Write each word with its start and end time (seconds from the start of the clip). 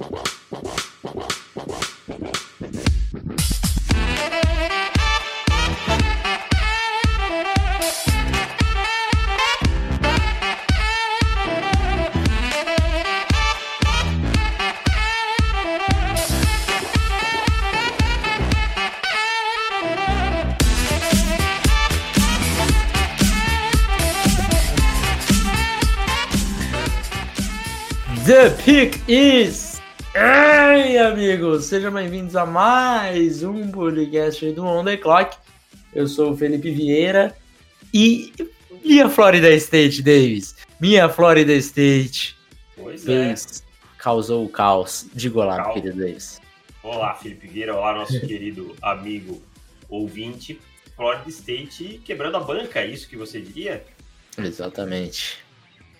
The 0.00 0.29
amigos, 31.30 31.66
sejam 31.66 31.92
bem-vindos 31.92 32.34
a 32.34 32.44
mais 32.44 33.44
um 33.44 33.70
podcast 33.70 34.50
do 34.50 34.64
On 34.64 34.84
The 34.84 34.96
Clock. 34.96 35.36
Eu 35.94 36.08
sou 36.08 36.32
o 36.32 36.36
Felipe 36.36 36.72
Vieira 36.72 37.36
e 37.94 38.32
minha 38.84 39.08
Florida 39.08 39.48
State, 39.54 40.02
Davis. 40.02 40.56
Minha 40.80 41.08
Florida 41.08 41.52
State 41.52 42.36
Pois 42.76 43.06
é. 43.08 43.32
causou 43.96 44.44
o 44.44 44.48
caos. 44.48 45.06
Diga 45.14 45.38
olá, 45.38 45.56
Caos. 45.58 45.74
querido 45.74 46.00
Davis. 46.00 46.40
Olá, 46.82 47.14
Felipe 47.14 47.46
Vieira. 47.46 47.76
Olá, 47.76 47.94
nosso 47.94 48.18
querido 48.26 48.74
amigo 48.82 49.40
ouvinte. 49.88 50.60
Florida 50.96 51.28
State 51.28 52.00
quebrando 52.04 52.38
a 52.38 52.40
banca, 52.40 52.80
é 52.80 52.88
isso 52.88 53.08
que 53.08 53.16
você 53.16 53.40
diria? 53.40 53.84
Exatamente. 54.36 55.38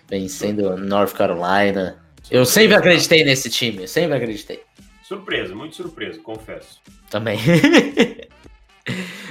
Vencendo 0.09 0.75
North 0.75 1.13
Carolina. 1.13 2.03
Eu 2.29 2.45
sempre 2.45 2.75
acreditei 2.75 3.23
nesse 3.23 3.49
time, 3.49 3.83
eu 3.83 3.87
sempre 3.87 4.17
acreditei. 4.17 4.61
Surpreso, 5.11 5.53
muito 5.53 5.75
surpreso, 5.75 6.21
confesso. 6.21 6.79
Também. 7.09 7.37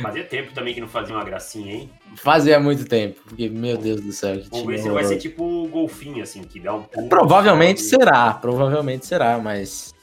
Fazia 0.03 0.25
tempo 0.25 0.53
também 0.53 0.75
que 0.75 0.81
não 0.81 0.87
fazia 0.87 1.15
uma 1.15 1.25
gracinha, 1.25 1.73
hein? 1.73 1.91
Fazia 2.17 2.61
muito 2.61 2.85
tempo, 2.85 3.19
porque, 3.27 3.49
meu 3.49 3.79
Deus 3.79 3.99
do 4.03 4.13
céu, 4.13 4.39
que 4.39 4.51
Vamos 4.51 4.67
ver 4.67 4.79
se 4.79 4.91
vai 4.91 5.05
ser 5.05 5.17
tipo 5.17 5.43
o 5.43 5.67
golfinho, 5.69 6.23
assim, 6.23 6.43
que 6.43 6.61
dá 6.61 6.75
um 6.75 6.83
pulo. 6.83 7.09
Provavelmente 7.09 7.81
será, 7.81 8.35
provavelmente 8.35 9.07
será, 9.07 9.39
mas 9.39 9.95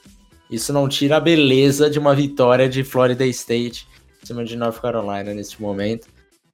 isso 0.50 0.73
não 0.73 0.89
tira 0.89 1.17
a 1.17 1.19
beleza 1.19 1.91
de 1.91 2.00
uma 2.00 2.16
vitória 2.16 2.67
de 2.67 2.84
Florida 2.84 3.23
State 3.28 3.88
em 4.23 4.25
cima 4.25 4.44
de 4.44 4.56
North 4.56 4.81
Carolina 4.81 5.31
neste 5.31 5.62
momento, 5.62 6.08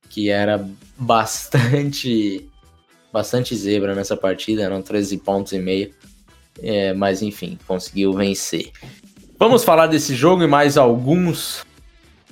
que 0.09 0.29
era 0.29 0.69
bastante 0.97 2.45
bastante 3.13 3.55
zebra 3.55 3.95
nessa 3.95 4.17
partida, 4.17 4.63
eram 4.63 4.81
13 4.81 5.17
pontos 5.19 5.53
e 5.53 5.59
meio, 5.59 5.93
É, 6.61 6.93
mas 6.93 7.21
enfim, 7.21 7.57
conseguiu 7.65 8.13
vencer. 8.13 8.71
Vamos 9.37 9.63
falar 9.63 9.87
desse 9.87 10.15
jogo 10.15 10.43
e 10.43 10.47
mais 10.47 10.77
alguns 10.77 11.65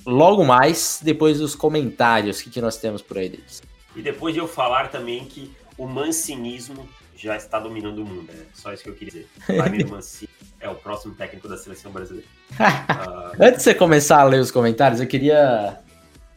logo 0.06 0.44
mais, 0.44 1.00
depois 1.02 1.40
dos 1.40 1.56
comentários, 1.56 2.40
o 2.40 2.44
que, 2.44 2.50
que 2.50 2.62
nós 2.62 2.78
temos 2.78 3.02
por 3.02 3.18
aí 3.18 3.30
deles. 3.30 3.62
E 3.96 4.02
depois 4.02 4.34
de 4.34 4.40
eu 4.40 4.48
falar 4.48 4.90
também 4.90 5.26
que 5.26 5.52
o 5.78 5.86
mancinismo 5.86 6.88
já 7.16 7.36
está 7.36 7.60
dominando 7.60 8.00
o 8.00 8.06
mundo. 8.06 8.30
É 8.32 8.46
só 8.54 8.74
isso 8.74 8.84
que 8.84 8.90
eu 8.90 8.96
queria 8.96 9.26
dizer. 9.48 9.56
Jaime 9.56 9.84
Mancini 9.86 10.30
é 10.60 10.70
o 10.70 10.76
próximo 10.76 11.14
técnico 11.14 11.48
da 11.48 11.58
seleção 11.58 11.92
brasileira. 11.92 12.28
Ah, 12.60 13.32
Antes 13.40 13.58
de 13.58 13.64
você 13.64 13.76
começar 13.76 14.22
a 14.22 14.24
ler 14.24 14.40
os 14.40 14.50
comentários, 14.50 15.00
eu 15.00 15.08
queria 15.08 15.80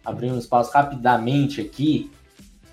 abrir 0.05 0.31
um 0.31 0.39
espaço 0.39 0.71
rapidamente 0.73 1.61
aqui 1.61 2.11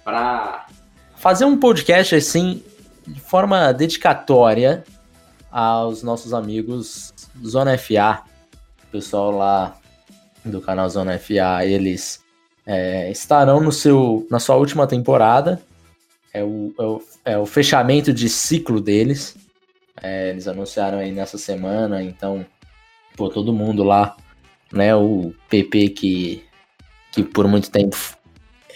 para 0.04 0.68
fazer 1.16 1.46
um 1.46 1.58
podcast 1.58 2.16
assim 2.16 2.64
de 3.08 3.20
forma 3.22 3.72
dedicatória 3.72 4.84
aos 5.50 6.04
nossos 6.04 6.34
amigos 6.34 7.14
Zona 7.46 7.78
FA, 7.78 8.24
o 8.84 8.88
pessoal 8.92 9.32
lá 9.32 9.78
do 10.44 10.62
canal 10.62 10.90
Zona 10.90 11.18
FA, 11.18 11.66
eles 11.66 12.24
é, 12.66 13.10
estarão 13.12 13.60
no 13.62 13.72
seu, 13.72 14.28
na 14.30 14.40
sua 14.40 14.56
última 14.56 14.88
temporada. 14.88 15.62
É 16.34 16.44
o, 16.44 16.74
é 16.80 16.84
o, 16.84 17.02
é 17.26 17.38
o 17.38 17.46
fechamento 17.46 18.14
de 18.14 18.30
ciclo 18.30 18.80
deles. 18.80 19.36
É, 20.02 20.30
eles 20.30 20.48
anunciaram 20.48 20.98
aí 20.98 21.12
nessa 21.12 21.38
semana, 21.38 22.02
então, 22.02 22.46
pô, 23.16 23.30
todo 23.30 23.54
mundo 23.54 23.84
lá, 23.84 24.16
né? 24.72 24.96
O 24.96 25.34
PP 25.50 25.90
que, 25.90 26.46
que 27.12 27.24
por 27.24 27.48
muito 27.48 27.70
tempo 27.70 27.96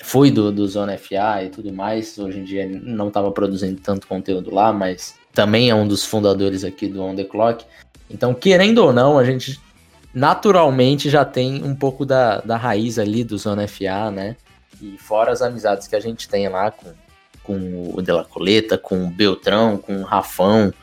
foi 0.04 0.30
do, 0.30 0.52
do 0.52 0.68
Zona 0.68 0.98
FA 0.98 1.44
e 1.46 1.50
tudo 1.50 1.74
mais, 1.74 2.20
hoje 2.20 2.40
em 2.40 2.44
dia 2.44 2.68
não 2.68 3.08
estava 3.08 3.32
produzindo 3.32 3.82
tanto 3.82 4.06
conteúdo 4.06 4.54
lá, 4.54 4.72
mas 4.72 5.16
também 5.34 5.70
é 5.70 5.76
um 5.76 5.88
dos 5.88 6.06
fundadores 6.06 6.64
aqui 6.64 6.88
do 6.88 7.02
On 7.02 7.16
The 7.16 7.24
Clock. 7.24 7.66
Então, 8.10 8.34
querendo 8.34 8.80
ou 8.80 8.94
não, 8.94 9.18
a 9.18 9.24
gente 9.24 9.60
naturalmente 10.14 11.10
já 11.10 11.26
tem 11.26 11.64
um 11.64 11.76
pouco 11.76 12.06
da, 12.06 12.40
da 12.40 12.56
raiz 12.56 12.98
ali 12.98 13.24
do 13.24 13.38
Zona 13.38 13.68
FA, 13.68 14.10
né? 14.12 14.36
E 14.82 14.98
fora 14.98 15.32
as 15.32 15.42
amizades 15.42 15.88
que 15.88 15.96
a 15.96 16.00
gente 16.00 16.30
tem 16.30 16.48
lá 16.48 16.72
com, 16.72 16.94
com 17.44 17.92
o 17.94 18.02
De 18.02 18.12
La 18.12 18.24
Coleta, 18.24 18.78
com 18.78 19.06
o 19.06 19.10
Beltrão, 19.10 19.78
com 19.78 19.98
o 20.02 20.04
Rafão, 20.04 20.74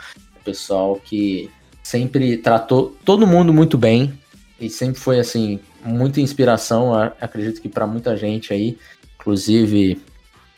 o 0.40 0.44
pessoal 0.44 0.96
que 0.96 1.50
sempre 1.82 2.36
tratou 2.36 2.96
todo 3.04 3.26
mundo 3.26 3.52
muito 3.52 3.78
bem 3.78 4.18
e 4.60 4.68
sempre 4.68 5.00
foi 5.00 5.18
assim 5.18 5.58
muita 5.84 6.20
inspiração, 6.20 6.94
acredito 7.20 7.60
que 7.60 7.68
para 7.68 7.86
muita 7.86 8.16
gente 8.16 8.52
aí, 8.52 8.78
inclusive 9.18 10.00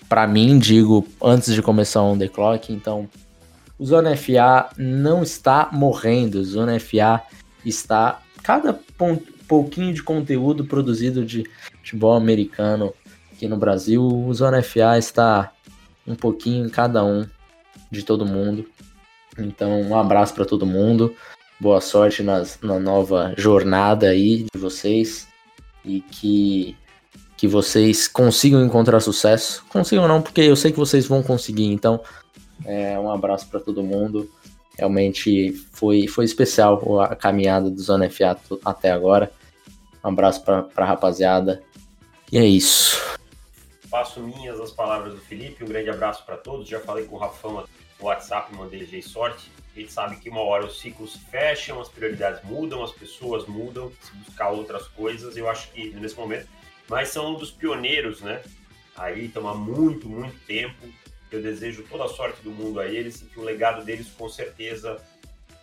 para 0.08 0.26
mim, 0.26 0.58
digo 0.58 1.06
antes 1.22 1.54
de 1.54 1.62
começar 1.62 2.02
o 2.02 2.12
On 2.12 2.18
The 2.18 2.28
Clock, 2.28 2.72
então 2.72 3.08
Zona 3.84 4.16
FA 4.16 4.70
não 4.76 5.22
está 5.22 5.68
morrendo, 5.72 6.44
Zona 6.44 6.78
FA 6.78 7.22
está 7.64 8.20
cada 8.42 8.78
pouquinho 9.48 9.92
de 9.92 10.02
conteúdo 10.02 10.64
produzido 10.64 11.24
de 11.24 11.44
futebol 11.78 12.14
americano 12.14 12.94
aqui 13.32 13.48
no 13.48 13.56
Brasil, 13.56 14.02
o 14.02 14.32
Zona 14.32 14.62
FA 14.62 14.98
está 14.98 15.52
um 16.06 16.14
pouquinho 16.14 16.66
em 16.66 16.68
cada 16.68 17.04
um 17.04 17.26
de 17.90 18.02
todo 18.02 18.26
mundo. 18.26 18.66
Então, 19.38 19.80
um 19.82 19.96
abraço 19.98 20.34
para 20.34 20.44
todo 20.44 20.66
mundo. 20.66 21.14
Boa 21.60 21.80
sorte 21.80 22.22
nas, 22.22 22.58
na 22.62 22.78
nova 22.78 23.34
jornada 23.36 24.08
aí 24.08 24.46
de 24.52 24.60
vocês 24.60 25.26
e 25.84 26.00
que 26.00 26.76
que 27.36 27.48
vocês 27.48 28.06
consigam 28.06 28.64
encontrar 28.64 29.00
sucesso. 29.00 29.64
Consigam 29.68 30.06
não, 30.06 30.22
porque 30.22 30.40
eu 30.40 30.54
sei 30.54 30.70
que 30.70 30.78
vocês 30.78 31.06
vão 31.06 31.22
conseguir. 31.22 31.66
Então, 31.66 32.00
é, 32.64 32.98
um 32.98 33.10
abraço 33.10 33.48
para 33.48 33.60
todo 33.60 33.82
mundo. 33.82 34.30
Realmente 34.76 35.52
foi, 35.72 36.08
foi 36.08 36.24
especial 36.24 37.00
a 37.00 37.14
caminhada 37.14 37.70
do 37.70 37.80
Zona 37.80 38.10
FA 38.10 38.36
até 38.64 38.90
agora. 38.90 39.30
Um 40.04 40.08
abraço 40.08 40.42
para 40.42 40.66
a 40.76 40.84
rapaziada. 40.84 41.62
E 42.32 42.38
é 42.38 42.44
isso. 42.44 43.18
Faço 43.88 44.20
minhas 44.20 44.60
as 44.60 44.72
palavras 44.72 45.14
do 45.14 45.20
Felipe. 45.20 45.62
Um 45.62 45.68
grande 45.68 45.90
abraço 45.90 46.24
para 46.24 46.36
todos. 46.36 46.68
Já 46.68 46.80
falei 46.80 47.04
com 47.04 47.16
o 47.16 47.18
Rafão 47.18 47.64
no 48.00 48.06
WhatsApp, 48.06 48.54
mandei 48.54 48.80
ele 48.80 49.02
sorte. 49.02 49.50
A 49.74 49.80
gente 49.80 49.92
sabe 49.92 50.16
que 50.16 50.28
uma 50.28 50.40
hora 50.40 50.66
os 50.66 50.80
ciclos 50.80 51.16
fecham, 51.30 51.80
as 51.80 51.88
prioridades 51.88 52.42
mudam, 52.44 52.82
as 52.82 52.92
pessoas 52.92 53.46
mudam, 53.46 53.90
se 54.00 54.12
buscar 54.16 54.50
outras 54.50 54.86
coisas. 54.88 55.36
Eu 55.36 55.48
acho 55.48 55.70
que 55.72 55.90
nesse 55.90 56.16
momento, 56.16 56.48
mas 56.88 57.08
são 57.08 57.32
um 57.32 57.34
dos 57.34 57.50
pioneiros, 57.50 58.20
né? 58.20 58.42
Aí 58.96 59.26
estão 59.26 59.48
há 59.48 59.54
muito, 59.54 60.08
muito 60.08 60.38
tempo. 60.46 60.86
Eu 61.34 61.42
desejo 61.42 61.82
toda 61.90 62.04
a 62.04 62.08
sorte 62.08 62.40
do 62.42 62.50
mundo 62.50 62.78
a 62.78 62.86
eles 62.86 63.20
e 63.20 63.24
que 63.24 63.40
o 63.40 63.42
legado 63.42 63.84
deles 63.84 64.08
com 64.16 64.28
certeza 64.28 65.00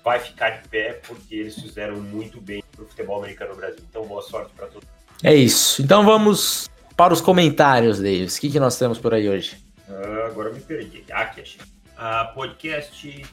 vai 0.04 0.20
ficar 0.20 0.50
de 0.50 0.68
pé, 0.68 1.00
porque 1.08 1.34
eles 1.36 1.56
fizeram 1.56 1.96
muito 1.96 2.42
bem 2.42 2.62
para 2.76 2.84
o 2.84 2.88
futebol 2.88 3.20
americano 3.20 3.52
no 3.52 3.58
Brasil. 3.58 3.80
Então, 3.90 4.06
boa 4.06 4.22
sorte 4.22 4.52
para 4.54 4.68
todos. 4.68 4.88
É 5.24 5.34
isso. 5.34 5.82
Então 5.82 6.04
vamos 6.04 6.70
para 6.98 7.14
os 7.14 7.22
comentários, 7.22 8.00
Davis. 8.00 8.36
O 8.36 8.42
que, 8.42 8.50
que 8.50 8.60
nós 8.60 8.78
temos 8.78 9.00
por 9.00 9.14
aí 9.14 9.30
hoje? 9.30 9.58
Ah, 9.88 10.26
agora 10.26 10.50
eu 10.50 10.56
me 10.56 10.62
perdi. 10.62 11.06
Ah, 11.10 11.22
aqui 11.22 11.42
achei. 11.42 11.62
Ah, 11.96 12.32
podcast. 12.36 13.26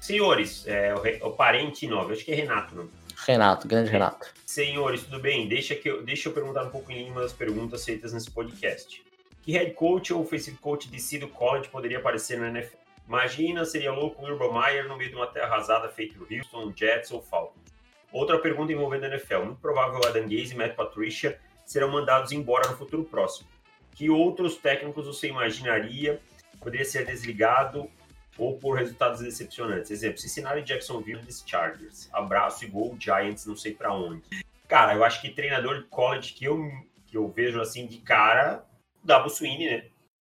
Senhores, 0.00 0.64
é, 0.66 0.94
o, 0.94 1.28
o 1.28 1.30
parente 1.32 1.88
novo, 1.88 2.12
acho 2.12 2.24
que 2.24 2.30
é 2.30 2.34
Renato, 2.36 2.74
não? 2.74 2.88
Renato, 3.26 3.66
grande 3.66 3.90
Renato. 3.90 4.28
Senhores, 4.46 5.02
tudo 5.02 5.18
bem? 5.18 5.48
Deixa, 5.48 5.74
que 5.74 5.88
eu, 5.88 6.04
deixa 6.04 6.28
eu 6.28 6.32
perguntar 6.32 6.64
um 6.64 6.70
pouco 6.70 6.92
em 6.92 7.10
uma 7.10 7.22
das 7.22 7.32
perguntas 7.32 7.84
feitas 7.84 8.12
nesse 8.12 8.30
podcast. 8.30 9.02
Que 9.42 9.52
head 9.52 9.72
coach 9.72 10.14
ou 10.14 10.22
offensive 10.22 10.56
coach 10.58 10.88
de 10.88 11.00
si 11.00 11.18
do 11.18 11.28
college 11.28 11.68
poderia 11.68 11.98
aparecer 11.98 12.38
no 12.38 12.46
NFL? 12.46 12.76
Imagina, 13.08 13.64
seria 13.64 13.92
louco 13.92 14.22
o 14.22 14.26
Urban 14.26 14.52
Meyer 14.52 14.86
no 14.86 14.96
meio 14.96 15.10
de 15.10 15.16
uma 15.16 15.26
terra 15.26 15.46
arrasada 15.46 15.88
feito 15.88 16.26
Houston, 16.30 16.72
Jets 16.74 17.10
ou 17.10 17.20
Falcons. 17.20 17.74
Outra 18.12 18.38
pergunta 18.38 18.72
envolvendo 18.72 19.04
a 19.04 19.08
NFL. 19.08 19.44
Muito 19.44 19.60
provável 19.60 20.00
Adam 20.06 20.22
Gaze 20.22 20.52
e 20.52 20.56
Matt 20.56 20.76
Patricia 20.76 21.40
serão 21.64 21.90
mandados 21.90 22.30
embora 22.30 22.70
no 22.70 22.76
futuro 22.76 23.04
próximo. 23.04 23.48
Que 23.94 24.08
outros 24.08 24.56
técnicos 24.56 25.06
você 25.06 25.28
imaginaria 25.28 26.20
poderia 26.60 26.84
ser 26.84 27.04
desligado 27.04 27.90
ou 28.38 28.58
por 28.58 28.76
resultados 28.76 29.20
decepcionantes? 29.20 29.90
Exemplo, 29.90 30.18
Cincinnati 30.18 30.62
Jacksonville 30.62 31.22
dos 31.22 31.42
Chargers. 31.44 32.08
Abraço 32.12 32.64
e 32.64 32.68
gol, 32.68 32.96
Giants 32.98 33.44
não 33.44 33.56
sei 33.56 33.74
pra 33.74 33.92
onde. 33.92 34.22
Cara, 34.68 34.94
eu 34.94 35.02
acho 35.02 35.20
que 35.20 35.30
treinador 35.30 35.82
de 35.82 35.88
college 35.88 36.32
que 36.32 36.44
eu, 36.44 36.70
que 37.06 37.16
eu 37.16 37.28
vejo 37.28 37.60
assim 37.60 37.86
de 37.86 37.98
cara, 37.98 38.64
Dabo 39.04 39.28
Sweeney, 39.28 39.70
né? 39.70 39.84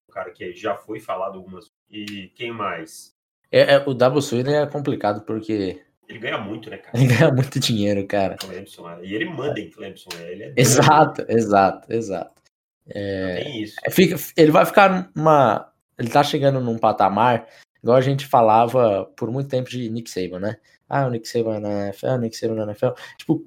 O 0.08 0.12
cara 0.12 0.32
que 0.32 0.54
já 0.54 0.76
foi 0.76 1.00
falado 1.00 1.38
algumas. 1.38 1.72
E 1.90 2.32
quem 2.36 2.52
mais? 2.52 3.16
É, 3.52 3.76
é, 3.76 3.84
o 3.86 3.94
Double 3.94 4.22
Sweden 4.22 4.56
é 4.56 4.66
complicado 4.66 5.22
porque 5.22 5.82
Ele 6.08 6.20
ganha 6.20 6.38
muito, 6.38 6.70
né, 6.70 6.78
cara? 6.78 6.92
Ele 6.98 7.14
ganha 7.14 7.32
muito 7.32 7.60
dinheiro, 7.60 8.08
cara. 8.08 8.38
Clemson, 8.38 8.90
é. 8.90 9.06
e 9.06 9.14
ele 9.14 9.26
manda 9.26 9.60
em 9.60 9.70
Clemson. 9.70 10.10
é, 10.20 10.32
Ele 10.32 10.44
é 10.44 10.54
Exato, 10.56 11.26
exato, 11.28 11.92
exato. 11.92 12.42
É, 12.90 13.44
tem 13.44 13.62
isso. 13.62 13.76
É, 13.86 13.92
fica, 13.92 14.16
ele 14.38 14.52
vai 14.52 14.66
ficar 14.66 15.12
numa. 15.14 15.70
Ele 15.98 16.10
tá 16.10 16.24
chegando 16.24 16.60
num 16.60 16.78
patamar, 16.78 17.48
igual 17.84 17.98
a 17.98 18.02
gente 18.02 18.26
falava 18.26 19.06
por 19.16 19.30
muito 19.30 19.50
tempo 19.50 19.70
de 19.70 19.90
Nick 19.90 20.10
Saban, 20.10 20.40
né? 20.40 20.58
Ah, 20.90 21.06
o 21.06 21.10
Nick 21.10 21.28
Saban 21.28 21.60
na 21.60 21.88
NFL, 21.88 22.08
o 22.08 22.18
Nick 22.18 22.36
Saban 22.36 22.56
na 22.56 22.64
NFL. 22.64 22.90
Tipo, 23.18 23.46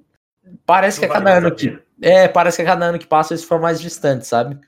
parece 0.64 1.00
Não 1.00 1.08
que 1.08 1.12
a 1.12 1.18
cada 1.18 1.36
ano 1.38 1.54
que. 1.54 1.78
É, 2.00 2.28
parece 2.28 2.58
que 2.58 2.62
a 2.62 2.66
cada 2.66 2.86
ano 2.86 2.98
que 2.98 3.06
passa 3.06 3.34
eles 3.34 3.44
for 3.44 3.60
mais 3.60 3.80
distantes, 3.80 4.28
sabe? 4.28 4.58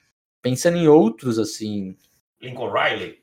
Pensando 0.42 0.76
em 0.76 0.88
outros, 0.88 1.38
assim. 1.38 1.96
Lincoln 2.40 2.70
Riley. 2.70 3.22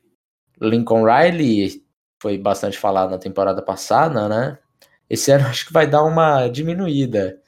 Lincoln 0.60 1.04
Riley 1.04 1.84
foi 2.20 2.38
bastante 2.38 2.78
falado 2.78 3.10
na 3.10 3.18
temporada 3.18 3.62
passada, 3.62 4.28
né? 4.28 4.58
Esse 5.08 5.30
ano 5.30 5.46
acho 5.48 5.66
que 5.66 5.72
vai 5.72 5.86
dar 5.86 6.02
uma 6.02 6.48
diminuída 6.48 7.40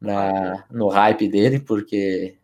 na, 0.00 0.64
no 0.70 0.88
hype 0.88 1.28
dele, 1.28 1.60
porque 1.60 2.36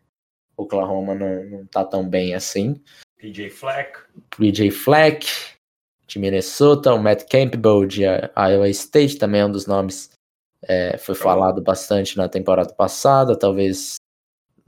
Oklahoma 0.57 1.15
não, 1.15 1.45
não 1.45 1.67
tá 1.67 1.85
tão 1.85 2.09
bem 2.09 2.35
assim. 2.35 2.81
PJ 3.17 3.51
Fleck. 3.51 3.99
BJ 4.39 4.71
Fleck, 4.71 5.27
de 6.07 6.19
Minnesota, 6.19 6.95
o 6.95 7.03
Matt 7.03 7.25
Campbell, 7.29 7.87
de 7.87 8.03
Iowa 8.05 8.69
State, 8.69 9.19
também 9.19 9.41
é 9.41 9.47
um 9.47 9.51
dos 9.53 9.67
nomes 9.67 10.11
é, 10.63 10.97
foi 10.99 11.15
falado 11.15 11.63
bastante 11.63 12.17
na 12.17 12.29
temporada 12.29 12.73
passada, 12.75 13.39
talvez. 13.39 13.97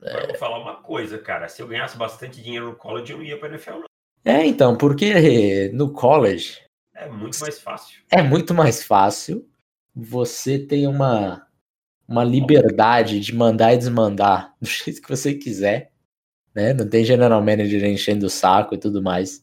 Agora 0.03 0.25
eu 0.25 0.29
vou 0.29 0.37
falar 0.37 0.59
uma 0.59 0.77
coisa, 0.77 1.19
cara. 1.19 1.49
Se 1.49 1.63
eu 1.63 1.69
ganhasse 1.69 1.97
bastante 1.97 2.43
dinheiro 2.43 2.67
no 2.67 2.77
college, 2.77 3.13
eu 3.13 3.19
não 3.19 3.25
ia 3.25 3.39
pra 3.39 3.49
NFL, 3.49 3.73
não. 3.73 3.85
É, 4.25 4.47
então, 4.47 4.77
porque 4.77 5.71
no 5.73 5.93
college 5.93 6.61
É 6.95 7.09
muito 7.09 7.39
mais 7.41 7.59
fácil. 7.59 8.03
é 8.11 8.23
muito 8.23 8.53
mais 8.55 8.83
fácil, 8.83 9.49
você 9.95 10.59
tem 10.59 10.87
uma, 10.87 11.47
uma 12.07 12.23
liberdade 12.23 13.19
de 13.21 13.35
mandar 13.35 13.73
e 13.73 13.79
desmandar 13.79 14.55
do 14.61 14.69
jeito 14.69 15.01
que 15.01 15.09
você 15.09 15.35
quiser, 15.35 15.93
né? 16.55 16.73
Não 16.75 16.89
tem 16.89 17.05
general 17.05 17.41
manager 17.43 17.85
enchendo 17.85 18.27
o 18.27 18.31
saco 18.31 18.75
e 18.75 18.79
tudo 18.79 19.03
mais. 19.03 19.43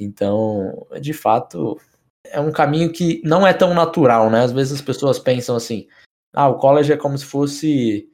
Então, 0.00 0.86
de 1.00 1.12
fato, 1.12 1.80
é 2.24 2.40
um 2.40 2.52
caminho 2.52 2.92
que 2.92 3.20
não 3.24 3.46
é 3.46 3.52
tão 3.52 3.74
natural, 3.74 4.30
né? 4.30 4.42
Às 4.42 4.52
vezes 4.52 4.74
as 4.74 4.82
pessoas 4.82 5.18
pensam 5.18 5.56
assim: 5.56 5.88
ah, 6.32 6.48
o 6.48 6.58
college 6.58 6.92
é 6.92 6.96
como 6.96 7.16
se 7.18 7.24
fosse 7.24 8.08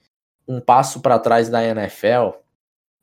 um 0.51 0.61
passo 0.61 1.01
para 1.01 1.19
trás 1.19 1.49
da 1.49 1.65
NFL. 1.65 2.31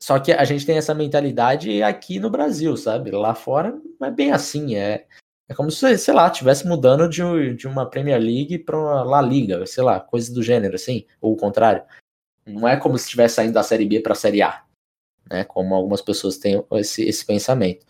Só 0.02 0.20
que 0.20 0.32
a 0.32 0.44
gente 0.44 0.66
tem 0.66 0.78
essa 0.78 0.94
mentalidade 0.94 1.82
aqui 1.82 2.20
no 2.20 2.30
Brasil, 2.30 2.76
sabe? 2.76 3.10
Lá 3.12 3.34
fora 3.34 3.80
não 4.00 4.08
é 4.08 4.12
bem 4.12 4.32
assim. 4.32 4.76
É, 4.76 5.08
é 5.50 5.56
como 5.56 5.72
se, 5.72 5.98
sei 5.98 6.14
lá, 6.14 6.28
estivesse 6.28 6.68
mudando 6.68 7.08
de, 7.10 7.56
de 7.56 7.68
uma 7.68 7.90
Premier 7.90 8.20
League 8.20 8.60
para 8.60 8.78
uma 8.78 9.04
La 9.04 9.22
Liga, 9.22 9.66
sei 9.66 9.84
lá, 9.84 10.00
coisa 10.00 10.32
do 10.34 10.44
gênero, 10.44 10.76
assim, 10.76 11.06
ou 11.22 11.34
o 11.34 11.38
contrário. 11.38 11.84
Não 12.46 12.68
é 12.68 12.78
como 12.78 12.98
se 12.98 13.06
estivesse 13.06 13.36
saindo 13.36 13.54
da 13.54 13.64
Série 13.64 13.86
B 13.86 14.02
para 14.02 14.14
a 14.14 14.16
Série 14.16 14.42
A, 14.42 14.64
né? 15.30 15.44
Como 15.46 15.74
algumas 15.74 16.02
pessoas 16.02 16.38
têm 16.38 16.64
esse, 16.74 17.04
esse 17.04 17.26
pensamento. 17.26 17.86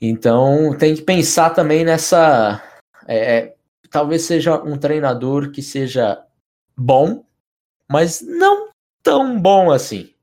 Então 0.00 0.76
tem 0.76 0.94
que 0.94 1.02
pensar 1.02 1.50
também 1.50 1.84
nessa. 1.84 2.62
é, 3.06 3.36
é, 3.36 3.56
talvez 3.90 4.22
seja 4.22 4.62
um 4.62 4.76
treinador 4.76 5.50
que 5.50 5.62
seja 5.62 6.24
bom, 6.76 7.24
mas 7.88 8.20
não 8.20 8.67
tão 9.08 9.40
bom 9.40 9.70
assim. 9.70 10.14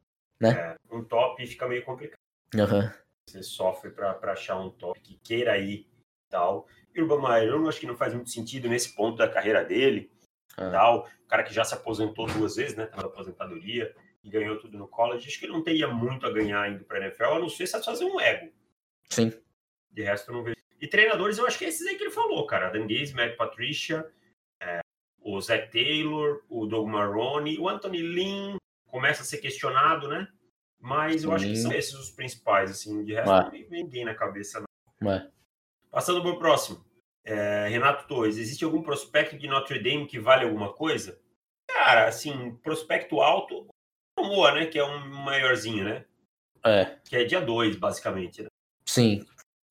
É, 0.44 0.76
um 0.92 1.04
top 1.04 1.46
fica 1.48 1.68
meio 1.68 1.84
complicado. 1.84 2.20
Aham. 2.56 2.94
Você 3.28 3.42
sofre 3.42 3.90
pra, 3.90 4.14
pra 4.14 4.34
achar 4.34 4.60
um 4.60 4.70
top 4.70 5.00
que 5.00 5.18
queira 5.24 5.58
ir 5.58 5.80
e 5.80 5.88
tal. 6.30 6.68
E 6.94 7.02
o 7.02 7.04
Urban 7.04 7.28
Meyer, 7.28 7.50
eu 7.50 7.68
acho 7.68 7.80
que 7.80 7.88
não 7.88 7.98
faz 7.98 8.14
muito 8.14 8.30
sentido 8.30 8.70
nesse 8.70 8.96
ponto 8.96 9.18
da 9.18 9.28
carreira 9.28 9.64
dele. 9.64 10.12
Ah. 10.58 10.70
tal. 10.70 11.10
O 11.26 11.28
cara 11.28 11.44
que 11.44 11.54
já 11.54 11.64
se 11.64 11.74
aposentou 11.74 12.28
duas 12.28 12.56
vezes, 12.56 12.76
né? 12.76 12.86
Tava 12.86 13.04
na 13.04 13.08
aposentadoria 13.08 13.94
e 14.24 14.30
ganhou 14.30 14.60
tudo 14.60 14.78
no 14.78 14.88
college. 14.88 15.28
Acho 15.28 15.40
que 15.40 15.46
ele 15.46 15.54
não 15.54 15.64
teria 15.64 15.88
muito 15.88 16.26
a 16.26 16.32
ganhar 16.32 16.72
indo 16.72 16.84
pra 16.84 17.00
NFL, 17.00 17.24
a 17.24 17.40
não 17.40 17.50
ser 17.50 17.68
satisfazer 17.68 18.08
um 18.08 18.20
ego. 18.20 18.52
Sim. 19.10 19.34
De 19.92 20.04
resto, 20.04 20.30
eu 20.30 20.36
não 20.36 20.44
vejo. 20.44 20.56
E 20.80 20.88
treinadores, 20.88 21.38
eu 21.38 21.48
acho 21.48 21.58
que 21.58 21.66
é 21.66 21.70
esses 21.70 21.86
aí 21.88 21.96
que 21.96 22.04
ele 22.04 22.12
falou, 22.12 22.46
cara. 22.46 22.70
Dan 22.70 22.86
Gaze, 22.88 23.14
Matt 23.16 23.36
Patricia, 23.38 24.08
é, 24.62 24.80
o 25.22 25.40
Zach 25.42 25.72
Taylor, 25.72 26.44
o 26.50 26.66
Doug 26.68 26.88
Marrone, 26.88 27.58
o 27.58 27.68
Anthony 27.68 28.02
Lynn 28.02 28.58
começa 28.96 29.24
a 29.24 29.26
ser 29.26 29.40
questionado, 29.40 30.08
né? 30.08 30.26
Mas 30.80 31.26
eu 31.26 31.34
acho 31.34 31.46
que 31.46 31.58
são 31.58 31.74
esses 31.74 31.94
os 31.96 32.12
principais, 32.12 32.72
assim. 32.72 33.04
De 33.04 33.14
resto, 33.14 33.30
não 33.30 33.52
vem 33.52 33.68
ninguém 33.70 34.06
na 34.06 34.16
cabeça, 34.16 34.62
não. 34.62 35.10
Ué. 35.10 35.30
Passando 35.92 36.22
para 36.22 36.32
o 36.32 36.40
próximo. 36.40 36.86
É, 37.26 37.68
Renato 37.68 38.08
Torres, 38.08 38.38
existe 38.38 38.64
algum 38.64 38.82
prospecto 38.82 39.38
de 39.38 39.50
Notre 39.50 39.80
Dame 39.80 40.08
que 40.08 40.18
vale 40.18 40.46
alguma 40.46 40.72
coisa? 40.72 41.20
Cara, 41.70 42.08
assim, 42.08 42.56
prospecto 42.64 43.20
alto, 43.20 43.68
o 44.18 44.24
Moa, 44.24 44.54
né? 44.54 44.66
Que 44.68 44.80
é 44.80 44.86
um 44.86 45.10
maiorzinho, 45.26 45.84
né? 45.84 46.06
É, 46.64 46.86
Que 47.04 47.18
é 47.18 47.26
dia 47.26 47.42
2, 47.42 47.76
basicamente. 47.76 48.44
Né? 48.44 48.48
sim. 48.88 49.26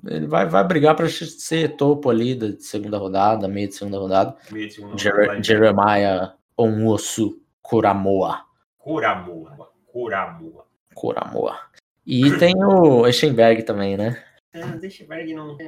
Ele 0.06 0.26
vai, 0.26 0.46
vai 0.46 0.62
brigar 0.64 0.94
para 0.94 1.08
ser 1.08 1.76
topo 1.76 2.10
ali 2.10 2.34
da 2.34 2.60
segunda 2.60 2.98
rodada, 2.98 3.48
meio 3.48 3.68
de 3.68 3.74
segunda 3.74 3.98
rodada. 3.98 4.36
Meio 4.50 4.68
de 4.68 4.74
segundo 4.74 4.98
Jer 4.98 5.30
line. 5.30 5.42
Jeremiah 5.42 6.34
Onwosu 6.58 7.40
Kuramoa. 7.62 8.44
Coramoa. 8.84 9.72
Coramoa. 9.86 10.66
Kuramoa. 10.94 11.58
E 12.06 12.36
tem 12.38 12.54
o 12.62 13.06
Eschenberg 13.06 13.62
também, 13.62 13.96
né? 13.96 14.22
Ah, 14.52 14.76
deixa 14.76 15.04
Berg 15.06 15.32
não. 15.32 15.56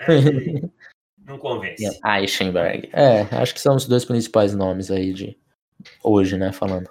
É, 0.00 0.68
não 1.24 1.38
convence. 1.38 1.98
Ah, 2.04 2.22
Eschenberg. 2.22 2.90
É, 2.92 3.22
acho 3.36 3.52
que 3.54 3.60
são 3.60 3.74
os 3.74 3.88
dois 3.88 4.04
principais 4.04 4.54
nomes 4.54 4.90
aí 4.90 5.12
de 5.12 5.36
hoje, 6.04 6.36
né? 6.36 6.52
Falando. 6.52 6.88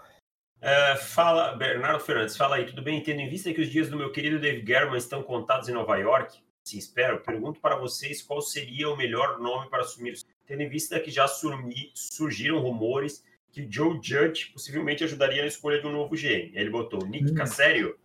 É, 0.59 0.95
fala, 0.95 1.55
Bernardo 1.55 1.99
Fernandes, 2.01 2.35
fala 2.35 2.55
aí, 2.57 2.65
tudo 2.65 2.81
bem? 2.81 3.01
Tendo 3.01 3.21
em 3.21 3.29
vista 3.29 3.53
que 3.53 3.61
os 3.61 3.69
dias 3.69 3.89
do 3.89 3.95
meu 3.95 4.11
querido 4.11 4.39
Dave 4.41 4.65
German 4.65 4.97
estão 4.97 5.21
contados 5.23 5.69
em 5.69 5.73
Nova 5.73 5.95
York, 5.95 6.39
se 6.65 6.77
espero, 6.77 7.21
pergunto 7.21 7.61
para 7.61 7.77
vocês 7.77 8.21
qual 8.21 8.41
seria 8.41 8.89
o 8.89 8.97
melhor 8.97 9.39
nome 9.39 9.69
para 9.69 9.81
assumir. 9.83 10.15
Tendo 10.45 10.63
em 10.63 10.69
vista 10.69 10.99
que 10.99 11.11
já 11.11 11.27
surmi- 11.27 11.91
surgiram 11.95 12.59
rumores 12.59 13.23
que 13.57 13.68
Joe 13.71 14.00
Judge 14.01 14.51
possivelmente 14.54 15.04
ajudaria 15.04 15.42
na 15.42 15.48
escolha 15.48 15.81
de 15.81 15.88
um 15.88 15.92
novo 15.92 16.15
GM. 16.15 16.51
Ele 16.54 16.69
botou 16.69 17.04
Nick 17.07 17.31
Hum. 17.31 17.33
Casério. 17.33 17.98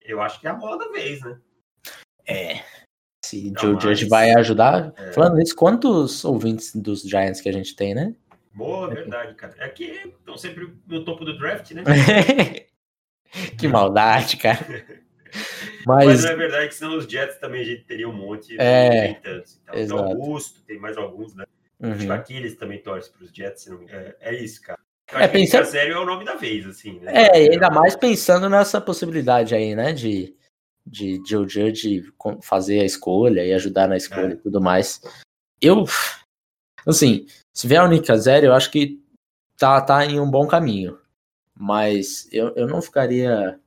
Eu 0.00 0.20
acho 0.22 0.40
que 0.40 0.46
é 0.46 0.50
a 0.50 0.54
bola 0.54 0.78
da 0.78 0.90
vez, 0.90 1.20
né? 1.20 1.38
É. 2.26 2.62
Se 3.24 3.50
Não, 3.50 3.60
Joe 3.60 3.74
mas- 3.74 3.82
Judge 3.82 4.08
vai 4.08 4.32
ajudar. 4.32 4.94
É. 4.96 5.12
Falando 5.12 5.36
nisso, 5.36 5.54
quantos 5.54 6.24
ouvintes 6.24 6.74
dos 6.74 7.02
Giants 7.02 7.42
que 7.42 7.48
a 7.50 7.52
gente 7.52 7.76
tem, 7.76 7.94
né? 7.94 8.14
Boa, 8.54 8.88
verdade, 8.88 9.34
cara. 9.34 9.54
É 9.58 9.68
que 9.68 9.84
estão 9.84 10.38
sempre 10.38 10.72
no 10.86 11.04
topo 11.04 11.24
do 11.24 11.36
draft, 11.36 11.70
né? 11.72 11.82
que 13.58 13.68
maldade, 13.68 14.36
cara. 14.38 14.58
Mas, 15.84 16.06
Mas, 16.06 16.24
é 16.24 16.36
verdade 16.36 16.68
que 16.68 16.74
senão 16.76 16.96
os 16.96 17.04
Jets 17.04 17.38
também 17.38 17.60
a 17.60 17.64
gente 17.64 17.82
teria 17.82 18.08
um 18.08 18.12
monte. 18.12 18.56
É, 18.58 19.08
não 19.08 19.14
tem 19.14 19.22
tantos. 19.22 19.60
Então, 19.74 19.98
Augusto, 19.98 20.62
tem 20.62 20.78
mais 20.78 20.96
alguns, 20.96 21.34
né? 21.34 21.44
Acho 21.82 21.98
que 21.98 22.06
uhum. 22.06 22.12
aqui 22.12 22.36
eles 22.36 22.54
também 22.54 22.80
torcem 22.80 23.12
para 23.12 23.24
os 23.24 23.32
Jets. 23.32 23.68
É, 23.88 24.16
é 24.20 24.34
isso, 24.34 24.62
cara. 24.62 24.78
Eu 25.12 25.18
É, 25.18 25.24
acho 25.24 25.32
que 25.32 25.38
pensa- 25.38 25.64
sério 25.64 25.94
é 25.94 25.98
o 26.00 26.06
nome 26.06 26.24
da 26.24 26.34
vez, 26.34 26.66
assim. 26.66 26.98
Né? 27.00 27.12
é, 27.14 27.36
ainda 27.52 27.70
mais 27.70 27.94
pensando 27.94 28.48
nessa 28.48 28.80
possibilidade 28.80 29.54
aí, 29.54 29.74
né? 29.74 29.92
De, 29.92 30.34
de 30.86 31.20
Joe 31.26 31.48
Judge 31.48 32.02
fazer 32.42 32.80
a 32.80 32.84
escolha 32.84 33.44
e 33.44 33.52
ajudar 33.52 33.86
na 33.88 33.96
escolha 33.96 34.28
É. 34.32 34.32
e 34.32 34.36
tudo 34.36 34.60
mais. 34.60 35.00
Eu, 35.60 35.84
assim, 36.86 37.26
se 37.54 37.66
vier 37.68 37.82
o 37.82 37.88
Nick 37.88 38.06
Casério, 38.06 38.48
eu 38.48 38.54
acho 38.54 38.70
que 38.70 39.00
tá, 39.58 39.80
tá 39.80 40.04
em 40.06 40.18
um 40.18 40.30
bom 40.30 40.46
caminho. 40.46 40.98
Mas 41.56 42.28
eu, 42.32 42.52
eu 42.56 42.66
não 42.66 42.82
ficaria 42.82 43.58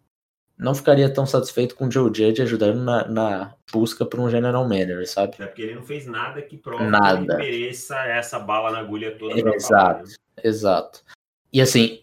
não 0.59 0.73
ficaria 0.73 1.07
tão 1.13 1.23
satisfeito 1.27 1.75
com 1.75 1.85
o 1.85 1.91
Joe 1.91 2.07
Judge 2.07 2.41
ajudando 2.41 2.83
na, 2.83 3.07
na 3.07 3.53
busca 3.71 4.03
por 4.03 4.19
um 4.19 4.27
general 4.27 4.63
manager, 4.63 5.07
sabe? 5.07 5.35
É 5.39 5.45
porque 5.45 5.61
ele 5.61 5.75
não 5.75 5.83
fez 5.83 6.07
nada 6.07 6.41
que 6.41 6.57
prove 6.57 6.83
Nada. 6.83 7.19
que 7.19 7.43
mereça 7.43 7.95
essa 8.07 8.39
bala 8.39 8.71
na 8.71 8.79
agulha 8.79 9.15
toda. 9.19 9.35
Exato. 9.55 9.67
falar, 9.67 10.03
né? 10.03 10.13
Exato. 10.43 11.03
E 11.51 11.61
assim, 11.61 12.01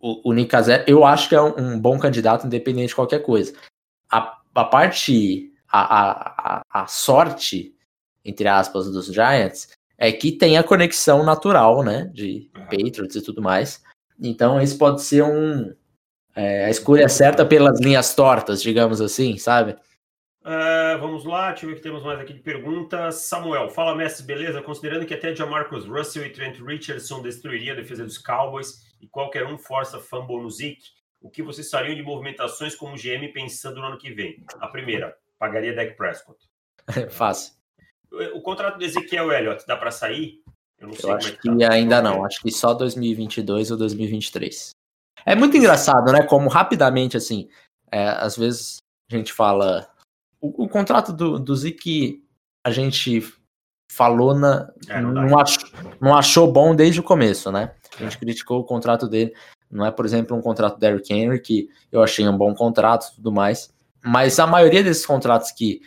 o, 0.00 0.30
o 0.30 0.32
Nick 0.32 0.50
Casério, 0.50 0.84
eu 0.86 1.04
acho 1.04 1.28
que 1.28 1.34
é 1.34 1.40
um, 1.40 1.54
um 1.58 1.80
bom 1.80 1.98
candidato, 1.98 2.46
independente 2.46 2.88
de 2.88 2.94
qualquer 2.94 3.22
coisa. 3.22 3.54
A, 4.10 4.38
a 4.54 4.64
parte, 4.64 5.52
a, 5.68 5.80
a, 5.80 6.58
a, 6.58 6.82
a 6.82 6.86
sorte, 6.86 7.74
entre 8.24 8.46
aspas, 8.46 8.90
dos 8.90 9.06
Giants, 9.06 9.68
é 9.96 10.12
que 10.12 10.32
tem 10.32 10.58
a 10.58 10.62
conexão 10.64 11.24
natural, 11.24 11.82
né, 11.82 12.10
de 12.12 12.50
Uhum. 12.54 12.64
Patriots 12.64 13.16
e 13.16 13.22
tudo 13.22 13.42
mais. 13.42 13.82
Então, 14.20 14.60
esse 14.60 14.76
pode 14.76 15.02
ser 15.02 15.22
um, 15.22 15.74
é, 16.34 16.66
a 16.66 16.70
escolha 16.70 17.08
certa 17.08 17.44
pelas 17.44 17.80
linhas 17.80 18.14
tortas, 18.14 18.62
digamos 18.62 19.00
assim, 19.00 19.36
sabe? 19.38 19.76
Ah, 20.46 20.98
vamos 21.00 21.24
lá, 21.24 21.48
deixa 21.48 21.64
eu 21.64 21.70
ver 21.70 21.72
o 21.72 21.76
que 21.78 21.82
temos 21.82 22.02
mais 22.02 22.20
aqui 22.20 22.34
de 22.34 22.40
perguntas. 22.40 23.14
Samuel, 23.22 23.70
fala 23.70 23.96
mestre, 23.96 24.26
beleza? 24.26 24.60
Considerando 24.60 25.06
que 25.06 25.14
até 25.14 25.34
Jamarcus 25.34 25.86
Russell 25.86 26.26
e 26.26 26.30
Trent 26.30 26.60
Richardson 26.60 27.22
destruiria 27.22 27.72
a 27.72 27.76
defesa 27.76 28.04
dos 28.04 28.18
Cowboys 28.18 28.84
e 29.00 29.08
qualquer 29.08 29.46
um 29.46 29.56
força 29.56 29.98
fumble 29.98 30.42
no 30.42 30.50
Zeke, 30.50 30.90
o 31.22 31.30
que 31.30 31.42
vocês 31.42 31.70
fariam 31.70 31.96
de 31.96 32.02
movimentações 32.02 32.74
como 32.74 32.94
GM 32.94 33.32
pensando 33.32 33.80
no 33.80 33.86
ano 33.86 33.96
que 33.96 34.12
vem? 34.12 34.44
A 34.60 34.68
primeira, 34.68 35.16
pagaria 35.38 35.74
Dak 35.74 35.96
Prescott. 35.96 36.38
Fácil. 37.10 37.54
O, 38.12 38.38
o 38.38 38.42
contrato 38.42 38.76
do 38.76 38.84
Ezequiel 38.84 39.32
Elliott 39.32 39.66
dá 39.66 39.78
para 39.78 39.90
sair? 39.90 40.42
Eu, 40.78 40.90
eu 40.90 41.12
acho 41.14 41.38
que, 41.40 41.48
é 41.48 41.52
que 41.52 41.58
tá. 41.58 41.72
ainda 41.72 42.02
não, 42.02 42.22
acho 42.22 42.42
que 42.42 42.50
só 42.50 42.74
2022 42.74 43.70
ou 43.70 43.78
2023. 43.78 44.72
É 45.24 45.34
muito 45.34 45.56
engraçado, 45.56 46.12
né? 46.12 46.22
Como 46.24 46.50
rapidamente, 46.50 47.16
assim, 47.16 47.48
é, 47.90 48.08
às 48.08 48.36
vezes 48.36 48.76
a 49.10 49.16
gente 49.16 49.32
fala. 49.32 49.88
O, 50.44 50.64
o 50.64 50.68
contrato 50.68 51.10
do, 51.10 51.38
do 51.38 51.54
a 52.62 52.70
gente 52.70 53.22
falou 53.90 54.34
na. 54.34 54.70
É, 54.88 55.00
não, 55.00 55.10
não, 55.10 55.38
achou, 55.38 55.70
não, 55.98 56.14
achou, 56.14 56.52
bom 56.52 56.74
desde 56.74 57.00
o 57.00 57.02
começo, 57.02 57.50
né? 57.50 57.72
A 57.98 58.02
gente 58.02 58.16
é. 58.16 58.20
criticou 58.20 58.60
o 58.60 58.64
contrato 58.64 59.08
dele. 59.08 59.32
Não 59.70 59.86
é, 59.86 59.90
por 59.90 60.04
exemplo, 60.04 60.36
um 60.36 60.42
contrato 60.42 60.74
do 60.74 60.80
Derrick 60.80 61.10
Henry, 61.10 61.40
que 61.40 61.70
eu 61.90 62.02
achei 62.02 62.28
um 62.28 62.36
bom 62.36 62.54
contrato 62.54 63.06
e 63.10 63.14
tudo 63.16 63.32
mais. 63.32 63.72
Mas 64.04 64.38
a 64.38 64.46
maioria 64.46 64.82
desses 64.82 65.06
contratos 65.06 65.50
que 65.50 65.80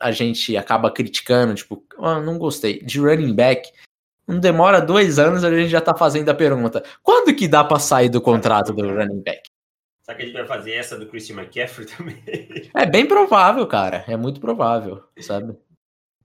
a 0.00 0.10
gente 0.10 0.56
acaba 0.56 0.90
criticando, 0.90 1.54
tipo, 1.54 1.84
ah, 1.98 2.18
não 2.18 2.38
gostei, 2.38 2.82
de 2.82 2.98
running 2.98 3.34
back, 3.34 3.70
não 4.26 4.40
demora 4.40 4.80
dois 4.80 5.18
anos, 5.18 5.44
a 5.44 5.50
gente 5.50 5.68
já 5.68 5.82
tá 5.82 5.94
fazendo 5.94 6.30
a 6.30 6.34
pergunta: 6.34 6.82
quando 7.02 7.34
que 7.34 7.46
dá 7.46 7.62
para 7.62 7.78
sair 7.78 8.08
do 8.08 8.22
contrato 8.22 8.72
do 8.72 8.88
running 8.88 9.20
back? 9.20 9.51
Será 10.02 10.16
que 10.16 10.22
a 10.22 10.26
gente 10.26 10.34
vai 10.34 10.46
fazer 10.46 10.72
essa 10.72 10.98
do 10.98 11.06
Christian 11.06 11.36
McCaffrey 11.36 11.86
também? 11.96 12.22
É 12.74 12.84
bem 12.84 13.06
provável, 13.06 13.66
cara. 13.66 14.04
É 14.08 14.16
muito 14.16 14.40
provável, 14.40 15.04
sabe? 15.20 15.56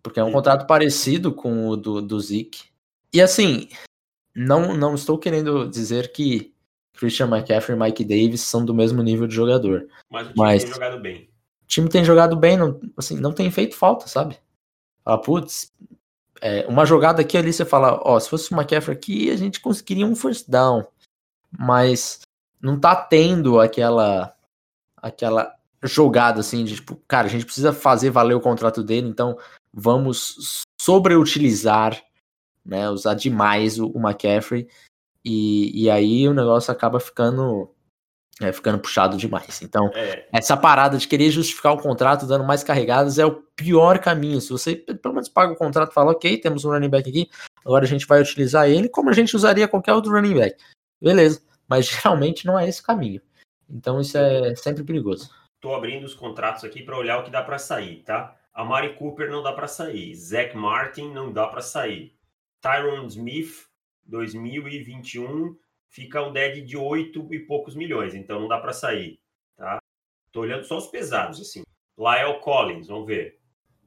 Porque 0.01 0.19
é 0.19 0.24
um 0.24 0.31
contrato 0.31 0.65
parecido 0.65 1.34
com 1.34 1.67
o 1.67 1.77
do, 1.77 2.01
do 2.01 2.19
Zeke. 2.19 2.69
E 3.13 3.22
assim, 3.22 3.69
não, 4.36 4.75
não 4.75 4.96
estou 4.96 5.17
querendo 5.17 5.69
dizer 5.69 6.12
que 6.12 6.53
Christian 6.93 7.27
McCaffrey 7.27 7.77
e 7.77 7.79
Mike 7.79 8.03
Davis 8.03 8.41
são 8.41 8.65
do 8.65 8.74
mesmo 8.74 9.03
nível 9.03 9.27
de 9.27 9.36
jogador. 9.36 9.88
Mas 10.10 10.27
o 10.27 10.34
time 10.34 10.39
mas 10.39 10.63
tem 10.63 10.74
jogado 10.74 11.00
bem. 11.00 11.29
O 11.62 11.67
time 11.67 11.89
tem 11.89 12.05
jogado 12.05 12.36
bem, 12.36 12.57
não, 12.57 12.79
assim, 12.96 13.19
não 13.19 13.34
tem 13.34 13.51
feito 13.51 13.75
falta, 13.75 14.07
sabe? 14.07 14.38
Fala, 15.03 15.22
putz, 15.22 15.72
é, 16.41 16.65
uma 16.67 16.86
jogada 16.86 17.22
aqui 17.22 17.38
ali 17.38 17.53
você 17.53 17.65
fala, 17.65 18.00
ó, 18.03 18.19
se 18.19 18.29
fosse 18.29 18.51
o 18.51 18.55
McCaffrey 18.55 18.96
aqui, 18.96 19.29
a 19.29 19.36
gente 19.36 19.60
conseguiria 19.60 20.05
um 20.05 20.15
first 20.15 20.50
down. 20.50 20.86
Mas 21.51 22.22
não 22.62 22.80
tá 22.80 22.96
tendo 22.96 23.60
aquela 23.60 24.34
aquela 24.96 25.54
jogada 25.84 26.40
assim 26.40 26.64
de 26.64 26.76
tipo, 26.76 26.96
cara, 27.08 27.28
a 27.28 27.30
gente 27.30 27.46
precisa 27.46 27.72
fazer 27.72 28.10
valer 28.10 28.34
o 28.34 28.42
contrato 28.42 28.84
dele, 28.84 29.08
então 29.08 29.38
vamos 29.72 30.64
sobreutilizar, 30.80 32.02
né, 32.66 32.90
usar 32.90 33.14
demais 33.14 33.80
o, 33.80 33.88
o 33.88 34.00
McCaffrey 34.00 34.68
e, 35.24 35.84
e 35.84 35.90
aí 35.90 36.28
o 36.28 36.34
negócio 36.34 36.72
acaba 36.72 37.00
ficando 37.00 37.70
é, 38.42 38.52
ficando 38.52 38.80
puxado 38.80 39.18
demais. 39.18 39.62
Então, 39.62 39.90
é. 39.96 40.28
essa 40.32 40.56
parada 40.56 40.98
de 40.98 41.08
querer 41.08 41.32
justificar 41.32 41.74
o 41.74 41.82
contrato 41.82 42.26
dando 42.26 42.44
mais 42.44 42.64
carregadas 42.64 43.18
é 43.18 43.26
o 43.26 43.42
pior 43.56 44.00
caminho. 44.00 44.40
Se 44.40 44.50
você 44.50 44.76
pelo 44.76 45.16
menos 45.16 45.30
paga 45.30 45.54
o 45.54 45.58
contrato 45.58 45.92
e 45.92 45.94
fala, 45.94 46.12
ok, 46.12 46.38
temos 46.38 46.64
um 46.64 46.70
running 46.70 46.90
back 46.90 47.10
aqui, 47.10 47.30
agora 47.66 47.86
a 47.86 47.88
gente 47.88 48.06
vai 48.06 48.22
utilizar 48.22 48.70
ele 48.70 48.90
como 48.90 49.10
a 49.10 49.14
gente 49.14 49.36
usaria 49.36 49.68
qualquer 49.68 49.94
outro 49.94 50.12
running 50.12 50.36
back. 50.36 50.56
Beleza, 51.02 51.42
mas 51.68 51.88
geralmente 51.90 52.46
não 52.46 52.58
é 52.58 52.68
esse 52.68 52.82
caminho. 52.82 53.22
Então, 53.70 54.00
isso 54.00 54.18
é 54.18 54.56
sempre 54.56 54.84
perigoso. 54.84 55.30
Estou 55.56 55.76
abrindo 55.76 56.06
os 56.06 56.14
contratos 56.14 56.64
aqui 56.64 56.84
para 56.84 56.98
olhar 56.98 57.20
o 57.20 57.24
que 57.24 57.32
dá 57.32 57.44
para 57.44 57.58
sair, 57.58 58.04
tá? 58.04 58.36
A 58.54 58.64
Mari 58.64 58.96
Cooper 58.96 59.30
não 59.30 59.44
dá 59.44 59.52
para 59.52 59.68
sair. 59.68 60.16
Zach 60.16 60.56
Martin 60.56 61.12
não 61.12 61.32
dá 61.32 61.48
para 61.48 61.62
sair. 61.62 62.16
Tyron 62.62 63.06
Smith, 63.08 63.68
2021 64.06 65.58
fica 65.90 66.22
um 66.22 66.32
dead 66.32 66.66
de 66.66 66.78
8 66.78 67.34
e 67.34 67.40
poucos 67.40 67.76
milhões, 67.76 68.14
então 68.14 68.40
não 68.40 68.48
dá 68.48 68.60
para 68.60 68.74
sair, 68.74 69.20
tá? 69.56 69.80
Tô 70.32 70.42
olhando 70.42 70.66
só 70.66 70.78
os 70.78 70.88
pesados, 70.88 71.40
assim. 71.40 71.64
Lael 71.98 72.40
Collins, 72.40 72.88
vamos 72.88 73.08
ver. 73.08 73.40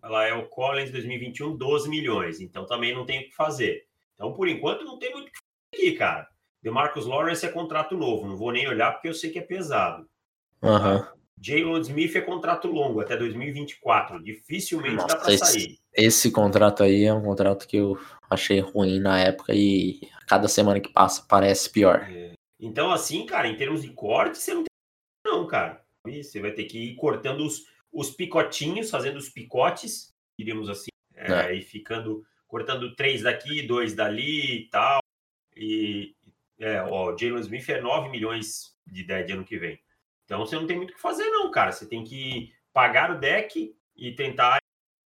Lael 0.03 0.47
Collins, 0.49 0.91
2021, 0.91 1.57
12 1.57 1.89
milhões, 1.89 2.41
então 2.41 2.67
também 2.67 2.95
não 2.95 3.05
tem 3.05 3.21
o 3.21 3.25
que 3.25 3.35
fazer. 3.35 3.87
Então, 4.15 4.33
por 4.33 4.49
enquanto, 4.49 4.85
não 4.85 4.99
tem 4.99 5.13
muito 5.13 5.29
o 5.29 5.31
que 5.31 5.39
fazer 5.39 5.89
aqui, 5.89 5.99
cara. 5.99 6.30
DeMarcus 6.63 7.07
Lawrence 7.07 7.45
é 7.45 7.49
contrato 7.49 7.97
novo, 7.97 8.27
não 8.27 8.37
vou 8.37 8.53
nem 8.53 8.69
olhar 8.69 8.93
porque 8.93 9.09
eu 9.09 9.15
sei 9.15 9.31
que 9.31 9.39
é 9.39 9.43
pesado. 9.43 10.09
Uhum. 10.63 11.21
Jalen 11.41 11.81
Smith 11.81 12.15
é 12.15 12.21
contrato 12.21 12.69
longo, 12.69 13.01
até 13.01 13.17
2024. 13.17 14.23
Dificilmente 14.23 14.97
Nossa, 14.97 15.09
dá 15.09 15.17
para 15.17 15.39
sair. 15.39 15.79
Esse 15.95 16.31
contrato 16.31 16.83
aí 16.83 17.05
é 17.05 17.15
um 17.15 17.23
contrato 17.23 17.67
que 17.67 17.79
eu 17.79 17.99
achei 18.29 18.61
ruim 18.61 19.01
na 19.01 19.19
época 19.19 19.55
e 19.55 20.01
a 20.15 20.25
cada 20.27 20.47
semana 20.49 20.81
que 20.81 20.93
passa 20.93 21.25
parece 21.27 21.71
pior. 21.71 22.07
É. 22.11 22.33
Então, 22.61 22.93
assim, 22.93 23.25
cara, 23.25 23.49
em 23.49 23.57
termos 23.57 23.83
de 23.83 23.89
corte, 23.89 24.37
você 24.37 24.53
não 24.53 24.65
tem. 24.65 24.71
Não, 25.27 25.47
cara. 25.47 25.83
Você 26.07 26.41
vai 26.41 26.53
ter 26.53 26.65
que 26.65 26.79
ir 26.79 26.95
cortando 26.95 27.41
os, 27.41 27.67
os 27.93 28.11
picotinhos, 28.11 28.91
fazendo 28.91 29.17
os 29.17 29.29
picotes, 29.29 30.13
diríamos 30.39 30.69
assim, 30.69 30.91
é, 31.15 31.33
é. 31.33 31.55
e 31.55 31.63
ficando. 31.63 32.25
cortando 32.47 32.95
três 32.95 33.23
daqui, 33.23 33.63
dois 33.63 33.95
dali 33.95 34.63
e 34.63 34.69
tal. 34.69 35.01
E, 35.57 36.15
é, 36.61 36.83
ó, 36.83 37.17
Jalen 37.17 37.41
Smith 37.41 37.69
é 37.71 37.81
9 37.81 38.11
milhões 38.11 38.77
de 38.87 39.01
ideia 39.01 39.25
de 39.25 39.33
ano 39.33 39.45
que 39.45 39.59
vem. 39.59 39.81
Então 40.25 40.39
você 40.39 40.55
não 40.55 40.67
tem 40.67 40.77
muito 40.77 40.91
o 40.91 40.95
que 40.95 41.01
fazer, 41.01 41.29
não, 41.31 41.51
cara. 41.51 41.73
Você 41.73 41.87
tem 41.87 42.05
que 42.05 42.53
pagar 42.73 43.11
o 43.11 43.19
deck 43.19 43.75
e 43.97 44.13
tentar 44.13 44.59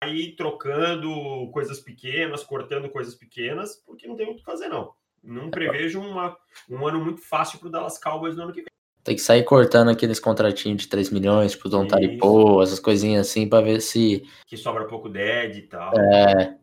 ir 0.06 0.36
trocando 0.36 1.50
coisas 1.52 1.80
pequenas, 1.80 2.44
cortando 2.44 2.90
coisas 2.90 3.16
pequenas, 3.16 3.76
porque 3.86 4.08
não 4.08 4.16
tem 4.16 4.28
muito 4.28 4.38
o 4.38 4.40
que 4.42 4.46
fazer, 4.46 4.70
não. 4.70 4.94
Não 5.22 5.50
prevejo 5.50 6.00
uma, 6.00 6.38
um 6.70 6.88
ano 6.88 7.04
muito 7.04 7.22
fácil 7.22 7.60
para 7.60 7.68
o 7.68 7.72
Dallas 7.72 7.98
Cowboys 7.98 8.36
no 8.36 8.44
ano 8.44 8.54
que 8.54 8.62
vem. 8.62 8.70
Tem 9.04 9.16
que 9.16 9.22
sair 9.22 9.44
cortando 9.44 9.90
aqueles 9.90 10.20
contratinhos 10.20 10.84
de 10.84 10.88
3 10.88 11.10
milhões, 11.10 11.54
tipo 11.54 11.68
Don 11.68 11.88
Taripo, 11.88 12.62
essas 12.62 12.80
coisinhas 12.80 13.28
assim, 13.28 13.50
para 13.50 13.64
ver 13.64 13.82
se. 13.82 14.24
Que 14.46 14.56
sobra 14.56 14.86
pouco 14.86 15.10
dead 15.10 15.58
e 15.58 15.62
tal. 15.64 15.94
É. 15.98 16.58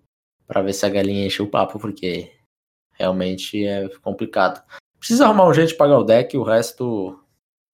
Pra 0.47 0.63
ver 0.63 0.73
se 0.73 0.87
a 0.87 0.89
galinha 0.89 1.27
enche 1.27 1.43
o 1.43 1.49
papo, 1.49 1.79
porque 1.79 2.36
realmente 2.99 3.65
é 3.65 3.89
complicado. 4.01 4.63
Precisa 4.99 5.25
arrumar 5.25 5.49
um 5.49 5.55
jeito 5.55 5.69
de 5.69 5.77
pagar 5.77 5.99
o 5.99 6.05
deck, 6.05 6.37
o 6.37 6.43
resto 6.43 7.19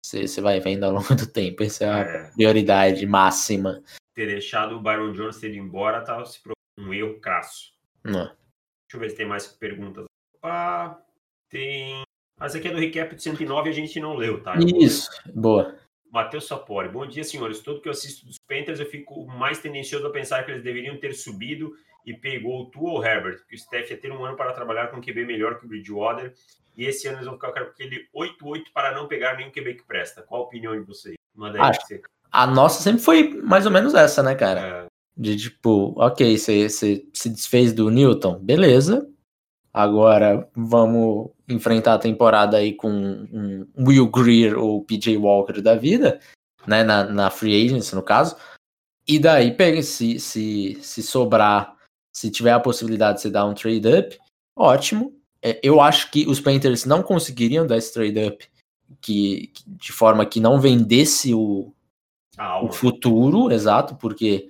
você 0.04 0.40
vai 0.40 0.60
vendo 0.60 0.84
ao 0.84 0.92
longo 0.92 1.14
do 1.14 1.26
tempo. 1.26 1.62
Essa 1.62 1.84
é 1.84 1.88
a 1.88 1.98
é. 2.00 2.30
prioridade 2.32 3.06
máxima. 3.06 3.82
Ter 4.14 4.26
deixado 4.26 4.76
o 4.76 4.80
Byron 4.80 5.12
Jones 5.12 5.38
ter 5.38 5.48
ido 5.48 5.56
embora 5.56 6.02
tá 6.02 6.22
se 6.24 6.40
um 6.78 6.92
erro 6.92 7.18
crasso. 7.20 7.72
Não. 8.04 8.24
Deixa 8.24 8.94
eu 8.94 9.00
ver 9.00 9.10
se 9.10 9.16
tem 9.16 9.26
mais 9.26 9.46
perguntas. 9.46 10.04
Opa, 10.36 11.00
tem. 11.48 12.02
Mas 12.38 12.54
aqui 12.54 12.68
é 12.68 12.72
do 12.72 12.78
recap 12.78 13.14
de 13.14 13.22
109 13.22 13.70
a 13.70 13.72
gente 13.72 14.00
não 14.00 14.14
leu, 14.14 14.42
tá? 14.42 14.54
Isso, 14.58 15.08
boa. 15.34 15.78
Matheus 16.12 16.46
Sapori. 16.46 16.90
Bom 16.90 17.06
dia, 17.06 17.24
senhores. 17.24 17.60
Tudo 17.60 17.80
que 17.80 17.88
eu 17.88 17.92
assisto 17.92 18.26
dos 18.26 18.36
Panthers, 18.46 18.78
eu 18.78 18.86
fico 18.86 19.26
mais 19.26 19.58
tendencioso 19.58 20.06
a 20.06 20.10
pensar 20.10 20.44
que 20.44 20.50
eles 20.50 20.62
deveriam 20.62 20.98
ter 20.98 21.14
subido 21.14 21.72
e 22.04 22.12
pegou 22.12 22.62
o 22.62 22.66
Tu 22.66 22.84
ou 22.84 23.02
Herbert, 23.02 23.46
que 23.48 23.54
o 23.54 23.58
Steph 23.58 23.90
ia 23.90 23.96
ter 23.96 24.12
um 24.12 24.22
ano 24.22 24.36
para 24.36 24.52
trabalhar 24.52 24.88
com 24.88 24.98
um 24.98 25.00
QB 25.00 25.24
melhor 25.24 25.58
que 25.58 25.64
o 25.64 25.68
Bridgewater 25.68 26.34
e 26.76 26.84
esse 26.84 27.08
ano 27.08 27.16
eles 27.16 27.26
vão 27.26 27.36
ficar 27.36 27.52
com 27.52 27.60
aquele 27.60 28.08
8-8 28.14 28.64
para 28.74 28.94
não 28.94 29.08
pegar 29.08 29.36
nenhum 29.36 29.50
QB 29.50 29.74
que 29.76 29.84
presta. 29.84 30.22
Qual 30.22 30.42
a 30.42 30.44
opinião 30.44 30.78
de 30.78 30.86
vocês? 30.86 31.14
Manda 31.34 31.64
aí. 31.64 31.72
você... 31.74 32.02
A 32.30 32.46
nossa 32.46 32.82
sempre 32.82 33.02
foi 33.02 33.34
mais 33.42 33.64
ou 33.64 33.72
menos 33.72 33.94
essa, 33.94 34.22
né, 34.22 34.34
cara? 34.34 34.60
É. 34.60 34.86
De 35.16 35.36
tipo, 35.36 35.94
ok, 35.96 36.36
você 36.36 36.68
se 36.68 37.28
desfez 37.28 37.72
do 37.72 37.90
Newton, 37.90 38.38
beleza. 38.38 39.08
Agora 39.72 40.46
vamos 40.54 41.30
enfrentar 41.52 41.94
a 41.94 41.98
temporada 41.98 42.56
aí 42.56 42.74
com 42.74 42.90
um 42.90 43.66
Will 43.78 44.08
Greer 44.08 44.58
ou 44.58 44.84
PJ 44.84 45.16
Walker 45.16 45.60
da 45.60 45.74
vida, 45.74 46.20
né? 46.66 46.82
Na, 46.82 47.04
na 47.04 47.30
free 47.30 47.66
agency, 47.66 47.94
no 47.94 48.02
caso. 48.02 48.36
E 49.06 49.18
daí, 49.18 49.52
pega, 49.52 49.82
se, 49.82 50.18
se, 50.20 50.78
se 50.80 51.02
sobrar, 51.02 51.76
se 52.14 52.30
tiver 52.30 52.52
a 52.52 52.60
possibilidade 52.60 53.16
de 53.16 53.22
você 53.22 53.30
dar 53.30 53.44
um 53.44 53.54
trade 53.54 53.88
up, 53.88 54.18
ótimo 54.56 55.22
é, 55.42 55.58
eu 55.62 55.80
acho 55.80 56.10
que 56.10 56.26
os 56.28 56.40
Panthers 56.40 56.84
não 56.84 57.02
conseguiriam 57.02 57.66
dar 57.66 57.76
esse 57.76 57.92
trade-up 57.92 58.48
que, 59.00 59.48
que, 59.48 59.64
de 59.66 59.92
forma 59.92 60.24
que 60.24 60.38
não 60.38 60.60
vendesse 60.60 61.34
o, 61.34 61.74
o 62.62 62.72
futuro, 62.72 63.50
exato, 63.50 63.96
porque 63.96 64.48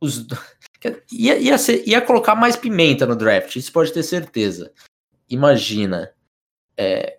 os, 0.00 0.26
ia, 1.10 1.38
ia, 1.38 1.56
ser, 1.56 1.88
ia 1.88 2.02
colocar 2.02 2.34
mais 2.34 2.56
pimenta 2.56 3.06
no 3.06 3.16
draft, 3.16 3.56
isso 3.56 3.72
pode 3.72 3.90
ter 3.90 4.02
certeza. 4.02 4.70
Imagina, 5.30 6.12
é, 6.78 7.18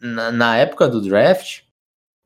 na, 0.00 0.30
na, 0.30 0.56
época 0.56 0.88
do 0.88 1.00
draft, 1.00 1.62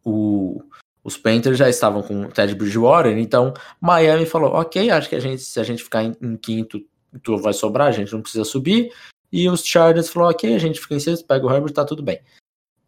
o, 0.04 0.62
os 1.02 1.16
Panthers 1.16 1.56
já 1.56 1.68
estavam 1.68 2.02
com 2.02 2.26
o 2.26 2.28
Ted 2.28 2.54
Bridgewater, 2.54 3.16
então 3.16 3.54
Miami 3.80 4.26
falou, 4.26 4.52
ok, 4.52 4.90
acho 4.90 5.08
que 5.08 5.16
a 5.16 5.20
gente, 5.20 5.42
se 5.42 5.58
a 5.58 5.64
gente 5.64 5.82
ficar 5.82 6.04
em, 6.04 6.14
em 6.20 6.36
quinto, 6.36 6.84
tu 7.22 7.38
vai 7.38 7.54
sobrar, 7.54 7.88
a 7.88 7.92
gente 7.92 8.12
não 8.12 8.20
precisa 8.20 8.44
subir, 8.44 8.92
e 9.32 9.48
os 9.48 9.64
Chargers 9.64 10.10
falou, 10.10 10.28
ok, 10.28 10.54
a 10.54 10.58
gente 10.58 10.78
fica 10.78 10.94
em 10.94 11.00
sexto, 11.00 11.26
pega 11.26 11.46
o 11.46 11.50
Herbert, 11.50 11.72
tá 11.72 11.84
tudo 11.84 12.02
bem. 12.02 12.20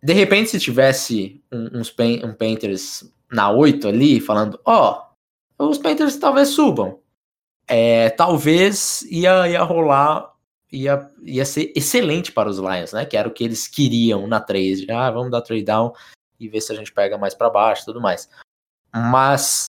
De 0.02 0.12
repente, 0.12 0.50
se 0.50 0.60
tivesse 0.60 1.42
um, 1.52 1.80
uns 1.80 1.94
um 2.24 2.32
Panthers 2.32 3.10
na 3.30 3.50
8 3.50 3.88
ali, 3.88 4.20
falando, 4.20 4.58
ó, 4.64 5.02
oh, 5.58 5.68
os 5.68 5.78
Panthers 5.78 6.16
talvez 6.16 6.48
subam. 6.48 6.98
É, 7.66 8.10
talvez 8.10 9.02
ia, 9.02 9.48
ia 9.48 9.62
rolar, 9.62 10.29
ia, 10.72 11.10
ia 11.22 11.44
ser 11.44 11.72
excelente 11.74 12.32
para 12.32 12.48
os 12.48 12.58
Lions, 12.58 12.92
né? 12.92 13.04
Que 13.04 13.16
era 13.16 13.28
o 13.28 13.32
que 13.32 13.44
eles 13.44 13.66
queriam 13.66 14.26
na 14.26 14.40
3. 14.40 14.82
Já 14.82 15.06
ah, 15.06 15.10
vamos 15.10 15.30
dar 15.30 15.42
trade 15.42 15.64
down 15.64 15.92
e 16.38 16.48
ver 16.48 16.60
se 16.60 16.72
a 16.72 16.74
gente 16.74 16.92
pega 16.92 17.18
mais 17.18 17.34
para 17.34 17.50
baixo 17.50 17.84
tudo 17.84 18.00
mais. 18.00 18.28
Mas 18.92 19.64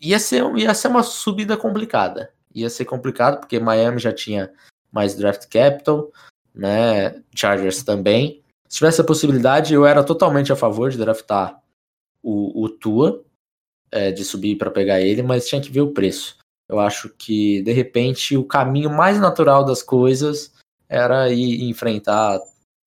ia 0.00 0.18
ser, 0.18 0.44
ia 0.56 0.74
ser 0.74 0.88
uma 0.88 1.02
subida 1.02 1.56
complicada. 1.56 2.32
Ia 2.54 2.70
ser 2.70 2.84
complicado, 2.84 3.40
porque 3.40 3.58
Miami 3.58 3.98
já 3.98 4.12
tinha 4.12 4.52
mais 4.90 5.14
draft 5.14 5.48
capital, 5.48 6.10
né? 6.54 7.22
Chargers 7.34 7.82
também. 7.82 8.42
Se 8.68 8.78
tivesse 8.78 9.00
a 9.00 9.04
possibilidade, 9.04 9.74
eu 9.74 9.86
era 9.86 10.04
totalmente 10.04 10.52
a 10.52 10.56
favor 10.56 10.90
de 10.90 10.98
draftar 10.98 11.62
o, 12.22 12.64
o 12.64 12.68
Tua, 12.68 13.24
é, 13.90 14.12
de 14.12 14.24
subir 14.24 14.56
para 14.56 14.70
pegar 14.70 15.00
ele, 15.00 15.22
mas 15.22 15.48
tinha 15.48 15.60
que 15.60 15.70
ver 15.70 15.80
o 15.80 15.92
preço. 15.92 16.36
Eu 16.68 16.78
acho 16.78 17.08
que, 17.10 17.62
de 17.62 17.72
repente, 17.72 18.36
o 18.36 18.44
caminho 18.44 18.90
mais 18.90 19.18
natural 19.18 19.64
das 19.64 19.82
coisas 19.82 20.52
era 20.88 21.30
ir 21.30 21.68
enfrentar 21.68 22.36
a 22.36 22.40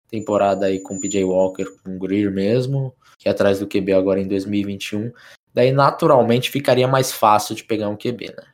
temporada 0.08 0.68
aí 0.68 0.80
com 0.80 0.96
o 0.96 1.00
PJ 1.00 1.24
Walker, 1.24 1.66
com 1.84 1.96
o 1.96 2.00
Greer 2.00 2.32
mesmo, 2.32 2.94
que 3.18 3.28
é 3.28 3.32
atrás 3.32 3.60
do 3.60 3.68
QB 3.68 3.94
agora 3.94 4.20
em 4.20 4.28
2021. 4.28 5.12
Daí, 5.54 5.72
naturalmente, 5.72 6.50
ficaria 6.50 6.88
mais 6.88 7.12
fácil 7.12 7.56
de 7.56 7.64
pegar 7.64 7.90
um 7.90 7.98
QB, 7.98 8.36
né? 8.38 8.52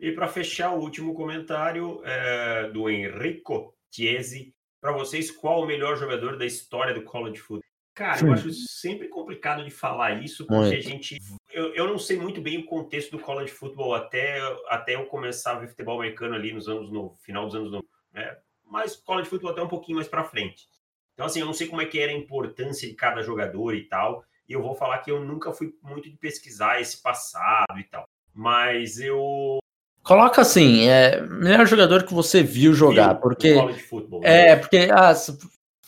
E 0.00 0.12
para 0.12 0.28
fechar, 0.28 0.72
o 0.74 0.80
último 0.80 1.14
comentário 1.14 2.00
é 2.04 2.70
do 2.70 2.88
Enrico 2.88 3.74
Chiesi. 3.92 4.54
Para 4.80 4.92
vocês, 4.92 5.30
qual 5.30 5.62
o 5.62 5.66
melhor 5.66 5.96
jogador 5.96 6.36
da 6.38 6.46
história 6.46 6.94
do 6.94 7.02
college 7.02 7.38
football? 7.38 7.64
Cara, 7.94 8.24
eu 8.24 8.32
acho 8.32 8.52
sempre 8.52 9.08
complicado 9.08 9.64
de 9.64 9.72
falar 9.72 10.22
isso, 10.22 10.46
porque 10.46 10.60
muito. 10.60 10.76
a 10.76 10.80
gente. 10.80 11.18
Eu, 11.50 11.74
eu 11.74 11.86
não 11.86 11.98
sei 11.98 12.18
muito 12.18 12.40
bem 12.40 12.58
o 12.58 12.66
contexto 12.66 13.16
do 13.16 13.22
college 13.22 13.52
football 13.52 13.94
até, 13.94 14.40
até 14.68 14.94
eu 14.94 15.06
começar 15.06 15.52
a 15.52 15.58
ver 15.58 15.68
futebol 15.68 15.98
americano 15.98 16.34
ali 16.34 16.52
nos 16.52 16.68
anos 16.68 16.90
no 16.90 17.14
final 17.22 17.46
dos 17.46 17.54
anos 17.54 17.70
90. 17.70 17.88
Né? 18.12 18.36
Mas 18.64 18.96
college 18.96 19.28
football 19.28 19.52
até 19.52 19.62
um 19.62 19.68
pouquinho 19.68 19.96
mais 19.96 20.08
para 20.08 20.24
frente. 20.24 20.66
Então, 21.14 21.26
assim, 21.26 21.40
eu 21.40 21.46
não 21.46 21.54
sei 21.54 21.66
como 21.66 21.82
é 21.82 21.86
que 21.86 21.98
era 21.98 22.12
a 22.12 22.14
importância 22.14 22.88
de 22.88 22.94
cada 22.94 23.22
jogador 23.22 23.74
e 23.74 23.84
tal. 23.84 24.24
E 24.48 24.52
eu 24.52 24.62
vou 24.62 24.74
falar 24.74 24.98
que 24.98 25.10
eu 25.10 25.24
nunca 25.24 25.52
fui 25.52 25.74
muito 25.82 26.08
de 26.08 26.16
pesquisar 26.16 26.80
esse 26.80 27.02
passado 27.02 27.78
e 27.78 27.84
tal. 27.84 28.08
Mas 28.32 29.00
eu 29.00 29.58
Coloca 30.08 30.40
assim, 30.40 30.88
é 30.88 31.20
melhor 31.20 31.66
jogador 31.66 32.02
que 32.04 32.14
você 32.14 32.42
viu 32.42 32.72
jogar, 32.72 33.12
viu, 33.12 33.20
porque 33.20 33.54
football, 33.90 34.22
é, 34.24 34.46
né? 34.46 34.56
porque 34.56 34.88
ah, 34.90 35.12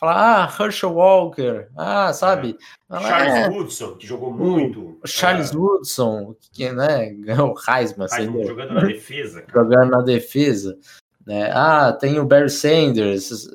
fala, 0.01 0.45
ah, 0.45 0.57
Herschel 0.59 0.95
Walker, 0.95 1.69
ah, 1.77 2.13
sabe? 2.15 2.57
É. 2.91 3.01
Charles 3.01 3.35
é, 3.35 3.49
Woodson, 3.51 3.95
que 3.97 4.07
jogou 4.07 4.33
muito. 4.33 4.99
Charles 5.05 5.53
é. 5.53 5.57
Woodson, 5.57 6.35
que 6.53 6.73
né, 6.73 7.11
ganhou 7.11 7.55
o 7.55 7.71
Heisman, 7.71 8.09
Heisman 8.11 8.47
jogando 8.47 8.73
na 8.73 8.81
defesa. 8.81 9.43
Cara. 9.43 9.63
Jogando 9.63 9.91
na 9.91 10.01
defesa. 10.01 10.79
Né? 11.27 11.51
Ah, 11.53 11.93
tem 11.93 12.19
o 12.19 12.25
Barry 12.25 12.49
Sanders. 12.49 13.51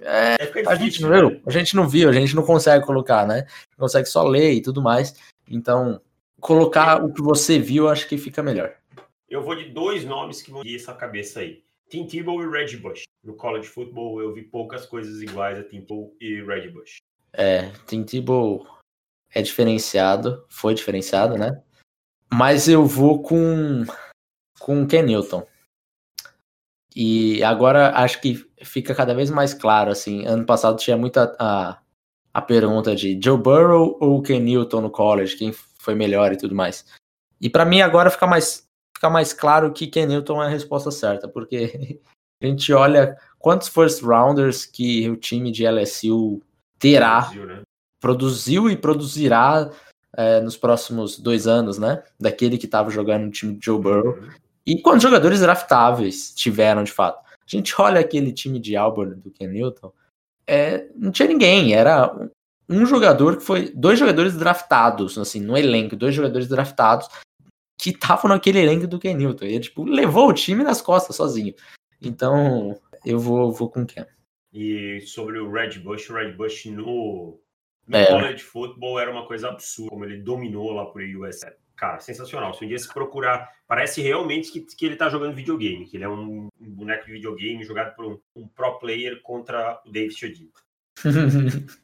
É, 0.00 0.36
é 0.40 0.66
a 0.66 0.74
gente 0.74 1.02
não 1.02 1.10
viu, 1.10 1.30
né? 1.30 1.40
a 1.46 1.50
gente 1.50 1.76
não 1.76 1.88
viu, 1.88 2.08
a 2.08 2.12
gente 2.12 2.34
não 2.34 2.42
consegue 2.42 2.84
colocar, 2.84 3.26
né? 3.26 3.46
Consegue 3.76 4.08
só 4.08 4.24
ler 4.24 4.54
e 4.54 4.62
tudo 4.62 4.82
mais. 4.82 5.14
Então, 5.48 6.00
colocar 6.40 7.04
o 7.04 7.12
que 7.12 7.22
você 7.22 7.58
viu, 7.58 7.88
acho 7.88 8.08
que 8.08 8.16
fica 8.16 8.42
melhor. 8.42 8.72
Eu 9.28 9.42
vou 9.42 9.54
de 9.54 9.68
dois 9.68 10.04
nomes 10.04 10.40
que 10.40 10.50
vão 10.50 10.64
ir 10.64 10.76
essa 10.76 10.94
cabeça 10.94 11.40
aí. 11.40 11.62
Tim 11.92 12.06
Tebow 12.06 12.42
e 12.42 12.48
Red 12.48 12.78
Bush. 12.78 13.02
No 13.22 13.34
college 13.36 13.68
football 13.68 14.18
eu 14.18 14.32
vi 14.32 14.40
poucas 14.40 14.86
coisas 14.86 15.20
iguais 15.20 15.58
a 15.58 15.62
Tim 15.62 15.82
Tebow 15.82 16.16
e 16.18 16.42
Red 16.42 16.70
Bush. 16.70 16.96
É, 17.34 17.70
Tim 17.86 18.02
Tebow 18.02 18.66
é 19.30 19.42
diferenciado, 19.42 20.42
foi 20.48 20.72
diferenciado, 20.72 21.36
né? 21.36 21.62
Mas 22.32 22.66
eu 22.66 22.86
vou 22.86 23.20
com 23.20 23.84
com 24.58 24.86
Ken 24.86 25.02
Newton. 25.02 25.46
E 26.96 27.44
agora 27.44 27.94
acho 27.94 28.22
que 28.22 28.42
fica 28.62 28.94
cada 28.94 29.14
vez 29.14 29.28
mais 29.28 29.52
claro, 29.52 29.90
assim, 29.90 30.24
ano 30.24 30.46
passado 30.46 30.78
tinha 30.78 30.96
muita 30.96 31.36
a, 31.38 31.78
a 32.32 32.40
pergunta 32.40 32.96
de 32.96 33.20
Joe 33.22 33.36
Burrow 33.36 33.98
ou 34.00 34.22
Ken 34.22 34.40
Newton 34.40 34.80
no 34.80 34.90
college, 34.90 35.36
quem 35.36 35.52
foi 35.52 35.94
melhor 35.94 36.32
e 36.32 36.38
tudo 36.38 36.54
mais. 36.54 36.86
E 37.38 37.50
para 37.50 37.66
mim 37.66 37.82
agora 37.82 38.10
fica 38.10 38.26
mais 38.26 38.66
fica 39.02 39.10
mais 39.10 39.32
claro 39.32 39.72
que 39.72 39.88
Ken 39.88 40.06
Newton 40.06 40.40
é 40.40 40.46
a 40.46 40.50
resposta 40.50 40.92
certa, 40.92 41.26
porque 41.26 41.98
a 42.40 42.46
gente 42.46 42.72
olha 42.72 43.16
quantos 43.36 43.66
first 43.66 44.00
rounders 44.00 44.64
que 44.64 45.10
o 45.10 45.16
time 45.16 45.50
de 45.50 45.66
LSU 45.66 46.40
terá, 46.78 47.22
produziu, 47.22 47.46
né? 47.46 47.62
produziu 48.00 48.70
e 48.70 48.76
produzirá 48.76 49.70
é, 50.16 50.40
nos 50.40 50.56
próximos 50.56 51.18
dois 51.18 51.48
anos, 51.48 51.78
né? 51.78 52.02
Daquele 52.18 52.56
que 52.56 52.66
estava 52.66 52.90
jogando 52.90 53.24
no 53.24 53.30
time 53.32 53.56
de 53.56 53.66
Joe 53.66 53.80
Burrow. 53.80 54.14
Uhum. 54.14 54.28
E 54.64 54.80
quantos 54.80 55.02
jogadores 55.02 55.40
draftáveis 55.40 56.32
tiveram 56.32 56.84
de 56.84 56.92
fato? 56.92 57.18
A 57.26 57.56
gente 57.56 57.74
olha 57.80 58.00
aquele 58.00 58.32
time 58.32 58.60
de 58.60 58.76
Auburn 58.76 59.16
do 59.16 59.32
Ken 59.32 59.48
Newton, 59.48 59.92
é, 60.46 60.86
não 60.94 61.10
tinha 61.10 61.26
ninguém, 61.26 61.74
era 61.74 62.14
um 62.68 62.86
jogador 62.86 63.36
que 63.36 63.42
foi. 63.42 63.72
Dois 63.74 63.98
jogadores 63.98 64.36
draftados, 64.36 65.18
assim, 65.18 65.40
no 65.40 65.56
elenco, 65.56 65.96
dois 65.96 66.14
jogadores 66.14 66.46
draftados 66.46 67.08
que 67.82 67.90
estavam 67.90 68.28
naquele 68.28 68.60
elenco 68.60 68.86
do 68.86 69.00
Ken 69.00 69.14
Newton. 69.14 69.44
Ele, 69.44 69.58
tipo, 69.58 69.82
levou 69.82 70.28
o 70.28 70.32
time 70.32 70.62
nas 70.62 70.80
costas 70.80 71.16
sozinho. 71.16 71.52
Então, 72.00 72.80
eu 73.04 73.18
vou, 73.18 73.50
vou 73.50 73.68
com 73.68 73.84
Ken. 73.84 74.06
E 74.52 75.00
sobre 75.00 75.40
o 75.40 75.50
Red 75.50 75.80
Bush, 75.80 76.08
o 76.08 76.14
Red 76.14 76.32
Bush 76.34 76.66
no, 76.66 77.40
no 77.88 77.96
é. 77.96 78.06
college 78.06 78.44
football 78.44 79.00
era 79.00 79.10
uma 79.10 79.26
coisa 79.26 79.48
absurda, 79.48 79.90
como 79.90 80.04
ele 80.04 80.18
dominou 80.18 80.70
lá 80.70 80.86
por 80.86 81.02
USA. 81.02 81.52
Cara, 81.74 81.98
sensacional. 81.98 82.54
Se 82.54 82.64
um 82.64 82.68
dia 82.68 82.78
se 82.78 82.86
procurar, 82.86 83.50
parece 83.66 84.00
realmente 84.00 84.52
que, 84.52 84.60
que 84.60 84.86
ele 84.86 84.94
tá 84.94 85.08
jogando 85.08 85.34
videogame, 85.34 85.84
que 85.84 85.96
ele 85.96 86.04
é 86.04 86.08
um, 86.08 86.46
um 86.60 86.70
boneco 86.70 87.06
de 87.06 87.12
videogame 87.12 87.64
jogado 87.64 87.96
por 87.96 88.04
um, 88.06 88.20
um 88.36 88.46
pro 88.46 88.78
player 88.78 89.20
contra 89.22 89.82
o 89.84 89.90
David 89.90 90.16
Chodin. 90.16 90.50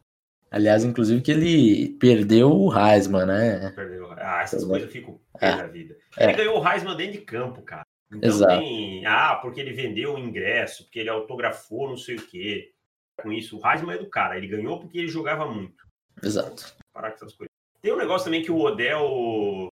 Aliás, 0.50 0.84
inclusive 0.84 1.20
que 1.20 1.30
ele 1.30 1.96
perdeu 1.98 2.50
o 2.50 2.76
Heisman, 2.76 3.26
né? 3.26 3.72
Perdeu. 3.74 4.10
Ah, 4.12 4.42
essas 4.42 4.64
coisas 4.64 4.86
eu 4.86 4.92
fico 4.92 5.20
é. 5.40 5.56
da 5.56 5.66
vida. 5.66 5.96
É. 6.16 6.24
Ele 6.24 6.32
ganhou 6.34 6.60
o 6.60 6.68
Heisman 6.68 6.96
dentro 6.96 7.12
de 7.12 7.20
campo, 7.20 7.62
cara. 7.62 7.86
Então 8.10 8.28
Exato. 8.28 8.58
tem. 8.58 9.04
Ah, 9.06 9.36
porque 9.36 9.60
ele 9.60 9.72
vendeu 9.72 10.14
o 10.14 10.18
ingresso, 10.18 10.84
porque 10.84 11.00
ele 11.00 11.10
autografou 11.10 11.88
não 11.88 11.96
sei 11.96 12.16
o 12.16 12.26
quê. 12.26 12.72
Com 13.20 13.32
isso, 13.32 13.58
o 13.58 13.68
Heisman 13.68 13.96
é 13.96 13.98
do 13.98 14.08
cara. 14.08 14.36
Ele 14.36 14.46
ganhou 14.46 14.78
porque 14.80 14.98
ele 14.98 15.08
jogava 15.08 15.46
muito. 15.46 15.84
Exato. 16.22 16.74
Parar 16.92 17.10
com 17.10 17.16
essas 17.16 17.34
coisas. 17.34 17.52
Tem 17.82 17.92
um 17.92 17.98
negócio 17.98 18.24
também 18.24 18.42
que 18.42 18.50
o 18.50 18.60
Odell 18.60 19.68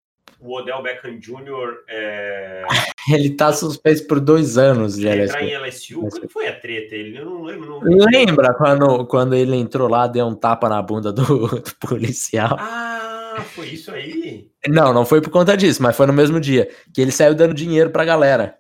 o 0.40 0.56
Odell 0.56 0.82
Beckham 0.82 1.18
Jr. 1.18 1.84
É... 1.88 2.64
ele 3.12 3.30
tá 3.30 3.52
suspenso 3.52 4.06
por 4.06 4.20
dois 4.20 4.56
anos 4.56 4.96
de 4.96 5.06
LSU. 5.08 5.22
Entrar 5.22 5.44
em 5.44 5.56
LSU? 5.56 6.00
Quando 6.08 6.28
foi 6.28 6.48
a 6.48 6.58
treta? 6.58 6.94
Ele, 6.94 7.18
eu 7.18 7.24
não 7.24 7.42
lembro. 7.42 7.80
Não... 7.84 8.06
Lembra 8.06 8.54
quando, 8.54 9.06
quando 9.06 9.34
ele 9.34 9.56
entrou 9.56 9.88
lá, 9.88 10.06
deu 10.06 10.26
um 10.26 10.34
tapa 10.34 10.68
na 10.68 10.80
bunda 10.80 11.12
do, 11.12 11.46
do 11.60 11.76
policial? 11.80 12.56
Ah, 12.58 13.42
foi 13.54 13.68
isso 13.68 13.90
aí? 13.90 14.50
Não, 14.68 14.92
não 14.92 15.04
foi 15.04 15.20
por 15.20 15.30
conta 15.30 15.56
disso, 15.56 15.82
mas 15.82 15.96
foi 15.96 16.06
no 16.06 16.12
mesmo 16.12 16.40
dia. 16.40 16.68
Que 16.92 17.00
ele 17.00 17.12
saiu 17.12 17.34
dando 17.34 17.54
dinheiro 17.54 17.90
pra 17.90 18.04
galera. 18.04 18.56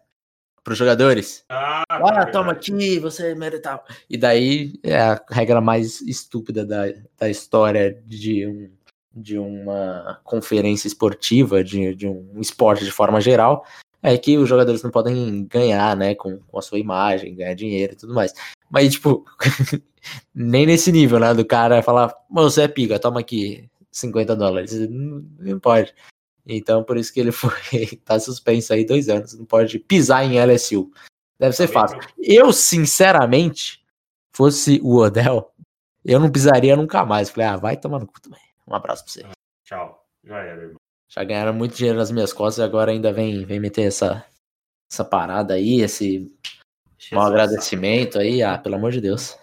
Pros 0.62 0.76
jogadores. 0.76 1.42
Ah, 1.48 1.84
Olha, 1.90 2.26
tá 2.26 2.32
toma 2.32 2.52
aqui, 2.52 2.98
você 2.98 3.34
merece 3.34 3.62
E 4.10 4.18
daí 4.18 4.74
é 4.82 4.98
a 5.00 5.20
regra 5.30 5.58
mais 5.58 6.02
estúpida 6.02 6.66
da, 6.66 6.84
da 7.18 7.30
história 7.30 7.98
de 8.06 8.46
um 8.46 8.70
de 9.14 9.38
uma 9.38 10.20
conferência 10.24 10.86
esportiva, 10.86 11.62
de, 11.64 11.94
de 11.94 12.06
um 12.06 12.40
esporte 12.40 12.84
de 12.84 12.90
forma 12.90 13.20
geral, 13.20 13.64
é 14.02 14.16
que 14.16 14.38
os 14.38 14.48
jogadores 14.48 14.82
não 14.82 14.90
podem 14.90 15.44
ganhar, 15.46 15.96
né, 15.96 16.14
com, 16.14 16.38
com 16.38 16.58
a 16.58 16.62
sua 16.62 16.78
imagem, 16.78 17.34
ganhar 17.34 17.54
dinheiro 17.54 17.92
e 17.92 17.96
tudo 17.96 18.14
mais. 18.14 18.32
Mas, 18.70 18.92
tipo, 18.92 19.24
nem 20.34 20.64
nesse 20.66 20.90
nível, 20.90 21.18
né, 21.18 21.34
do 21.34 21.44
cara 21.44 21.82
falar, 21.82 22.14
você 22.30 22.62
é 22.62 22.68
pica, 22.68 22.98
toma 22.98 23.20
aqui 23.20 23.68
50 23.90 24.36
dólares. 24.36 24.72
Não, 24.88 25.24
não 25.38 25.60
pode. 25.60 25.94
Então, 26.46 26.82
por 26.82 26.96
isso 26.96 27.12
que 27.12 27.20
ele 27.20 27.32
foi, 27.32 27.86
tá 28.04 28.18
suspenso 28.18 28.72
aí 28.72 28.84
dois 28.84 29.08
anos, 29.08 29.34
não 29.34 29.44
pode 29.44 29.78
pisar 29.78 30.24
em 30.24 30.38
LSU. 30.40 30.90
Deve 31.38 31.54
ser 31.54 31.68
fácil. 31.68 31.98
Eu, 32.18 32.52
sinceramente, 32.52 33.82
fosse 34.32 34.78
o 34.82 34.96
Odell, 34.96 35.50
eu 36.04 36.20
não 36.20 36.30
pisaria 36.30 36.76
nunca 36.76 37.04
mais. 37.04 37.30
Falei, 37.30 37.48
ah, 37.48 37.56
vai 37.56 37.76
tomar 37.76 37.98
no 37.98 38.06
cu 38.06 38.20
também. 38.20 38.49
Um 38.70 38.74
abraço 38.74 39.04
pra 39.04 39.12
você. 39.12 39.26
Tchau. 39.64 40.06
Já 40.24 40.38
era, 40.38 40.62
irmão. 40.62 40.76
Já 41.08 41.24
ganharam 41.24 41.52
muito 41.52 41.74
dinheiro 41.74 41.98
nas 41.98 42.10
minhas 42.10 42.32
costas 42.32 42.62
e 42.62 42.66
agora 42.66 42.92
ainda 42.92 43.12
vem, 43.12 43.44
vem 43.44 43.58
meter 43.58 43.88
essa, 43.88 44.24
essa 44.90 45.04
parada 45.04 45.54
aí, 45.54 45.80
esse 45.80 46.32
mau 47.10 47.24
agradecimento 47.24 48.18
aí. 48.18 48.42
Ah, 48.42 48.56
pelo 48.56 48.76
amor 48.76 48.92
de 48.92 49.00
Deus. 49.00 49.36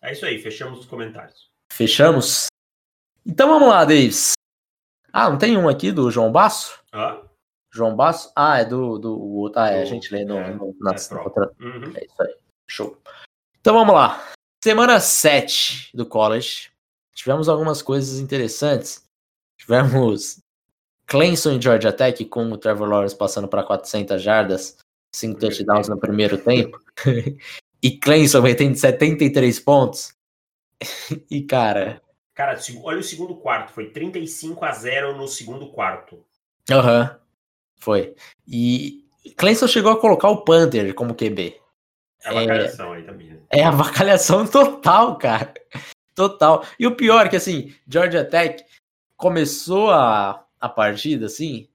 É 0.00 0.12
isso 0.12 0.24
aí, 0.24 0.38
fechamos 0.38 0.80
os 0.80 0.86
comentários. 0.86 1.50
Fechamos? 1.72 2.46
Então 3.26 3.48
vamos 3.48 3.68
lá, 3.68 3.84
Davis. 3.84 4.34
Ah, 5.12 5.28
não 5.28 5.36
tem 5.36 5.56
um 5.56 5.68
aqui 5.68 5.90
do 5.90 6.08
João 6.10 6.30
Basso? 6.30 6.80
Ah? 6.92 7.20
João 7.72 7.96
Basso? 7.96 8.32
Ah, 8.36 8.60
é 8.60 8.64
do, 8.64 8.98
do 8.98 9.20
outro. 9.20 9.60
Ah, 9.60 9.70
é, 9.70 9.82
a 9.82 9.84
gente 9.84 10.12
lê 10.12 10.24
no, 10.24 10.36
é, 10.36 10.54
no, 10.54 10.76
na 10.80 10.92
é 10.92 11.22
outra. 11.24 11.52
Uhum. 11.60 11.92
É 11.96 12.04
isso 12.04 12.22
aí. 12.22 12.34
Show. 12.68 12.96
Então 13.60 13.74
vamos 13.74 13.94
lá. 13.94 14.32
Semana 14.62 15.00
7 15.00 15.90
do 15.94 16.06
college 16.06 16.69
tivemos 17.20 17.50
algumas 17.50 17.82
coisas 17.82 18.18
interessantes. 18.18 19.04
Tivemos 19.58 20.40
Clemson 21.06 21.52
e 21.52 21.62
Georgia 21.62 21.92
Tech 21.92 22.24
com 22.24 22.50
o 22.50 22.56
Trevor 22.56 22.88
Lawrence 22.88 23.14
passando 23.14 23.46
para 23.46 23.62
400 23.62 24.22
jardas, 24.22 24.78
5 25.14 25.38
touchdowns 25.38 25.88
no 25.88 25.98
primeiro 25.98 26.38
tempo. 26.38 26.80
e 27.82 27.98
Clemson 27.98 28.40
metendo 28.40 28.76
73 28.76 29.60
pontos. 29.60 30.14
e 31.30 31.42
cara. 31.42 32.00
Cara, 32.34 32.58
olha 32.82 33.00
o 33.00 33.04
segundo 33.04 33.36
quarto, 33.36 33.74
foi 33.74 33.90
35 33.90 34.64
a 34.64 34.72
0 34.72 35.14
no 35.18 35.28
segundo 35.28 35.70
quarto. 35.70 36.24
Aham. 36.70 37.02
Uhum. 37.02 37.20
Foi. 37.80 38.14
E 38.48 39.04
Clemson 39.36 39.66
chegou 39.66 39.92
a 39.92 40.00
colocar 40.00 40.30
o 40.30 40.42
Panther 40.42 40.94
como 40.94 41.14
QB. 41.14 41.60
É 42.22 42.28
a 42.28 42.30
avacalhação 42.30 42.94
é, 42.94 42.96
aí 42.96 43.02
também, 43.04 43.28
né? 43.28 43.40
É 43.50 43.62
a 43.62 43.68
avacalhação 43.68 44.46
total, 44.46 45.18
cara. 45.18 45.54
Total. 46.14 46.64
E 46.78 46.86
o 46.86 46.96
pior 46.96 47.26
é 47.26 47.28
que, 47.28 47.36
assim, 47.36 47.74
Georgia 47.88 48.24
Tech 48.24 48.64
começou 49.16 49.90
a, 49.90 50.44
a 50.60 50.68
partida, 50.68 51.26
assim, 51.26 51.68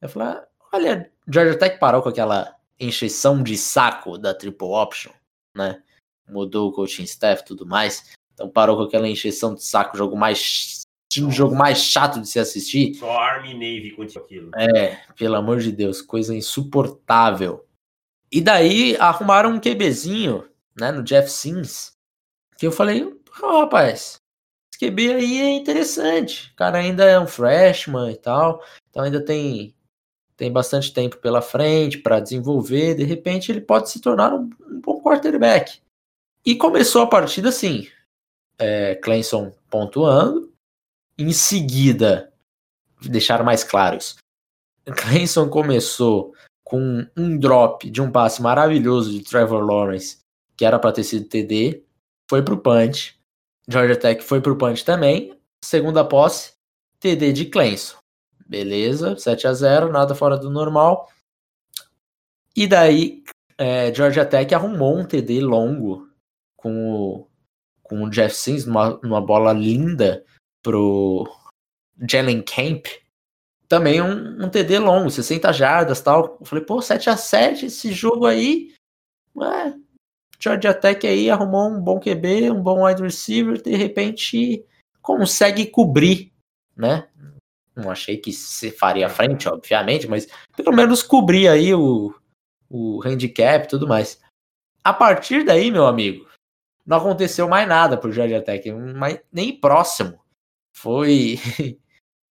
eu 0.00 0.08
falei, 0.08 0.28
ah, 0.28 0.46
olha, 0.72 1.12
Georgia 1.28 1.58
Tech 1.58 1.78
parou 1.78 2.02
com 2.02 2.08
aquela 2.08 2.56
encheção 2.78 3.42
de 3.42 3.56
saco 3.56 4.16
da 4.16 4.32
triple 4.34 4.68
option, 4.68 5.12
né? 5.54 5.82
Mudou 6.28 6.68
o 6.68 6.72
coaching 6.72 7.04
staff 7.04 7.42
e 7.42 7.46
tudo 7.46 7.66
mais. 7.66 8.12
Então 8.34 8.48
parou 8.48 8.76
com 8.76 8.82
aquela 8.82 9.08
encheção 9.08 9.54
de 9.54 9.64
saco, 9.64 9.96
jogo 9.96 10.16
mais 10.16 10.82
um 11.18 11.30
jogo 11.30 11.56
mais 11.56 11.78
chato 11.78 12.20
de 12.20 12.28
se 12.28 12.38
assistir. 12.38 12.94
Só 12.94 13.10
Army 13.18 13.54
Navy 13.54 13.92
contra 13.96 14.20
aquilo. 14.20 14.50
É, 14.54 14.96
pelo 15.16 15.36
amor 15.36 15.58
de 15.58 15.72
Deus, 15.72 16.02
coisa 16.02 16.34
insuportável. 16.34 17.66
E 18.30 18.40
daí 18.40 18.94
arrumaram 18.98 19.50
um 19.50 19.60
QBzinho, 19.60 20.46
né, 20.78 20.92
no 20.92 21.02
Jeff 21.02 21.30
Sims, 21.30 21.92
que 22.58 22.66
eu 22.66 22.72
falei, 22.72 23.04
oh, 23.40 23.60
rapaz, 23.60 24.20
esse 24.70 24.90
QB 24.90 25.14
aí 25.14 25.40
é 25.40 25.50
interessante. 25.50 26.50
O 26.52 26.56
cara 26.56 26.78
ainda 26.78 27.04
é 27.04 27.18
um 27.18 27.26
freshman 27.26 28.10
e 28.10 28.16
tal, 28.16 28.62
então 28.90 29.04
ainda 29.04 29.24
tem 29.24 29.74
tem 30.36 30.52
bastante 30.52 30.92
tempo 30.92 31.16
pela 31.16 31.42
frente 31.42 31.98
para 31.98 32.20
desenvolver, 32.20 32.94
de 32.94 33.02
repente 33.02 33.50
ele 33.50 33.60
pode 33.60 33.90
se 33.90 34.00
tornar 34.00 34.32
um, 34.32 34.48
um 34.70 34.80
bom 34.80 35.02
quarterback. 35.02 35.80
E 36.46 36.54
começou 36.54 37.02
a 37.02 37.08
partida 37.08 37.48
assim, 37.48 37.88
é, 38.56 38.94
Clemson 38.94 39.52
pontuando, 39.68 40.52
em 41.18 41.32
seguida, 41.32 42.32
deixar 43.02 43.42
mais 43.42 43.64
claros, 43.64 44.16
Clemson 44.96 45.48
começou 45.48 46.32
com 46.62 47.04
um 47.16 47.36
drop 47.36 47.90
de 47.90 48.00
um 48.00 48.12
passe 48.12 48.40
maravilhoso 48.40 49.10
de 49.10 49.24
Trevor 49.24 49.64
Lawrence, 49.64 50.18
que 50.56 50.64
era 50.64 50.78
para 50.78 50.92
ter 50.92 51.02
sido 51.02 51.28
TD, 51.28 51.82
foi 52.28 52.42
pro 52.42 52.58
punch. 52.58 53.18
Georgia 53.68 53.96
Tech 53.96 54.22
foi 54.22 54.40
pro 54.40 54.56
punch 54.56 54.84
também. 54.84 55.38
Segunda 55.62 56.04
posse, 56.04 56.52
TD 57.00 57.32
de 57.32 57.44
Clemson. 57.46 57.96
Beleza, 58.46 59.16
7 59.16 59.46
a 59.46 59.52
0 59.52 59.92
nada 59.92 60.14
fora 60.14 60.36
do 60.36 60.50
normal. 60.50 61.10
E 62.56 62.66
daí, 62.66 63.22
é, 63.58 63.92
Georgia 63.94 64.24
Tech 64.24 64.54
arrumou 64.54 64.96
um 64.96 65.04
TD 65.04 65.40
longo 65.40 66.08
com 66.56 66.90
o, 66.90 67.28
com 67.82 68.02
o 68.02 68.10
Jeff 68.10 68.34
Sims, 68.34 68.64
numa, 68.64 68.98
numa 69.02 69.20
bola 69.20 69.52
linda 69.52 70.24
pro 70.62 71.28
Jalen 72.08 72.42
Camp. 72.42 72.86
Também 73.68 74.00
um, 74.00 74.44
um 74.44 74.48
TD 74.48 74.78
longo, 74.78 75.10
60 75.10 75.52
jardas 75.52 76.00
tal. 76.00 76.38
Eu 76.40 76.46
falei, 76.46 76.64
pô, 76.64 76.80
7 76.80 77.10
a 77.10 77.16
7 77.16 77.66
esse 77.66 77.92
jogo 77.92 78.24
aí. 78.24 78.74
Ué, 79.36 79.74
Georgia 80.40 80.72
Tech 80.72 81.06
aí 81.06 81.28
arrumou 81.30 81.68
um 81.68 81.80
bom 81.80 81.98
QB, 81.98 82.50
um 82.50 82.62
bom 82.62 82.84
wide 82.84 83.02
receiver, 83.02 83.60
de 83.60 83.74
repente 83.74 84.64
consegue 85.02 85.66
cobrir, 85.66 86.32
né? 86.76 87.08
Não 87.74 87.90
achei 87.90 88.16
que 88.16 88.32
se 88.32 88.70
faria 88.70 89.08
frente, 89.08 89.48
obviamente, 89.48 90.06
mas 90.06 90.28
pelo 90.56 90.72
menos 90.72 91.02
cobrir 91.02 91.48
aí 91.48 91.74
o, 91.74 92.14
o 92.68 93.00
handicap 93.04 93.64
e 93.64 93.68
tudo 93.68 93.86
mais. 93.86 94.20
A 94.82 94.92
partir 94.92 95.44
daí, 95.44 95.70
meu 95.70 95.86
amigo, 95.86 96.26
não 96.86 96.98
aconteceu 96.98 97.48
mais 97.48 97.68
nada 97.68 97.96
pro 97.96 98.12
Georgia 98.12 98.42
Tech, 98.42 98.70
mas 98.72 99.20
nem 99.32 99.58
próximo. 99.58 100.18
Foi 100.76 101.38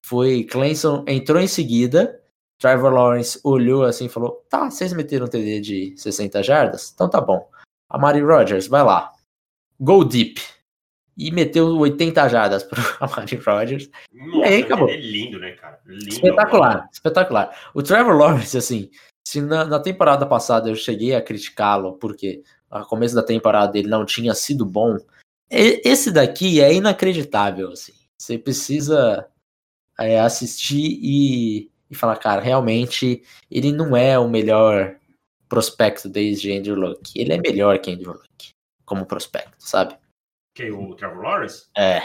foi 0.06 0.44
Clemson 0.44 1.06
entrou 1.08 1.42
em 1.42 1.48
seguida, 1.48 2.22
Trevor 2.60 2.94
Lawrence 2.94 3.40
olhou 3.44 3.84
assim 3.84 4.06
e 4.06 4.10
falou: 4.10 4.46
"Tá, 4.50 4.70
vocês 4.70 4.94
meteram 4.94 5.26
um 5.26 5.30
TD 5.30 5.60
de 5.60 5.94
60 5.98 6.44
jardas? 6.44 6.92
Então 6.94 7.10
tá 7.10 7.20
bom. 7.20 7.50
A 7.94 7.98
Mari 8.00 8.22
Rogers, 8.22 8.68
vai 8.68 8.84
lá. 8.84 9.14
Go 9.80 10.04
deep 10.04 10.42
e 11.16 11.32
meteu 11.32 11.78
80 11.78 12.28
jardas 12.28 12.64
pro 12.64 12.82
Amari 13.00 13.36
Rodgers. 13.36 13.90
Nossa, 14.12 14.38
e 14.38 14.44
aí 14.44 14.64
acabou. 14.64 14.90
É 14.90 14.98
lindo, 14.98 15.40
né, 15.40 15.52
cara? 15.52 15.80
Lindo, 15.86 16.10
espetacular, 16.10 16.78
mano. 16.78 16.90
espetacular. 16.92 17.72
O 17.74 17.84
Trevor 17.84 18.16
Lawrence, 18.16 18.58
assim, 18.58 18.90
se 19.28 19.42
na, 19.42 19.64
na 19.64 19.80
temporada 19.80 20.26
passada 20.26 20.70
eu 20.70 20.76
cheguei 20.76 21.16
a 21.16 21.22
criticá-lo 21.22 21.94
porque 21.94 22.44
a 22.70 22.84
começo 22.84 23.14
da 23.14 23.22
temporada 23.22 23.72
dele 23.72 23.88
não 23.88 24.06
tinha 24.06 24.34
sido 24.34 24.66
bom, 24.66 24.98
esse 25.50 26.12
daqui 26.12 26.60
é 26.62 26.74
inacreditável, 26.74 27.72
assim. 27.72 27.94
Você 28.18 28.40
precisa 28.40 29.28
é, 30.00 30.20
assistir 30.20 30.98
e, 31.00 31.70
e 31.92 31.96
falar, 31.96 32.16
cara, 32.16 32.42
realmente 32.42 33.22
ele 33.52 33.72
não 33.72 33.96
é 33.96 34.18
o 34.18 34.28
melhor 34.28 34.96
prospecto 35.54 36.10
desde 36.10 36.52
Andrew 36.52 36.76
Luck. 36.76 37.12
Ele 37.16 37.34
é 37.34 37.38
melhor 37.38 37.78
que 37.78 37.92
Andrew 37.92 38.14
Luck 38.14 38.50
como 38.84 39.06
prospecto, 39.06 39.56
sabe? 39.60 39.96
Que 40.56 40.72
o 40.72 40.96
Trevor 40.96 41.22
Lawrence? 41.22 41.68
É. 41.78 42.02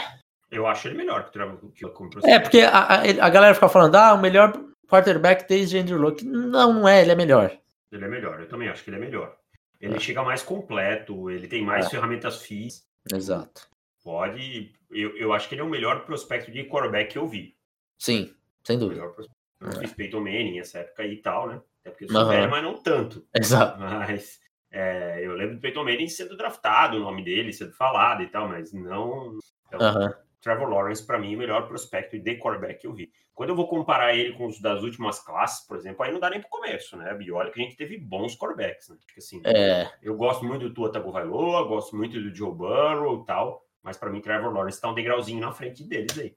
Eu 0.51 0.67
acho 0.67 0.87
ele 0.87 0.97
melhor 0.97 1.23
que 1.23 1.29
o 1.29 1.31
Trevor 1.31 1.71
que 1.71 1.87
como 1.89 2.11
É, 2.23 2.37
porque 2.37 2.59
a, 2.61 3.01
a, 3.01 3.29
galera 3.29 3.55
fica 3.55 3.67
falando, 3.67 3.95
ah, 3.95 4.13
o 4.13 4.21
melhor 4.21 4.53
quarterback 4.87 5.47
desde 5.47 5.79
Andrew 5.79 5.99
Luck. 5.99 6.23
Não, 6.23 6.73
não 6.73 6.87
é, 6.87 7.01
ele 7.01 7.11
é 7.11 7.15
melhor. 7.15 7.57
Ele 7.91 8.05
é 8.05 8.07
melhor, 8.07 8.39
eu 8.39 8.47
também 8.47 8.67
acho 8.69 8.83
que 8.83 8.91
ele 8.91 8.97
é 8.97 8.99
melhor. 8.99 9.35
Ele 9.81 9.95
é. 9.95 9.99
chega 9.99 10.21
mais 10.21 10.43
completo, 10.43 11.31
ele 11.31 11.47
tem 11.47 11.63
mais 11.63 11.87
é. 11.87 11.89
ferramentas 11.89 12.43
físicas. 12.43 12.87
Exato. 13.11 13.67
Pode. 14.03 14.73
Eu, 14.91 15.17
eu 15.17 15.33
acho 15.33 15.49
que 15.49 15.55
ele 15.55 15.61
é 15.61 15.65
o 15.65 15.69
melhor 15.69 16.05
prospecto 16.05 16.51
de 16.51 16.65
quarterback 16.65 17.13
que 17.13 17.17
eu 17.17 17.27
vi. 17.27 17.55
Sim, 17.97 18.31
sem 18.63 18.77
dúvida. 18.77 19.01
O 19.01 19.65
melhor 19.65 19.79
fiz 19.79 19.93
Peyton 19.93 20.19
Manning 20.19 20.57
nessa 20.57 20.79
época 20.79 21.03
e 21.03 21.17
tal, 21.17 21.47
né? 21.47 21.61
Até 21.89 22.05
porque 22.05 22.05
eu 22.05 22.09
sou 22.09 22.21
uhum. 22.21 22.27
velho, 22.27 22.49
mas 22.51 22.63
não 22.63 22.81
tanto. 22.81 23.25
Exato. 23.35 23.79
Mas 23.79 24.39
é, 24.71 25.25
eu 25.25 25.33
lembro 25.33 25.55
do 25.55 25.61
Peyton 25.61 25.83
Manning 25.83 26.07
sendo 26.07 26.37
draftado, 26.37 26.97
o 26.97 27.01
nome 27.01 27.23
dele 27.23 27.51
sendo 27.51 27.73
falado 27.73 28.21
e 28.21 28.27
tal, 28.27 28.47
mas 28.47 28.71
não. 28.71 29.37
Então, 29.67 29.79
uhum. 29.79 30.13
Trevor 30.41 30.69
Lawrence, 30.69 31.05
para 31.05 31.19
mim, 31.19 31.33
é 31.33 31.35
o 31.35 31.39
melhor 31.39 31.67
prospecto 31.67 32.17
de 32.17 32.37
quarterback 32.37 32.79
que 32.79 32.87
eu 32.87 32.93
vi. 32.93 33.11
Quando 33.33 33.49
eu 33.49 33.55
vou 33.55 33.67
comparar 33.67 34.15
ele 34.15 34.33
com 34.33 34.47
os 34.47 34.59
das 34.61 34.83
últimas 34.83 35.19
classes, 35.19 35.65
por 35.65 35.77
exemplo, 35.77 36.03
aí 36.03 36.11
não 36.11 36.19
dá 36.19 36.29
nem 36.29 36.41
pro 36.41 36.49
começo, 36.49 36.97
né? 36.97 37.17
E 37.19 37.31
olha 37.31 37.51
que 37.51 37.59
a 37.59 37.63
gente 37.63 37.75
teve 37.75 37.97
bons 37.97 38.37
quarterbacks, 38.37 38.89
né? 38.89 38.97
Porque, 39.05 39.19
assim, 39.19 39.41
é. 39.45 39.89
eu 40.01 40.15
gosto 40.15 40.45
muito 40.45 40.67
do 40.67 40.73
Tua 40.73 40.91
Tagovailoa, 40.91 41.67
gosto 41.67 41.95
muito 41.95 42.19
do 42.21 42.35
Joe 42.35 42.53
Burrow 42.53 43.21
e 43.21 43.25
tal, 43.25 43.65
mas 43.81 43.97
para 43.97 44.09
mim, 44.09 44.21
Trevor 44.21 44.53
Lawrence 44.53 44.79
tá 44.79 44.89
um 44.89 44.93
degrauzinho 44.93 45.39
na 45.39 45.51
frente 45.51 45.83
deles 45.83 46.17
aí. 46.17 46.35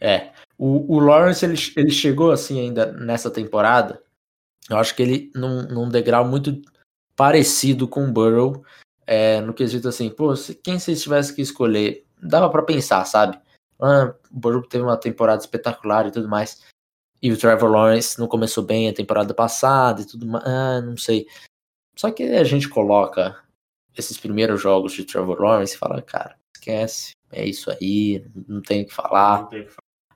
É, 0.00 0.30
o, 0.56 0.96
o 0.96 1.00
Lawrence, 1.00 1.44
ele, 1.44 1.56
ele 1.76 1.90
chegou 1.90 2.30
assim 2.30 2.60
ainda 2.60 2.92
nessa 2.92 3.30
temporada, 3.30 4.00
eu 4.68 4.76
acho 4.76 4.94
que 4.94 5.02
ele 5.02 5.30
num, 5.34 5.62
num 5.62 5.88
degrau 5.88 6.24
muito 6.24 6.60
parecido 7.16 7.88
com 7.88 8.04
o 8.04 8.12
Burrow, 8.12 8.64
é, 9.06 9.40
no 9.40 9.54
quesito 9.54 9.88
assim, 9.88 10.10
pô, 10.10 10.36
se, 10.36 10.54
quem 10.54 10.78
vocês 10.78 11.02
tivessem 11.02 11.34
que 11.34 11.42
escolher, 11.42 12.06
dava 12.22 12.50
para 12.50 12.62
pensar, 12.62 13.04
sabe? 13.04 13.40
Ah, 13.80 14.14
o 14.30 14.38
Burrow 14.38 14.62
teve 14.62 14.84
uma 14.84 14.96
temporada 14.96 15.40
espetacular 15.40 16.06
e 16.06 16.10
tudo 16.10 16.28
mais. 16.28 16.62
E 17.20 17.32
o 17.32 17.38
Trevor 17.38 17.70
Lawrence 17.70 18.18
não 18.18 18.28
começou 18.28 18.62
bem 18.62 18.88
a 18.88 18.94
temporada 18.94 19.34
passada 19.34 20.02
e 20.02 20.06
tudo 20.06 20.26
mais. 20.26 20.44
Ah, 20.46 20.80
não 20.80 20.96
sei. 20.96 21.26
Só 21.96 22.10
que 22.10 22.22
a 22.22 22.44
gente 22.44 22.68
coloca 22.68 23.36
esses 23.96 24.18
primeiros 24.18 24.60
jogos 24.60 24.92
de 24.92 25.04
Trevor 25.04 25.40
Lawrence 25.40 25.74
e 25.74 25.78
fala, 25.78 26.00
cara, 26.02 26.36
esquece. 26.54 27.12
É 27.32 27.44
isso 27.44 27.70
aí, 27.70 28.24
não 28.46 28.62
tem 28.62 28.82
o 28.82 28.86
que 28.86 28.94
falar. 28.94 29.48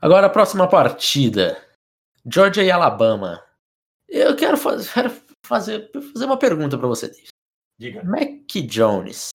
Agora 0.00 0.26
a 0.26 0.30
próxima 0.30 0.68
partida. 0.68 1.60
Georgia 2.24 2.62
e 2.62 2.70
Alabama. 2.70 3.42
Eu 4.12 4.36
quero 4.36 4.58
fazer, 4.58 5.10
fazer, 5.42 5.90
fazer 6.12 6.26
uma 6.26 6.36
pergunta 6.36 6.76
para 6.76 6.86
você, 6.86 7.08
David. 7.08 7.28
Diga. 7.78 8.04
Mac 8.04 8.50
Jones. 8.66 9.30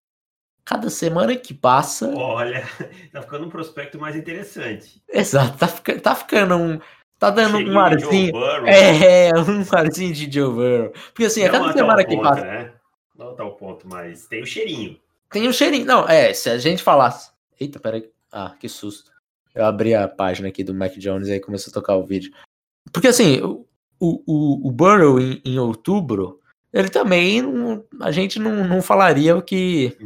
Cada 0.63 0.89
semana 0.91 1.35
que 1.35 1.51
passa. 1.51 2.13
Olha, 2.15 2.63
tá 3.11 3.21
ficando 3.23 3.47
um 3.47 3.49
prospecto 3.49 3.99
mais 3.99 4.15
interessante. 4.15 5.01
Exato, 5.09 5.57
tá, 5.57 5.67
fica, 5.67 5.99
tá 5.99 6.13
ficando 6.13 6.55
um. 6.55 6.79
Tá 7.17 7.31
dando 7.31 7.57
Cheirinho 7.57 7.73
um 7.73 7.79
arzinho. 7.79 8.45
É, 8.67 9.31
um 9.33 9.75
arzinho 9.75 10.13
de 10.13 10.31
Joe 10.31 10.53
Burrow. 10.53 10.93
Porque 11.07 11.25
assim, 11.25 11.43
a 11.43 11.49
cada 11.49 11.73
semana 11.73 12.05
que 12.05 12.15
ponto, 12.15 12.29
passa. 12.29 12.45
Né? 12.45 12.73
Não 13.17 13.35
tá 13.35 13.43
o 13.43 13.55
ponto, 13.55 13.87
mas 13.87 14.27
tem 14.27 14.43
o 14.43 14.45
cheirinho. 14.45 14.99
Tem 15.31 15.47
o 15.47 15.53
cheirinho. 15.53 15.85
Não, 15.85 16.07
é, 16.07 16.31
se 16.33 16.47
a 16.51 16.59
gente 16.59 16.83
falasse. 16.83 17.31
Eita, 17.59 17.79
peraí. 17.79 18.07
Ah, 18.31 18.53
que 18.59 18.69
susto. 18.69 19.11
Eu 19.55 19.65
abri 19.65 19.95
a 19.95 20.07
página 20.07 20.49
aqui 20.49 20.63
do 20.63 20.75
Mac 20.75 20.93
Jones 20.97 21.27
e 21.27 21.31
aí 21.31 21.39
começou 21.39 21.71
a 21.71 21.73
tocar 21.73 21.95
o 21.95 22.05
vídeo. 22.05 22.31
Porque 22.93 23.07
assim, 23.07 23.65
o, 23.99 24.21
o, 24.25 24.67
o 24.67 24.71
Burrow 24.71 25.19
em, 25.19 25.41
em 25.43 25.59
outubro, 25.59 26.39
ele 26.71 26.89
também 26.89 27.41
não, 27.41 27.83
a 28.01 28.11
gente 28.11 28.39
não, 28.39 28.63
não 28.63 28.81
falaria 28.81 29.35
o 29.35 29.41
que 29.41 29.97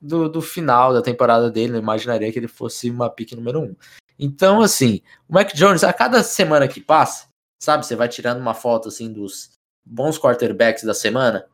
do, 0.00 0.28
do 0.28 0.42
final 0.42 0.92
da 0.92 1.00
temporada 1.00 1.50
dele, 1.50 1.72
não 1.72 1.78
imaginaria 1.78 2.32
que 2.32 2.38
ele 2.38 2.48
fosse 2.48 2.90
uma 2.90 3.08
pick 3.08 3.32
número 3.32 3.60
um. 3.60 3.76
Então, 4.18 4.60
assim, 4.60 5.00
o 5.28 5.34
Mac 5.34 5.52
Jones, 5.54 5.84
a 5.84 5.92
cada 5.92 6.22
semana 6.22 6.66
que 6.66 6.80
passa, 6.80 7.28
sabe, 7.60 7.86
você 7.86 7.94
vai 7.94 8.08
tirando 8.08 8.40
uma 8.40 8.54
foto 8.54 8.88
assim 8.88 9.12
dos 9.12 9.52
bons 9.84 10.18
quarterbacks 10.18 10.82
da 10.84 10.94
semana. 10.94 11.46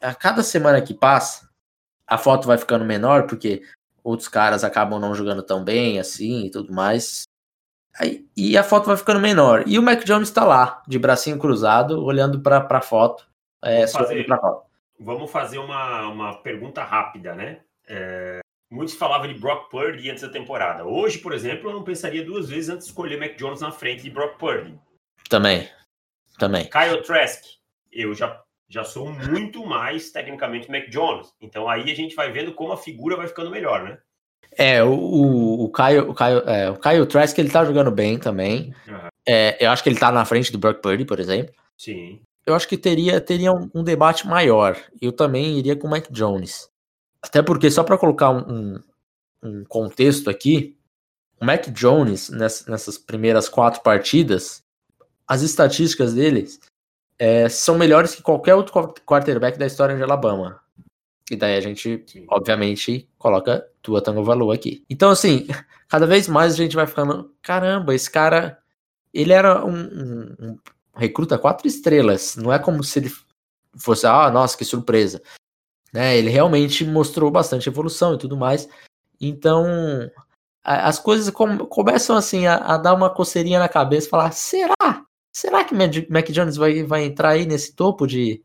A 0.00 0.14
cada 0.14 0.42
semana 0.42 0.80
que 0.80 0.94
passa, 0.94 1.48
a 2.06 2.18
foto 2.18 2.46
vai 2.46 2.58
ficando 2.58 2.84
menor, 2.84 3.26
porque 3.26 3.62
outros 4.02 4.28
caras 4.28 4.64
acabam 4.64 5.00
não 5.00 5.14
jogando 5.14 5.42
tão 5.42 5.64
bem 5.64 5.98
assim 5.98 6.46
e 6.46 6.50
tudo 6.50 6.72
mais. 6.72 7.24
E 8.36 8.56
a 8.56 8.62
foto 8.62 8.86
vai 8.86 8.96
ficando 8.96 9.20
menor. 9.20 9.64
E 9.66 9.78
o 9.78 9.82
Mac 9.82 10.04
Jones 10.04 10.28
está 10.28 10.44
lá, 10.44 10.82
de 10.86 10.98
bracinho 10.98 11.38
cruzado, 11.38 12.04
olhando 12.04 12.40
para 12.40 12.66
a 12.68 12.80
foto. 12.80 13.26
É, 13.62 13.86
fazer, 13.88 14.24
pra 14.24 14.38
foto. 14.38 14.66
vamos 15.00 15.30
fazer 15.30 15.58
uma, 15.58 16.06
uma 16.08 16.34
pergunta 16.42 16.84
rápida, 16.84 17.34
né? 17.34 17.60
É, 17.88 18.38
muitos 18.70 18.94
falavam 18.94 19.26
de 19.26 19.34
Brock 19.34 19.68
Purdy 19.68 20.10
antes 20.10 20.22
da 20.22 20.28
temporada. 20.28 20.84
Hoje, 20.84 21.18
por 21.18 21.32
exemplo, 21.32 21.68
eu 21.68 21.74
não 21.74 21.82
pensaria 21.82 22.24
duas 22.24 22.48
vezes 22.48 22.70
antes 22.70 22.84
de 22.84 22.90
escolher 22.90 23.18
Mac 23.18 23.36
Jones 23.36 23.60
na 23.60 23.72
frente 23.72 24.02
de 24.02 24.10
Brock 24.10 24.38
Purdy. 24.38 24.78
Também. 25.28 25.68
Também. 26.38 26.70
Kyle 26.70 27.02
Trask, 27.02 27.42
eu 27.90 28.14
já, 28.14 28.40
já 28.68 28.84
sou 28.84 29.10
muito 29.10 29.66
mais 29.66 30.12
tecnicamente 30.12 30.70
Mac 30.70 30.88
Jones. 30.88 31.34
Então 31.40 31.68
aí 31.68 31.90
a 31.90 31.94
gente 31.94 32.14
vai 32.14 32.30
vendo 32.30 32.54
como 32.54 32.72
a 32.72 32.76
figura 32.76 33.16
vai 33.16 33.26
ficando 33.26 33.50
melhor, 33.50 33.82
né? 33.82 33.98
É, 34.52 34.82
o, 34.82 34.90
o, 34.90 35.64
o 35.64 35.72
Kyle, 35.72 36.00
o 36.00 36.14
Kyle, 36.14 36.42
é, 36.46 36.68
o 36.70 36.76
Kyle 36.76 37.06
Trask, 37.06 37.38
ele 37.38 37.50
tá 37.50 37.64
jogando 37.64 37.90
bem 37.90 38.18
também. 38.18 38.74
Uhum. 38.88 39.08
É, 39.24 39.56
eu 39.64 39.70
acho 39.70 39.82
que 39.82 39.88
ele 39.88 39.98
tá 39.98 40.10
na 40.10 40.24
frente 40.24 40.50
do 40.50 40.58
Brock 40.58 40.80
Purdy, 40.80 41.04
por 41.04 41.20
exemplo. 41.20 41.54
Sim. 41.76 42.20
Eu 42.44 42.54
acho 42.54 42.66
que 42.66 42.76
teria, 42.76 43.20
teria 43.20 43.52
um, 43.52 43.70
um 43.74 43.84
debate 43.84 44.26
maior. 44.26 44.76
Eu 45.00 45.12
também 45.12 45.58
iria 45.58 45.76
com 45.76 45.86
o 45.86 45.90
Mac 45.90 46.06
Jones. 46.10 46.68
Até 47.22 47.42
porque, 47.42 47.70
só 47.70 47.84
para 47.84 47.98
colocar 47.98 48.30
um, 48.30 48.80
um, 49.42 49.64
contexto 49.64 50.30
aqui, 50.30 50.76
o 51.40 51.44
Mac 51.44 51.68
Jones, 51.68 52.30
nessas 52.30 52.98
primeiras 52.98 53.48
quatro 53.48 53.82
partidas, 53.82 54.62
as 55.26 55.42
estatísticas 55.42 56.14
deles 56.14 56.58
é, 57.18 57.48
são 57.48 57.76
melhores 57.76 58.14
que 58.14 58.22
qualquer 58.22 58.54
outro 58.54 58.94
quarterback 59.04 59.58
da 59.58 59.66
história 59.66 59.94
de 59.94 60.02
Alabama. 60.02 60.60
E 61.30 61.36
daí 61.36 61.56
a 61.56 61.60
gente, 61.60 62.04
Sim. 62.06 62.24
obviamente, 62.28 63.08
coloca 63.18 63.66
Tua 63.82 64.00
Tango 64.00 64.24
Valor 64.24 64.52
aqui. 64.52 64.84
Então, 64.88 65.10
assim, 65.10 65.46
cada 65.88 66.06
vez 66.06 66.26
mais 66.28 66.54
a 66.54 66.56
gente 66.56 66.74
vai 66.74 66.86
ficando, 66.86 67.34
caramba, 67.42 67.94
esse 67.94 68.10
cara, 68.10 68.58
ele 69.12 69.32
era 69.32 69.64
um, 69.64 69.76
um, 69.76 70.36
um 70.40 70.58
recruta 70.94 71.38
quatro 71.38 71.66
estrelas. 71.66 72.36
Não 72.36 72.52
é 72.52 72.58
como 72.58 72.82
se 72.82 72.98
ele 72.98 73.12
fosse, 73.76 74.06
ah, 74.06 74.30
nossa, 74.30 74.56
que 74.56 74.64
surpresa. 74.64 75.22
Né, 75.92 76.18
ele 76.18 76.28
realmente 76.28 76.84
mostrou 76.84 77.30
bastante 77.30 77.68
evolução 77.68 78.14
e 78.14 78.18
tudo 78.18 78.36
mais. 78.36 78.68
Então, 79.20 79.66
a, 80.62 80.88
as 80.88 80.98
coisas 80.98 81.30
com, 81.30 81.58
começam 81.58 82.16
assim 82.16 82.46
a, 82.46 82.56
a, 82.56 82.76
dar 82.76 82.94
uma 82.94 83.08
coceirinha 83.08 83.58
na 83.58 83.68
cabeça, 83.68 84.08
falar, 84.08 84.32
será? 84.32 84.74
Será 85.32 85.64
que 85.64 85.74
Mac 85.74 86.28
Jones 86.30 86.56
vai, 86.56 86.82
vai 86.82 87.04
entrar 87.04 87.30
aí 87.30 87.46
nesse 87.46 87.74
topo 87.74 88.06
de, 88.06 88.42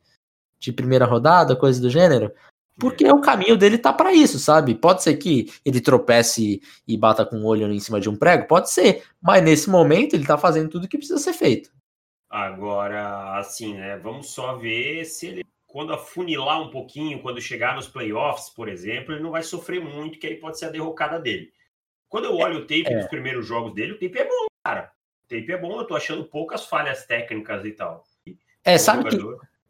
de 0.60 0.72
primeira 0.72 1.06
rodada, 1.06 1.56
coisa 1.56 1.82
do 1.82 1.90
gênero? 1.90 2.32
Porque 2.80 3.08
o 3.08 3.22
caminho 3.22 3.56
dele 3.56 3.78
tá 3.78 3.94
para 3.94 4.14
isso, 4.14 4.40
sabe? 4.40 4.74
Pode 4.74 5.04
ser 5.04 5.16
que 5.18 5.52
ele 5.64 5.80
tropece 5.80 6.62
e 6.88 6.98
bata 6.98 7.26
com 7.26 7.38
o 7.38 7.46
olho 7.46 7.72
em 7.72 7.80
cima 7.80 8.00
de 8.00 8.10
um 8.10 8.16
prego, 8.16 8.48
pode 8.48 8.72
ser, 8.72 9.04
mas 9.22 9.44
nesse 9.44 9.70
momento 9.70 10.16
ele 10.16 10.26
tá 10.26 10.38
fazendo 10.38 10.70
tudo 10.70 10.88
que 10.88 10.98
precisa 10.98 11.20
ser 11.20 11.34
feito. 11.34 11.72
Agora, 12.30 13.38
assim, 13.38 13.76
né? 13.76 13.98
Vamos 13.98 14.32
só 14.32 14.56
ver 14.56 15.06
se 15.06 15.28
ele, 15.28 15.46
quando 15.68 15.94
afunilar 15.94 16.62
um 16.62 16.72
pouquinho, 16.72 17.22
quando 17.22 17.40
chegar 17.40 17.76
nos 17.76 17.88
playoffs, 17.88 18.50
por 18.50 18.68
exemplo, 18.68 19.14
ele 19.14 19.22
não 19.22 19.30
vai 19.30 19.44
sofrer 19.44 19.80
muito, 19.80 20.18
que 20.18 20.26
aí 20.26 20.36
pode 20.38 20.58
ser 20.58 20.66
a 20.66 20.70
derrocada 20.72 21.20
dele. 21.20 21.52
Quando 22.10 22.26
eu 22.26 22.36
olho 22.38 22.60
o 22.60 22.62
tape 22.62 22.88
é. 22.88 22.98
dos 22.98 23.08
primeiros 23.08 23.46
jogos 23.46 23.74
dele, 23.76 23.94
o 23.94 24.00
tape 24.00 24.18
é 24.18 24.28
bom, 24.28 24.46
cara. 24.66 24.92
O 25.26 25.28
tape 25.28 25.52
é 25.52 25.58
bom, 25.58 25.80
eu 25.80 25.86
tô 25.86 25.96
achando 25.96 26.26
poucas 26.26 26.66
falhas 26.66 27.06
técnicas 27.06 27.64
e 27.66 27.72
tal. 27.72 28.04
É, 28.64 28.80
sabe 28.80 29.10
que, 29.10 29.18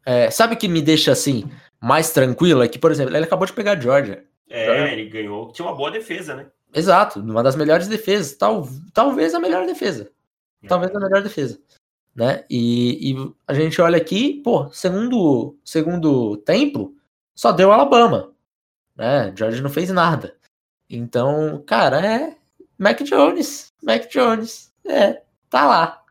é, 0.06 0.30
sabe 0.30 0.56
que 0.56 0.68
me 0.68 0.80
deixa 0.80 1.12
assim 1.12 1.50
mais 1.84 2.12
tranquilo? 2.12 2.62
É 2.62 2.68
que, 2.68 2.78
por 2.78 2.90
exemplo, 2.90 3.16
ele 3.16 3.24
acabou 3.24 3.46
de 3.46 3.52
pegar 3.52 3.72
a 3.72 3.80
Georgia. 3.80 4.24
É, 4.48 4.64
Georgia. 4.64 4.92
ele 4.92 5.08
ganhou, 5.08 5.52
tinha 5.52 5.66
uma 5.66 5.76
boa 5.76 5.90
defesa, 5.90 6.34
né? 6.34 6.46
Exato, 6.72 7.20
uma 7.20 7.42
das 7.42 7.54
melhores 7.54 7.86
defesas, 7.86 8.36
tal, 8.36 8.68
talvez 8.92 9.34
a 9.34 9.38
melhor 9.38 9.64
defesa. 9.64 10.10
É. 10.62 10.66
Talvez 10.66 10.94
a 10.94 11.00
melhor 11.00 11.22
defesa 11.22 11.58
né? 12.14 12.44
E, 12.48 13.12
e, 13.12 13.34
a 13.46 13.54
gente 13.54 13.80
olha 13.80 13.96
aqui, 13.96 14.40
pô, 14.44 14.68
segundo, 14.70 15.58
segundo 15.64 16.36
tempo, 16.38 16.94
só 17.34 17.50
deu 17.50 17.72
Alabama, 17.72 18.32
né? 18.96 19.32
George 19.36 19.60
não 19.60 19.70
fez 19.70 19.90
nada. 19.90 20.36
Então, 20.88 21.62
cara, 21.66 22.04
é 22.06 22.36
Mac 22.78 23.00
Jones, 23.02 23.72
Mac 23.82 24.08
Jones, 24.08 24.72
é, 24.86 25.22
tá 25.50 25.66
lá. 25.66 26.03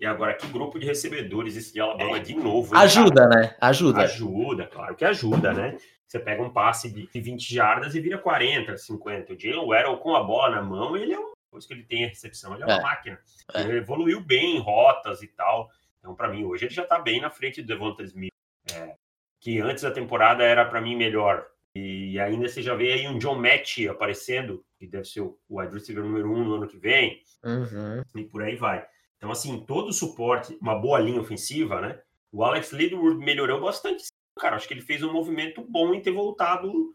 E 0.00 0.06
agora, 0.06 0.34
que 0.34 0.46
grupo 0.46 0.78
de 0.78 0.86
recebedores 0.86 1.56
esse 1.56 1.72
de 1.72 1.80
Alabama 1.80 2.18
é. 2.18 2.20
de 2.20 2.34
novo? 2.34 2.76
Ajuda, 2.76 3.28
cara? 3.28 3.40
né? 3.40 3.56
Ajuda. 3.60 4.00
Ajuda, 4.02 4.66
claro 4.66 4.94
que 4.94 5.04
ajuda, 5.04 5.52
né? 5.52 5.76
Você 6.06 6.18
pega 6.18 6.42
um 6.42 6.50
passe 6.50 6.90
de 6.90 7.20
20 7.20 7.54
jardas 7.54 7.94
e 7.94 8.00
vira 8.00 8.16
40, 8.16 8.76
50. 8.76 9.32
O 9.32 9.38
Jalen 9.38 9.66
Waddle 9.66 9.98
com 9.98 10.14
a 10.14 10.22
bola 10.22 10.56
na 10.56 10.62
mão, 10.62 10.96
ele 10.96 11.12
é 11.12 11.18
um 11.18 11.32
depois 11.48 11.66
que 11.66 11.72
ele 11.72 11.82
tem 11.82 12.04
a 12.04 12.08
recepção, 12.08 12.54
ele 12.54 12.62
é 12.62 12.66
uma 12.66 12.78
é. 12.78 12.82
máquina. 12.82 13.18
É. 13.54 13.62
Ele 13.62 13.78
evoluiu 13.78 14.20
bem 14.20 14.56
em 14.56 14.60
rotas 14.60 15.22
e 15.22 15.26
tal. 15.28 15.70
Então, 15.98 16.14
para 16.14 16.28
mim, 16.28 16.44
hoje 16.44 16.66
ele 16.66 16.74
já 16.74 16.82
está 16.82 16.98
bem 16.98 17.20
na 17.20 17.30
frente 17.30 17.60
do 17.62 17.66
Devonta 17.66 18.02
Smith, 18.02 18.32
é, 18.72 18.94
que 19.40 19.60
antes 19.60 19.82
da 19.82 19.90
temporada 19.90 20.44
era 20.44 20.64
para 20.64 20.80
mim 20.80 20.94
melhor. 20.94 21.46
E 21.74 22.18
ainda 22.20 22.48
você 22.48 22.62
já 22.62 22.74
vê 22.74 22.92
aí 22.92 23.08
um 23.08 23.18
John 23.18 23.36
Match 23.36 23.78
aparecendo, 23.90 24.64
que 24.78 24.86
deve 24.86 25.04
ser 25.04 25.20
o 25.20 25.38
wide 25.50 25.74
receiver 25.74 26.04
número 26.04 26.32
um 26.32 26.44
no 26.44 26.54
ano 26.54 26.68
que 26.68 26.76
vem, 26.76 27.20
uhum. 27.42 28.02
e 28.16 28.24
por 28.24 28.42
aí 28.42 28.56
vai. 28.56 28.86
Então, 29.18 29.30
assim, 29.30 29.60
todo 29.66 29.88
o 29.88 29.92
suporte, 29.92 30.56
uma 30.60 30.78
boa 30.78 30.98
linha 30.98 31.20
ofensiva, 31.20 31.80
né? 31.80 32.00
O 32.32 32.42
Alex 32.42 32.72
Lidwood 32.72 33.18
melhorou 33.18 33.60
bastante. 33.60 34.04
Cara, 34.38 34.56
acho 34.56 34.66
que 34.66 34.74
ele 34.74 34.80
fez 34.80 35.02
um 35.02 35.12
movimento 35.12 35.62
bom 35.62 35.92
em 35.92 36.00
ter 36.00 36.12
voltado 36.12 36.94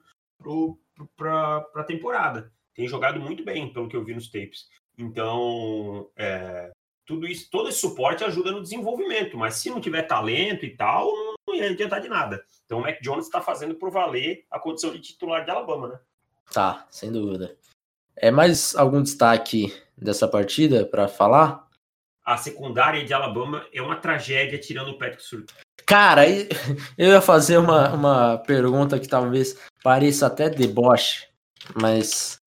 para 1.15 1.65
a 1.75 1.83
temporada 1.83 2.51
tem 2.73 2.88
jogado 2.88 3.19
muito 3.19 3.43
bem, 3.43 3.71
pelo 3.71 3.88
que 3.88 3.95
eu 3.95 4.03
vi 4.03 4.13
nos 4.13 4.29
tapes. 4.29 4.67
Então, 4.97 6.09
é, 6.15 6.71
tudo 7.05 7.27
isso, 7.27 7.49
todo 7.49 7.69
esse 7.69 7.79
suporte 7.79 8.23
ajuda 8.23 8.51
no 8.51 8.62
desenvolvimento, 8.62 9.38
mas 9.38 9.55
se 9.55 9.69
não 9.69 9.81
tiver 9.81 10.03
talento 10.03 10.65
e 10.65 10.75
tal, 10.75 11.07
não, 11.07 11.36
não 11.47 11.55
ia 11.55 11.69
adiantar 11.69 12.01
de 12.01 12.09
nada. 12.09 12.43
Então, 12.65 12.79
o 12.79 12.81
Mac 12.81 12.99
Jones 13.01 13.25
está 13.25 13.41
fazendo 13.41 13.75
por 13.75 13.91
valer 13.91 14.45
a 14.49 14.59
condição 14.59 14.91
de 14.91 14.99
titular 14.99 15.45
de 15.45 15.51
Alabama, 15.51 15.88
né? 15.88 15.99
Tá, 16.51 16.88
sem 16.89 17.12
dúvida. 17.12 17.57
É 18.15 18.29
mais 18.29 18.75
algum 18.75 19.01
destaque 19.01 19.73
dessa 19.97 20.27
partida 20.27 20.86
para 20.86 21.07
falar? 21.07 21.67
A 22.25 22.38
secundária 22.38 23.03
de 23.03 23.13
Alabama 23.13 23.65
é 23.73 23.81
uma 23.81 23.97
tragédia 23.97 24.59
tirando 24.59 24.89
o 24.89 24.97
Patrick 24.97 25.23
Surtain. 25.23 25.57
Cara, 25.86 26.23
eu 26.97 27.09
ia 27.09 27.21
fazer 27.21 27.57
uma, 27.57 27.93
uma 27.93 28.38
pergunta 28.38 28.99
que 28.99 29.07
talvez 29.07 29.59
pareça 29.83 30.27
até 30.27 30.49
deboche, 30.49 31.27
mas 31.75 32.41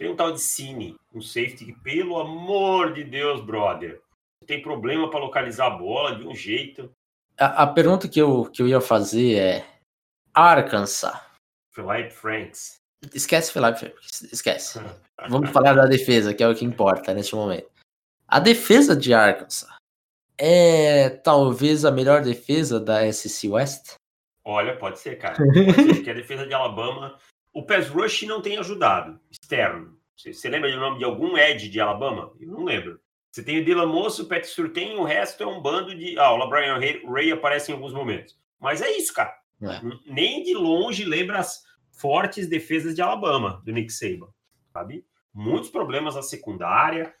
tem 0.00 0.08
um 0.08 0.16
tal 0.16 0.32
de 0.32 0.40
Cine, 0.40 0.96
um 1.14 1.20
safety 1.20 1.66
que, 1.66 1.72
pelo 1.74 2.18
amor 2.18 2.94
de 2.94 3.04
Deus, 3.04 3.44
brother, 3.44 4.00
tem 4.46 4.62
problema 4.62 5.10
para 5.10 5.20
localizar 5.20 5.66
a 5.66 5.76
bola 5.76 6.16
de 6.16 6.26
um 6.26 6.34
jeito. 6.34 6.90
A, 7.38 7.64
a, 7.64 7.66
pergunta 7.66 8.08
que 8.08 8.18
eu, 8.18 8.46
que 8.46 8.62
eu 8.62 8.66
ia 8.66 8.80
fazer 8.80 9.34
é: 9.36 9.66
Arkansas. 10.32 11.12
Philip 11.70 12.10
Franks. 12.10 12.80
Esquece 13.14 13.52
Philip 13.52 13.78
Franks, 13.78 14.22
esquece. 14.32 14.80
Vamos 15.28 15.50
falar 15.50 15.74
da 15.74 15.84
defesa, 15.84 16.32
que 16.32 16.42
é 16.42 16.48
o 16.48 16.54
que 16.54 16.64
importa 16.64 17.12
neste 17.12 17.34
momento. 17.34 17.69
A 18.30 18.38
defesa 18.38 18.94
de 18.94 19.12
Arkansas 19.12 19.68
é 20.38 21.10
talvez 21.10 21.84
a 21.84 21.90
melhor 21.90 22.22
defesa 22.22 22.78
da 22.78 23.12
SC 23.12 23.48
West? 23.48 23.94
Olha, 24.44 24.76
pode 24.76 25.00
ser, 25.00 25.18
cara. 25.18 25.34
Pode 25.42 25.74
ser, 25.74 25.94
porque 25.96 26.10
a 26.10 26.14
defesa 26.14 26.46
de 26.46 26.54
Alabama 26.54 27.18
o 27.52 27.64
pass 27.64 27.88
rush 27.88 28.22
não 28.22 28.40
tem 28.40 28.56
ajudado, 28.56 29.20
externo. 29.30 29.98
Você, 30.16 30.32
você 30.32 30.48
lembra 30.48 30.70
do 30.70 30.78
nome 30.78 30.98
de 30.98 31.04
algum 31.04 31.36
Ed 31.36 31.68
de 31.68 31.80
Alabama? 31.80 32.32
Eu 32.38 32.48
não 32.48 32.64
lembro. 32.64 33.00
Você 33.32 33.42
tem 33.42 33.60
o 33.60 33.64
Dylan 33.64 33.86
Moço, 33.86 34.22
o 34.22 34.26
Pat 34.26 34.44
Surtain, 34.44 34.96
o 34.96 35.04
resto 35.04 35.42
é 35.42 35.46
um 35.46 35.60
bando 35.60 35.94
de. 35.94 36.18
Ah, 36.18 36.32
o 36.32 36.36
LeBron 36.36 36.78
Ray, 36.78 37.02
Ray 37.04 37.32
aparece 37.32 37.70
em 37.70 37.74
alguns 37.74 37.92
momentos. 37.92 38.38
Mas 38.60 38.80
é 38.80 38.90
isso, 38.96 39.12
cara. 39.12 39.34
É. 39.62 39.80
Nem 40.06 40.42
de 40.42 40.54
longe 40.54 41.04
lembra 41.04 41.38
as 41.38 41.64
fortes 41.90 42.48
defesas 42.48 42.94
de 42.94 43.02
Alabama, 43.02 43.60
do 43.64 43.72
Nick 43.72 43.92
Saban, 43.92 44.28
sabe? 44.72 45.04
Muitos 45.34 45.70
problemas 45.70 46.14
na 46.14 46.22
secundária, 46.22 47.14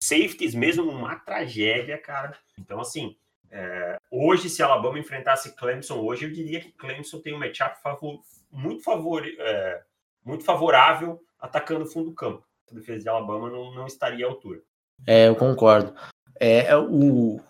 safeties 0.00 0.54
mesmo, 0.54 0.90
uma 0.90 1.16
tragédia, 1.16 1.98
cara. 1.98 2.36
Então, 2.58 2.80
assim, 2.80 3.16
é, 3.50 3.98
hoje, 4.10 4.48
se 4.48 4.62
Alabama 4.62 4.98
enfrentasse 4.98 5.54
Clemson 5.54 6.00
hoje, 6.00 6.24
eu 6.24 6.32
diria 6.32 6.60
que 6.60 6.72
Clemson 6.72 7.20
tem 7.20 7.34
um 7.34 7.38
matchup 7.38 7.80
favor, 7.82 8.20
muito, 8.50 8.82
favor, 8.82 9.22
é, 9.24 9.82
muito 10.24 10.44
favorável 10.44 11.22
atacando 11.38 11.84
o 11.84 11.88
fundo 11.88 12.10
do 12.10 12.14
campo. 12.14 12.44
A 12.70 12.74
defesa 12.74 13.02
de 13.02 13.08
Alabama 13.08 13.50
não, 13.50 13.74
não 13.74 13.86
estaria 13.86 14.26
à 14.26 14.28
altura. 14.28 14.62
É, 15.06 15.28
eu 15.28 15.36
concordo. 15.36 15.94
É, 16.40 16.66
é 16.66 16.76
o 16.76 17.40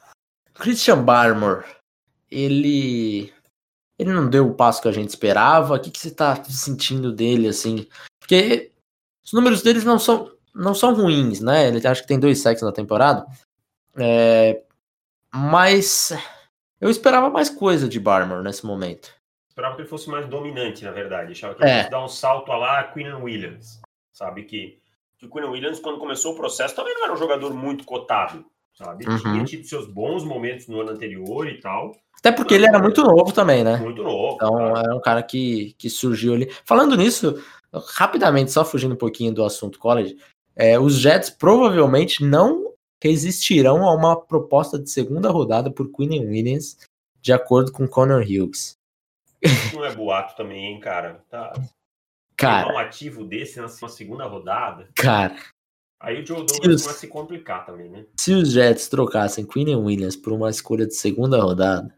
Christian 0.55 1.05
Barmore, 1.05 1.64
ele 2.31 3.33
ele 3.98 4.12
não 4.12 4.29
deu 4.29 4.48
o 4.48 4.55
passo 4.55 4.83
que 4.83 4.88
a 4.88 4.92
gente 4.92 5.11
esperava. 5.11 5.75
O 5.75 5.81
que, 5.81 5.90
que 5.90 6.01
você 6.01 6.09
está 6.09 6.42
sentindo 6.44 7.12
dele, 7.12 7.46
assim? 7.46 7.87
Porque 8.18 8.72
os 9.25 9.33
números 9.33 9.62
deles 9.62 9.85
não 9.85 9.98
são, 9.98 10.33
não 10.54 10.74
são 10.74 10.94
ruins, 10.94 11.40
né? 11.40 11.68
Ele 11.68 11.86
acha 11.86 12.02
que 12.02 12.08
tem 12.08 12.18
dois 12.18 12.40
sacks 12.40 12.62
na 12.62 12.72
temporada. 12.72 13.26
É, 13.96 14.62
mas 15.32 16.12
eu 16.80 16.90
esperava 16.90 17.30
mais 17.30 17.50
coisa 17.50 17.88
de 17.88 18.00
Barmore 18.00 18.42
nesse 18.42 18.64
momento 18.64 19.22
esperava 19.52 19.74
que 19.74 19.82
ele 19.82 19.88
fosse 19.88 20.10
mais 20.10 20.26
dominante, 20.26 20.84
na 20.84 20.90
verdade. 20.90 21.32
Achava 21.32 21.54
que 21.54 21.62
ele 21.62 21.70
é. 21.70 21.78
fosse 21.78 21.90
dar 21.90 22.04
um 22.04 22.08
salto 22.08 22.50
a 22.50 22.56
lá 22.56 22.84
Queen 22.84 23.12
Williams. 23.14 23.80
Sabe 24.12 24.44
que, 24.44 24.78
que 25.18 25.26
o 25.26 25.30
Queen 25.30 25.44
Williams, 25.44 25.78
quando 25.78 25.98
começou 25.98 26.32
o 26.32 26.36
processo, 26.36 26.74
também 26.74 26.94
não 26.94 27.04
era 27.04 27.12
um 27.12 27.18
jogador 27.18 27.52
muito 27.54 27.84
cotado. 27.84 28.44
sabe? 28.74 29.06
Uhum. 29.06 29.18
Tinha 29.18 29.44
tido 29.44 29.66
seus 29.66 29.86
bons 29.86 30.24
momentos 30.24 30.66
no 30.68 30.80
ano 30.80 30.90
anterior 30.90 31.46
e 31.46 31.60
tal. 31.60 31.92
Até 32.18 32.32
porque 32.32 32.54
ele 32.54 32.66
era 32.66 32.78
muito 32.78 33.02
novo 33.02 33.32
também, 33.32 33.62
né? 33.62 33.76
Muito 33.76 34.02
novo. 34.02 34.36
Então 34.36 34.50
claro. 34.50 34.78
era 34.78 34.94
um 34.96 35.00
cara 35.00 35.22
que, 35.22 35.74
que 35.78 35.90
surgiu 35.90 36.34
ali. 36.34 36.50
Falando 36.64 36.96
nisso, 36.96 37.42
rapidamente, 37.94 38.52
só 38.52 38.64
fugindo 38.64 38.94
um 38.94 38.98
pouquinho 38.98 39.34
do 39.34 39.44
assunto 39.44 39.78
college, 39.78 40.16
é, 40.54 40.78
os 40.78 40.98
Jets 40.98 41.30
provavelmente 41.30 42.24
não 42.24 42.72
resistirão 43.02 43.84
a 43.84 43.94
uma 43.94 44.20
proposta 44.20 44.78
de 44.78 44.90
segunda 44.90 45.30
rodada 45.30 45.70
por 45.70 45.90
Quinn 45.90 46.20
Williams, 46.20 46.76
de 47.20 47.32
acordo 47.32 47.72
com 47.72 47.88
Connor 47.88 48.22
Hughes. 48.22 48.76
Não 49.74 49.84
é 49.84 49.94
boato 49.94 50.36
também, 50.36 50.66
hein, 50.66 50.80
cara? 50.80 51.24
Tá. 51.28 51.52
Cara. 52.36 52.72
um 52.74 52.78
ativo 52.78 53.24
desse 53.24 53.60
na 53.60 53.68
segunda 53.68 54.24
rodada. 54.26 54.88
Cara. 54.94 55.36
Aí 56.00 56.20
o 56.20 56.26
Joe 56.26 56.38
Douglas 56.38 56.60
começa 56.60 56.90
a 56.90 56.94
se 56.94 57.06
complicar 57.06 57.64
também, 57.64 57.88
né? 57.88 58.06
Se 58.18 58.32
os 58.32 58.50
Jets 58.50 58.88
trocassem 58.88 59.46
Quinn 59.46 59.76
Williams 59.76 60.16
por 60.16 60.32
uma 60.32 60.50
escolha 60.50 60.86
de 60.86 60.94
segunda 60.94 61.40
rodada, 61.40 61.96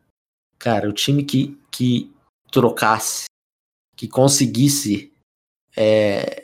cara, 0.59 0.89
o 0.89 0.93
time 0.93 1.25
que, 1.25 1.59
que 1.71 2.13
trocasse, 2.51 3.25
que 3.97 4.07
conseguisse 4.07 5.13
é, 5.75 6.44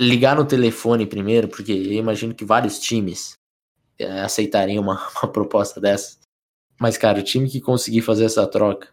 ligar 0.00 0.34
no 0.34 0.46
telefone 0.46 1.06
primeiro, 1.06 1.46
porque 1.46 1.72
eu 1.72 1.92
imagino 1.92 2.34
que 2.34 2.44
vários 2.44 2.78
times 2.78 3.34
é, 3.98 4.22
aceitariam 4.22 4.82
uma, 4.82 4.94
uma 5.22 5.30
proposta 5.30 5.78
dessa. 5.80 6.18
Mas, 6.78 6.96
cara, 6.96 7.20
o 7.20 7.22
time 7.22 7.48
que 7.48 7.60
conseguir 7.60 8.00
fazer 8.00 8.24
essa 8.24 8.46
troca 8.46 8.88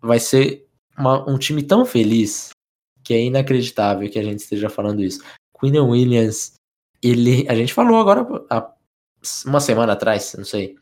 vai 0.00 0.18
ser 0.18 0.66
uma, 0.98 1.30
um 1.30 1.38
time 1.38 1.62
tão 1.62 1.84
feliz 1.84 2.50
que 3.04 3.14
é 3.14 3.22
inacreditável 3.22 4.10
que 4.10 4.18
a 4.18 4.22
gente 4.22 4.40
esteja 4.40 4.68
falando 4.68 5.02
isso. 5.02 5.22
Quinn 5.58 5.78
Williams, 5.78 6.54
ele, 7.00 7.48
a 7.48 7.54
gente 7.54 7.72
falou 7.72 8.00
agora 8.00 8.26
há 8.50 8.72
uma 9.46 9.60
semana 9.60 9.92
atrás, 9.92 10.34
não 10.36 10.44
sei. 10.44 10.76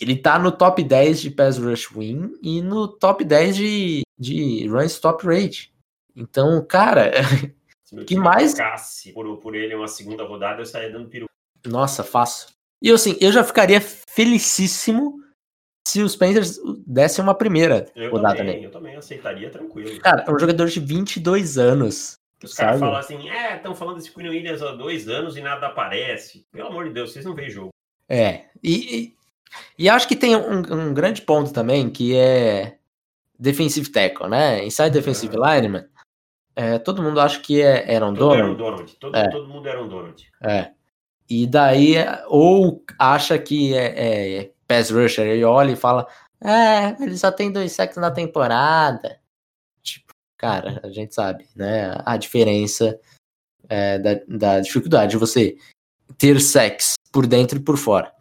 Ele 0.00 0.16
tá 0.16 0.38
no 0.38 0.50
top 0.50 0.82
10 0.82 1.20
de 1.20 1.30
pass 1.30 1.58
rush 1.58 1.90
win 1.92 2.32
e 2.42 2.60
no 2.60 2.88
top 2.88 3.24
10 3.24 3.56
de, 3.56 4.02
de 4.18 4.66
run 4.68 4.84
stop 4.84 5.24
rate. 5.24 5.72
Então, 6.14 6.64
cara, 6.64 7.12
que 8.06 8.16
mais 8.16 8.54
por, 9.14 9.36
por 9.38 9.54
ele 9.54 9.74
uma 9.74 9.88
segunda 9.88 10.24
rodada, 10.24 10.60
eu 10.60 10.64
estaria 10.64 10.90
dando 10.90 11.08
peru. 11.08 11.26
Nossa, 11.66 12.04
fácil. 12.04 12.48
E 12.82 12.90
assim, 12.90 13.16
eu 13.20 13.32
já 13.32 13.42
ficaria 13.42 13.80
felicíssimo 13.80 15.22
se 15.86 16.02
os 16.02 16.14
Panthers 16.14 16.60
dessem 16.86 17.24
uma 17.24 17.34
primeira 17.34 17.86
eu 17.96 18.10
rodada 18.10 18.36
também, 18.36 18.54
nele. 18.54 18.66
Eu 18.66 18.70
também 18.70 18.96
aceitaria 18.96 19.50
tranquilo. 19.50 19.98
Cara, 20.00 20.24
é 20.26 20.30
um 20.30 20.38
jogador 20.38 20.66
de 20.66 20.80
22 20.80 21.56
anos. 21.56 22.18
Os 22.42 22.54
caras 22.54 22.78
falam 22.78 22.96
assim, 22.96 23.28
é, 23.28 23.56
estão 23.56 23.74
falando 23.74 23.96
desse 23.96 24.12
Queen 24.12 24.28
Williams 24.28 24.62
há 24.62 24.72
dois 24.72 25.08
anos 25.08 25.36
e 25.36 25.40
nada 25.40 25.66
aparece. 25.66 26.46
Pelo 26.52 26.68
amor 26.68 26.86
de 26.86 26.94
Deus, 26.94 27.12
vocês 27.12 27.24
não 27.24 27.34
veem 27.34 27.50
jogo. 27.50 27.70
É, 28.08 28.44
e, 28.62 28.96
e, 28.96 29.16
e 29.78 29.88
acho 29.88 30.06
que 30.06 30.14
tem 30.14 30.36
um, 30.36 30.58
um, 30.58 30.94
grande 30.94 31.22
ponto 31.22 31.52
também, 31.52 31.90
que 31.90 32.14
é 32.14 32.76
defensive 33.38 33.90
tackle, 33.90 34.28
né? 34.28 34.64
Inside 34.64 34.90
defensive 34.90 35.34
é. 35.36 35.38
lineman. 35.38 35.84
É, 36.58 36.76
todo 36.76 37.00
mundo 37.00 37.20
acha 37.20 37.38
que 37.38 37.62
é 37.62 37.94
Aaron 37.94 38.14
Donald. 38.14 38.42
Aaron 38.42 38.54
Donald. 38.56 38.96
Todo, 38.96 39.16
é. 39.16 39.30
todo 39.30 39.46
mundo 39.46 39.68
era 39.68 39.80
um 39.80 39.86
Donald. 39.86 40.28
É. 40.42 40.72
E 41.30 41.46
daí, 41.46 41.94
ou 42.26 42.82
acha 42.98 43.38
que 43.38 43.76
é, 43.76 44.40
é 44.40 44.52
pass 44.66 44.90
rusher 44.90 45.36
e 45.36 45.44
olha 45.44 45.70
e 45.70 45.76
fala: 45.76 46.08
É, 46.42 47.00
ele 47.00 47.16
só 47.16 47.30
tem 47.30 47.52
dois 47.52 47.70
sacks 47.70 47.96
na 47.96 48.10
temporada. 48.10 49.20
Tipo, 49.84 50.12
cara, 50.36 50.80
a 50.82 50.88
gente 50.88 51.14
sabe, 51.14 51.46
né? 51.54 51.96
A 52.04 52.16
diferença 52.16 52.98
é, 53.68 54.00
da, 54.00 54.14
da 54.26 54.60
dificuldade 54.60 55.12
de 55.12 55.16
você 55.16 55.56
ter 56.16 56.40
sacks 56.40 56.94
por 57.12 57.24
dentro 57.28 57.58
e 57.58 57.62
por 57.62 57.76
fora. 57.76 58.12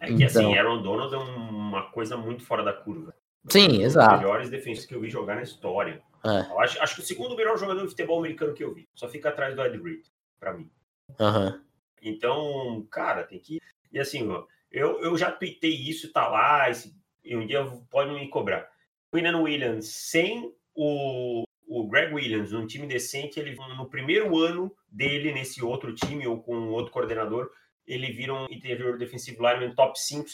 É 0.00 0.08
que 0.08 0.24
assim, 0.24 0.38
então... 0.38 0.50
assim, 0.50 0.58
Aaron 0.58 0.82
Donald 0.82 1.14
é 1.14 1.18
uma 1.18 1.90
coisa 1.92 2.14
muito 2.18 2.44
fora 2.44 2.62
da 2.62 2.74
curva. 2.74 3.14
Sim, 3.48 3.78
um 3.78 3.82
exato. 3.82 4.16
Os 4.16 4.20
melhores 4.20 4.50
defensores 4.50 4.84
que 4.84 4.94
eu 4.94 5.00
vi 5.00 5.08
jogar 5.08 5.36
na 5.36 5.42
história. 5.42 6.02
É. 6.24 6.62
Acho, 6.62 6.82
acho, 6.82 6.94
que 6.96 7.00
o 7.00 7.04
segundo 7.04 7.36
melhor 7.36 7.58
jogador 7.58 7.82
de 7.82 7.88
futebol 7.88 8.18
americano 8.18 8.54
que 8.54 8.62
eu 8.62 8.74
vi. 8.74 8.88
Só 8.94 9.08
fica 9.08 9.30
atrás 9.30 9.54
do 9.54 9.62
Ed 9.62 9.78
Reed, 9.78 10.04
pra 10.38 10.52
mim. 10.52 10.70
Uhum. 11.18 11.60
Então, 12.02 12.86
cara, 12.90 13.24
tem 13.24 13.38
que. 13.38 13.60
E 13.92 13.98
assim, 13.98 14.28
ó, 14.28 14.44
eu, 14.70 15.00
eu 15.00 15.16
já 15.16 15.30
tuitei 15.30 15.74
isso, 15.74 16.12
tá 16.12 16.28
lá, 16.28 16.70
esse, 16.70 16.94
e 17.24 17.36
um 17.36 17.46
dia 17.46 17.64
pode 17.90 18.12
me 18.12 18.28
cobrar. 18.28 18.70
Quinnan 19.12 19.40
Williams, 19.40 19.88
sem 19.88 20.54
o, 20.74 21.44
o 21.66 21.88
Greg 21.88 22.14
Williams, 22.14 22.52
num 22.52 22.66
time 22.66 22.86
decente, 22.86 23.40
ele 23.40 23.54
no 23.54 23.88
primeiro 23.88 24.38
ano 24.38 24.74
dele 24.88 25.32
nesse 25.32 25.64
outro 25.64 25.94
time 25.94 26.26
ou 26.26 26.42
com 26.42 26.68
outro 26.68 26.92
coordenador, 26.92 27.50
ele 27.86 28.12
vira 28.12 28.34
um 28.34 28.46
interior 28.50 28.96
defensivo 28.96 29.42
lineman 29.42 29.74
top 29.74 29.98
5 29.98 30.28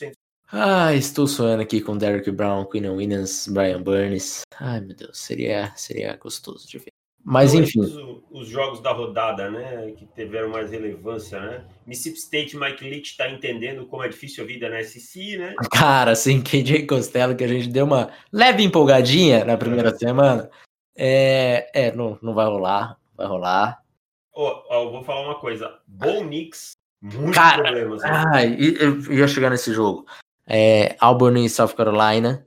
ah, 0.53 0.95
estou 0.95 1.27
sonhando 1.27 1.63
aqui 1.63 1.81
com 1.81 1.97
Derek 1.97 2.31
Brown, 2.31 2.65
Quinn 2.67 2.89
Williams, 2.89 3.49
Brian 3.49 3.83
Burns. 3.83 4.43
Ai, 4.61 4.81
meu 4.81 4.95
Deus, 4.95 5.19
seria, 5.19 5.73
seria 5.77 6.17
gostoso 6.17 6.69
de 6.69 6.79
ver. 6.79 6.93
Mas 7.29 7.55
então, 7.55 7.65
enfim. 7.65 7.81
Os, 7.81 8.43
os, 8.43 8.49
jogos 8.49 8.81
da 8.81 8.93
rodada, 8.93 9.51
né, 9.51 9.91
que 9.97 10.07
tiveram 10.07 10.49
mais 10.49 10.71
relevância, 10.71 11.41
né? 11.41 11.65
Mississippi 11.85 12.19
State, 12.19 12.57
Mike 12.57 12.89
Leach 12.89 13.11
está 13.11 13.29
entendendo 13.29 13.85
como 13.87 14.05
é 14.05 14.09
difícil 14.09 14.45
a 14.45 14.47
vida 14.47 14.69
na 14.69 14.81
SC, 14.81 15.37
né? 15.37 15.57
Cara, 15.73 16.13
assim, 16.13 16.41
KJ 16.41 16.87
Costello, 16.87 17.35
que 17.35 17.43
a 17.43 17.49
gente 17.49 17.67
deu 17.67 17.85
uma 17.85 18.13
leve 18.33 18.63
empolgadinha 18.63 19.45
na 19.45 19.57
primeira 19.57 19.89
é. 19.89 19.95
semana. 19.95 20.49
É, 20.97 21.69
é 21.75 21.93
não, 21.93 22.17
não 22.23 22.33
vai 22.33 22.47
rolar, 22.47 22.97
vai 23.17 23.27
rolar. 23.27 23.83
Oh, 24.33 24.63
oh, 24.71 24.85
eu 24.85 24.93
vou 24.93 25.03
falar 25.03 25.27
uma 25.27 25.41
coisa. 25.41 25.81
Bo 25.85 26.21
Knicks, 26.21 26.77
muitos 27.03 27.35
Cara, 27.35 27.65
problemas. 27.65 28.03
Né? 28.03 28.25
Ai, 28.33 28.57
eu 28.79 29.13
ia 29.13 29.27
chegar 29.27 29.51
nesse 29.51 29.73
jogo. 29.75 30.07
É, 30.47 30.97
Auburn 31.01 31.45
e 31.45 31.51
South 31.51 31.75
Carolina. 31.77 32.47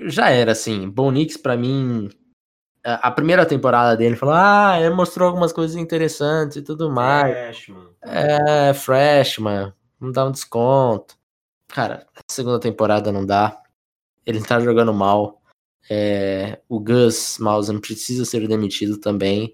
Já 0.00 0.30
era 0.30 0.52
assim. 0.52 0.88
Bo 0.88 1.10
Nix, 1.10 1.36
pra 1.36 1.56
mim, 1.56 2.10
a 2.84 3.10
primeira 3.10 3.44
temporada 3.44 3.96
dele 3.96 4.14
falou: 4.14 4.34
Ah, 4.36 4.78
ele 4.80 4.94
mostrou 4.94 5.26
algumas 5.28 5.52
coisas 5.52 5.76
interessantes 5.76 6.56
e 6.56 6.62
tudo 6.62 6.90
mais. 6.90 7.32
Freshman. 7.32 7.88
É, 8.02 8.74
freshman. 8.74 9.72
Não 10.00 10.12
dá 10.12 10.24
um 10.24 10.30
desconto. 10.30 11.16
Cara, 11.68 12.06
segunda 12.30 12.60
temporada 12.60 13.10
não 13.10 13.26
dá. 13.26 13.60
Ele 14.24 14.40
tá 14.40 14.60
jogando 14.60 14.94
mal. 14.94 15.42
É, 15.88 16.60
o 16.68 16.80
Gus 16.80 17.38
Mausen 17.38 17.80
precisa 17.80 18.24
ser 18.24 18.46
demitido 18.46 18.98
também. 18.98 19.52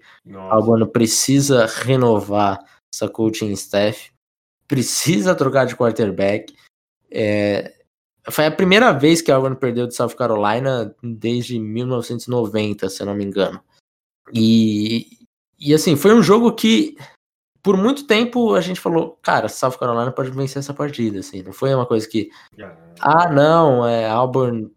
Albano 0.49 0.87
precisa 0.87 1.65
renovar 1.65 2.59
essa 2.93 3.07
coaching 3.07 3.51
staff. 3.51 4.11
Precisa 4.67 5.35
trocar 5.35 5.65
de 5.65 5.75
quarterback. 5.75 6.55
É, 7.13 7.71
foi 8.31 8.45
a 8.47 8.51
primeira 8.51 8.91
vez 8.91 9.21
que 9.21 9.31
a 9.31 9.35
Auburn 9.35 9.55
perdeu 9.55 9.85
de 9.85 9.95
South 9.95 10.15
Carolina 10.17 10.95
desde 11.03 11.59
1990, 11.59 12.89
se 12.89 13.01
eu 13.01 13.05
não 13.05 13.13
me 13.13 13.23
engano. 13.23 13.61
E, 14.33 15.19
e 15.59 15.73
assim, 15.73 15.95
foi 15.95 16.13
um 16.13 16.23
jogo 16.23 16.53
que 16.53 16.97
por 17.61 17.77
muito 17.77 18.07
tempo 18.07 18.55
a 18.55 18.61
gente 18.61 18.79
falou, 18.79 19.17
cara, 19.21 19.47
South 19.47 19.77
Carolina 19.77 20.11
pode 20.11 20.31
vencer 20.31 20.59
essa 20.59 20.73
partida, 20.73 21.19
assim, 21.19 21.43
não 21.43 21.53
foi 21.53 21.73
uma 21.73 21.85
coisa 21.85 22.07
que, 22.07 22.29
ah, 22.99 23.29
não, 23.29 23.87
é, 23.87 24.09
Auburn 24.09 24.69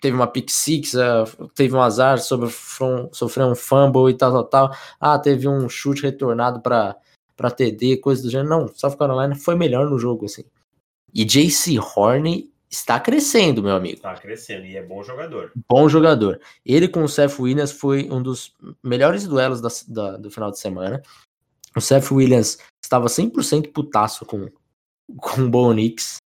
teve 0.00 0.16
uma 0.16 0.26
pick 0.26 0.48
six, 0.50 0.94
é, 0.94 1.24
teve 1.54 1.74
um 1.74 1.82
azar, 1.82 2.18
sobre, 2.18 2.48
sofreu 3.12 3.46
um 3.48 3.54
fumble 3.54 4.10
e 4.10 4.14
tal, 4.14 4.32
tal, 4.32 4.44
tal, 4.44 4.78
ah, 4.98 5.18
teve 5.18 5.48
um 5.48 5.68
chute 5.68 6.02
retornado 6.02 6.60
para 6.60 6.96
para 7.36 7.50
TD, 7.50 7.96
coisa 7.96 8.22
do 8.22 8.28
gênero, 8.28 8.50
não, 8.50 8.68
South 8.68 8.98
Carolina 8.98 9.34
foi 9.34 9.54
melhor 9.54 9.88
no 9.88 9.98
jogo, 9.98 10.26
assim. 10.26 10.44
E 11.14 11.24
JC 11.24 11.78
Horn 11.78 12.50
está 12.70 13.00
crescendo, 13.00 13.62
meu 13.62 13.74
amigo. 13.74 13.96
Está 13.96 14.14
crescendo 14.14 14.64
e 14.64 14.76
é 14.76 14.82
bom 14.82 15.02
jogador. 15.02 15.52
Bom 15.68 15.88
jogador. 15.88 16.40
Ele 16.64 16.86
com 16.86 17.02
o 17.02 17.08
Seth 17.08 17.38
Williams 17.38 17.72
foi 17.72 18.08
um 18.10 18.22
dos 18.22 18.54
melhores 18.82 19.26
duelos 19.26 19.60
da, 19.60 19.68
da, 19.88 20.16
do 20.16 20.30
final 20.30 20.50
de 20.50 20.58
semana. 20.58 21.02
O 21.76 21.80
Seth 21.80 22.10
Williams 22.12 22.58
estava 22.82 23.06
100% 23.06 23.72
putaço 23.72 24.24
com, 24.24 24.48
com 25.16 25.42
o 25.42 25.50
Bo 25.50 25.72
Nix. 25.72 26.18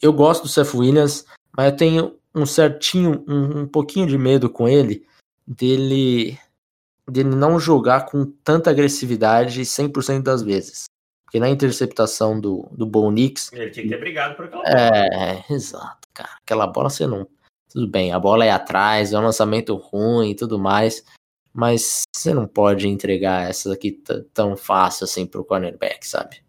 Eu 0.00 0.12
gosto 0.12 0.42
do 0.42 0.48
Seth 0.48 0.74
Williams, 0.74 1.24
mas 1.56 1.70
eu 1.70 1.76
tenho 1.76 2.18
um 2.34 2.46
certinho, 2.46 3.24
um, 3.28 3.62
um 3.62 3.66
pouquinho 3.66 4.06
de 4.06 4.16
medo 4.16 4.48
com 4.48 4.68
ele, 4.68 5.04
dele 5.46 6.38
dele 7.10 7.30
não 7.30 7.58
jogar 7.58 8.06
com 8.06 8.24
tanta 8.44 8.70
agressividade 8.70 9.62
100% 9.62 10.22
das 10.22 10.42
vezes. 10.42 10.84
Porque 11.28 11.38
na 11.38 11.50
interceptação 11.50 12.40
do, 12.40 12.66
do 12.72 12.86
Bo 12.86 13.10
Nix. 13.10 13.52
Ele 13.52 13.70
tinha 13.70 13.84
que 13.84 13.90
ter 13.90 14.00
brigado 14.00 14.34
por 14.34 14.46
aquela 14.46 14.62
bola. 14.62 14.74
É, 14.74 15.44
exato, 15.52 16.08
cara. 16.14 16.30
Aquela 16.42 16.66
bola 16.66 16.88
você 16.88 17.06
não. 17.06 17.28
Tudo 17.70 17.86
bem, 17.86 18.12
a 18.12 18.18
bola 18.18 18.46
é 18.46 18.50
atrás, 18.50 19.12
é 19.12 19.18
um 19.18 19.22
lançamento 19.22 19.74
ruim 19.76 20.30
e 20.30 20.34
tudo 20.34 20.58
mais. 20.58 21.04
Mas 21.52 22.00
você 22.16 22.32
não 22.32 22.46
pode 22.46 22.88
entregar 22.88 23.50
essa 23.50 23.74
aqui 23.74 23.92
tão 24.32 24.56
fácil 24.56 25.04
assim 25.04 25.26
pro 25.26 25.44
cornerback, 25.44 26.06
sabe? 26.06 26.42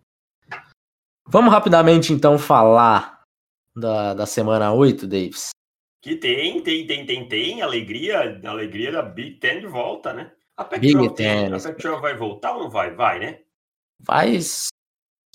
Vamos 1.27 1.51
rapidamente 1.51 2.13
então 2.13 2.39
falar 2.39 3.21
da, 3.75 4.13
da 4.13 4.25
semana 4.25 4.71
8, 4.71 5.05
Davis. 5.07 5.49
Que 6.01 6.15
tem, 6.15 6.63
tem, 6.63 6.87
tem, 6.87 7.05
tem, 7.05 7.27
tem. 7.27 7.61
Alegria, 7.61 8.39
alegria 8.45 8.93
da 8.93 9.01
Big 9.01 9.39
Ten 9.39 9.59
de 9.59 9.67
volta, 9.67 10.13
né? 10.13 10.31
A 10.55 10.63
Pac-12 10.63 11.99
vai 11.99 12.15
voltar 12.15 12.53
ou 12.55 12.63
não 12.63 12.69
vai? 12.69 12.91
Vai, 12.95 13.19
né? 13.19 13.39
Vai 13.99 14.37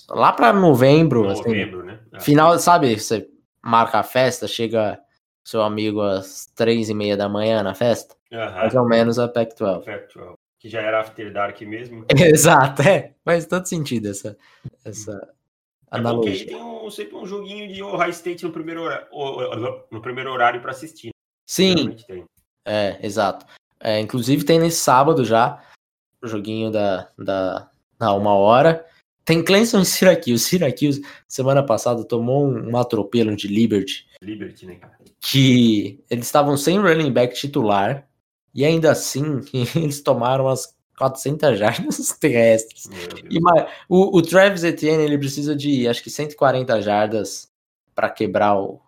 lá 0.09 0.31
para 0.31 0.53
novembro, 0.53 1.23
Novembro, 1.23 1.79
assim, 1.79 1.87
né? 1.87 1.99
É. 2.13 2.19
final, 2.19 2.57
sabe? 2.59 2.99
Você 2.99 3.29
marca 3.61 3.99
a 3.99 4.03
festa, 4.03 4.47
chega 4.47 4.99
seu 5.43 5.61
amigo 5.61 6.01
às 6.01 6.47
três 6.55 6.89
e 6.89 6.93
meia 6.93 7.15
da 7.17 7.29
manhã 7.29 7.61
na 7.63 7.73
festa, 7.73 8.15
Aham. 8.31 8.55
mais 8.55 8.75
ou 8.75 8.85
menos 8.87 9.19
a 9.19 9.27
Pac-12. 9.27 9.83
Factual. 9.85 10.33
Que 10.59 10.69
já 10.69 10.81
era 10.81 11.01
After 11.01 11.31
Dark 11.31 11.61
mesmo. 11.61 12.05
Exato, 12.17 12.81
é. 12.81 13.13
Faz 13.23 13.45
todo 13.45 13.65
sentido 13.67 14.09
essa, 14.09 14.35
essa 14.83 15.11
É 15.11 15.15
que 15.15 15.27
aí 15.91 15.99
analogia. 15.99 16.47
tem 16.47 16.55
um, 16.55 16.89
sempre 16.89 17.15
um 17.15 17.25
joguinho 17.25 17.71
de 17.71 17.83
Ohio 17.83 18.09
State 18.09 18.43
no 18.43 18.51
primeiro 18.51 18.81
horário, 18.81 19.07
no 19.91 20.01
primeiro 20.01 20.31
horário 20.31 20.61
para 20.61 20.71
assistir. 20.71 21.07
né? 21.07 21.11
Sim, 21.47 21.95
é, 22.65 22.97
exato. 23.05 23.45
É, 23.79 23.99
inclusive 23.99 24.43
tem 24.43 24.59
nesse 24.59 24.77
sábado 24.77 25.23
já 25.23 25.63
o 26.23 26.27
joguinho 26.27 26.71
da, 26.71 27.07
da, 27.19 27.69
da 27.97 28.13
uma 28.13 28.33
hora. 28.33 28.85
Tem 29.23 29.43
Clemson 29.43 29.81
e 29.81 29.85
Syracuse. 29.85 30.39
Syracuse, 30.39 31.03
semana 31.27 31.63
passada, 31.65 32.03
tomou 32.03 32.47
um, 32.47 32.77
atropelo 32.77 33.35
de 33.35 33.47
Liberty 33.47 34.05
Liberty, 34.21 34.65
né, 34.65 34.75
cara? 34.75 34.95
que 35.19 36.03
eles 36.09 36.25
estavam 36.25 36.55
sem 36.55 36.77
running 36.79 37.11
back 37.11 37.35
titular 37.35 38.07
e 38.53 38.63
ainda 38.63 38.91
assim 38.91 39.41
eles 39.75 40.01
tomaram 40.01 40.47
as 40.47 40.75
400 40.97 41.57
jardas 41.57 42.09
terrestres. 42.19 42.87
E 43.29 43.39
ma- 43.39 43.67
o, 43.89 44.17
o 44.17 44.21
Travis 44.21 44.63
Etienne 44.63 45.03
ele 45.03 45.17
precisa 45.17 45.55
de 45.55 45.87
acho 45.87 46.03
que 46.03 46.09
140 46.09 46.81
jardas 46.81 47.49
para 47.95 48.09
quebrar 48.09 48.57
o, 48.59 48.79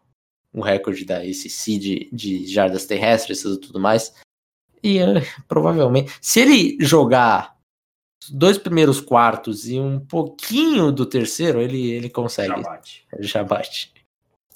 o 0.54 0.62
recorde 0.62 1.04
da 1.04 1.18
ACC 1.18 1.80
de, 1.80 2.10
de 2.14 2.46
jardas 2.46 2.86
terrestres 2.86 3.44
e 3.44 3.60
tudo 3.60 3.80
mais. 3.80 4.14
E 4.84 5.00
eh, 5.00 5.24
provavelmente, 5.48 6.14
se 6.22 6.40
ele 6.40 6.78
jogar 6.80 7.57
dois 8.32 8.58
primeiros 8.58 9.00
quartos 9.00 9.68
e 9.68 9.80
um 9.80 10.00
pouquinho 10.00 10.92
do 10.92 11.06
terceiro, 11.06 11.62
ele, 11.62 11.92
ele 11.92 12.10
consegue 12.10 12.50
Já 12.50 12.62
bate. 12.62 13.08
já 13.20 13.44
bate. 13.44 13.94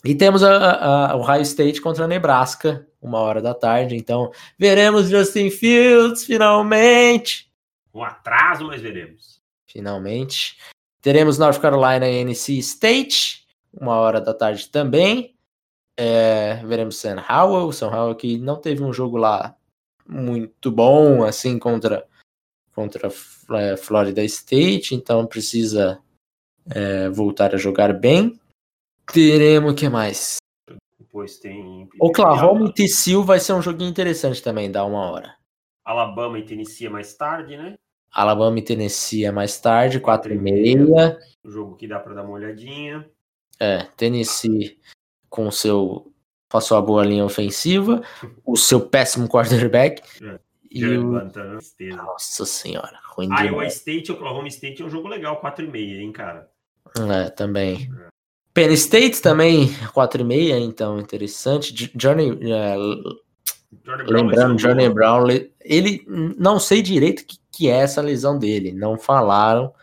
E 0.03 0.15
temos 0.15 0.43
a, 0.43 1.11
a, 1.11 1.15
Ohio 1.15 1.43
State 1.43 1.79
contra 1.79 2.05
a 2.05 2.07
Nebraska, 2.07 2.87
uma 3.01 3.19
hora 3.19 3.41
da 3.41 3.53
tarde. 3.53 3.95
Então, 3.95 4.31
veremos 4.57 5.09
Justin 5.09 5.51
Fields 5.51 6.25
finalmente. 6.25 7.51
Um 7.93 8.03
atraso, 8.03 8.65
mas 8.65 8.81
veremos. 8.81 9.39
Finalmente. 9.67 10.57
Teremos 11.01 11.37
North 11.37 11.59
Carolina 11.59 12.07
e 12.07 12.23
NC 12.23 12.57
State, 12.59 13.45
uma 13.73 13.95
hora 13.95 14.19
da 14.19 14.33
tarde 14.33 14.67
também. 14.69 15.35
É, 15.97 16.61
veremos 16.65 16.97
Sam 16.97 17.23
Howell, 17.29 17.71
Sam 17.71 17.89
Howell 17.89 18.15
que 18.15 18.37
não 18.37 18.55
teve 18.55 18.83
um 18.83 18.93
jogo 18.93 19.17
lá 19.17 19.55
muito 20.07 20.71
bom, 20.71 21.23
assim, 21.23 21.59
contra, 21.59 22.05
contra 22.73 23.09
é, 23.51 23.77
Florida 23.77 24.23
State, 24.23 24.95
então 24.95 25.25
precisa 25.25 25.99
é, 26.69 27.09
voltar 27.09 27.53
a 27.53 27.57
jogar 27.57 27.93
bem. 27.93 28.39
Teremos 29.11 29.73
o 29.73 29.75
que 29.75 29.89
mais? 29.89 30.37
Depois 30.99 31.37
tem. 31.37 31.89
Oklahoma 31.99 32.69
e 32.69 32.73
TCU 32.73 33.23
vai 33.23 33.39
ser 33.39 33.53
um 33.53 33.61
joguinho 33.61 33.89
interessante 33.89 34.41
também, 34.41 34.71
dá 34.71 34.85
uma 34.85 35.11
hora. 35.11 35.35
Alabama 35.83 36.39
e 36.39 36.45
Tennessee 36.45 36.87
é 36.87 36.89
mais 36.89 37.13
tarde, 37.15 37.57
né? 37.57 37.75
Alabama 38.13 38.59
e 38.59 38.61
Tennessee 38.61 39.25
é 39.25 39.31
mais 39.31 39.59
tarde, 39.59 39.99
quatro 39.99 40.33
e 40.33 40.37
Quatro 40.37 40.43
meia. 40.43 41.19
O 41.43 41.49
jogo 41.49 41.75
que 41.75 41.87
dá 41.87 41.99
para 41.99 42.13
dar 42.13 42.23
uma 42.23 42.33
olhadinha. 42.33 43.09
É, 43.59 43.83
Tennessee 43.97 44.79
com 45.29 45.49
seu 45.51 46.11
com 46.49 46.57
a 46.57 46.61
sua 46.61 46.81
boa 46.81 47.05
linha 47.05 47.23
ofensiva, 47.23 48.03
o 48.45 48.57
seu 48.57 48.81
péssimo 48.81 49.29
quarterback 49.29 50.01
É, 50.21 50.39
e 50.71 50.85
o 50.97 51.21
nossa 51.95 52.45
senhora, 52.45 52.99
ruim 53.09 53.27
Iowa 53.27 53.43
demais. 53.43 53.75
State 53.75 54.09
e 54.09 54.11
Oklahoma 54.13 54.47
State 54.47 54.81
é 54.81 54.85
um 54.85 54.89
jogo 54.89 55.07
legal, 55.09 55.41
4,5, 55.41 55.75
hein, 55.75 56.11
cara? 56.11 56.49
É, 56.97 57.29
também. 57.29 57.91
Penn 58.53 58.71
State 58.73 59.21
também 59.21 59.69
4 59.93 60.21
e 60.21 60.23
meia, 60.23 60.57
então 60.59 60.99
interessante. 60.99 61.73
Johnny, 61.95 62.37
é, 62.51 62.75
Jordan 63.83 64.03
lembrando, 64.13 64.55
Johnny 64.55 64.89
Brown, 64.89 65.23
le- 65.23 65.53
ele 65.61 66.05
não 66.07 66.59
sei 66.59 66.81
direito 66.81 67.21
o 67.21 67.25
que, 67.25 67.37
que 67.51 67.69
é 67.69 67.77
essa 67.77 68.01
lesão 68.01 68.37
dele, 68.37 68.71
não 68.71 68.97
falaram, 68.97 69.73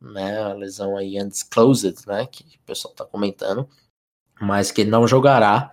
né? 0.00 0.40
A 0.40 0.52
lesão 0.52 0.96
aí 0.96 1.20
undisclosed, 1.20 2.06
né? 2.06 2.26
Que 2.26 2.44
o 2.44 2.66
pessoal 2.66 2.94
tá 2.94 3.04
comentando, 3.04 3.68
mas 4.40 4.70
que 4.70 4.80
ele 4.82 4.90
não 4.90 5.06
jogará 5.06 5.72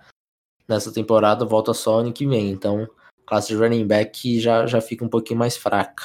nessa 0.68 0.92
temporada, 0.92 1.44
volta 1.44 1.74
só 1.74 1.98
ano 2.00 2.12
que 2.12 2.26
vem. 2.26 2.50
Então, 2.50 2.88
classe 3.30 3.46
de 3.48 3.54
running 3.54 3.86
back 3.86 4.40
já, 4.40 4.66
já 4.66 4.80
fica 4.80 5.04
um 5.04 5.08
pouquinho 5.08 5.38
mais 5.38 5.56
fraca. 5.56 6.02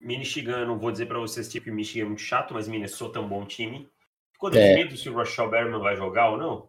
Michigan, 0.00 0.60
eu 0.60 0.66
não 0.66 0.78
vou 0.78 0.90
dizer 0.90 1.04
pra 1.06 1.18
vocês 1.18 1.46
tipo, 1.48 1.70
Michigan 1.70 2.06
é 2.06 2.08
muito 2.08 2.22
chato, 2.22 2.54
mas 2.54 2.66
Minnesota 2.66 3.18
é 3.18 3.22
um 3.22 3.28
bom 3.28 3.44
time. 3.44 3.86
Ficou 4.32 4.48
É. 4.48 4.52
definido 4.52 4.96
se 4.96 5.08
o 5.10 5.14
Rochelle 5.14 5.50
Berman 5.50 5.78
vai 5.80 5.94
jogar 5.94 6.30
ou 6.30 6.38
não? 6.38 6.68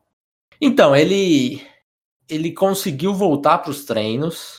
Então, 0.60 0.93
ele 0.96 1.66
ele 2.28 2.52
conseguiu 2.52 3.14
voltar 3.14 3.60
para 3.60 3.72
os 3.72 3.86
treinos 3.86 4.56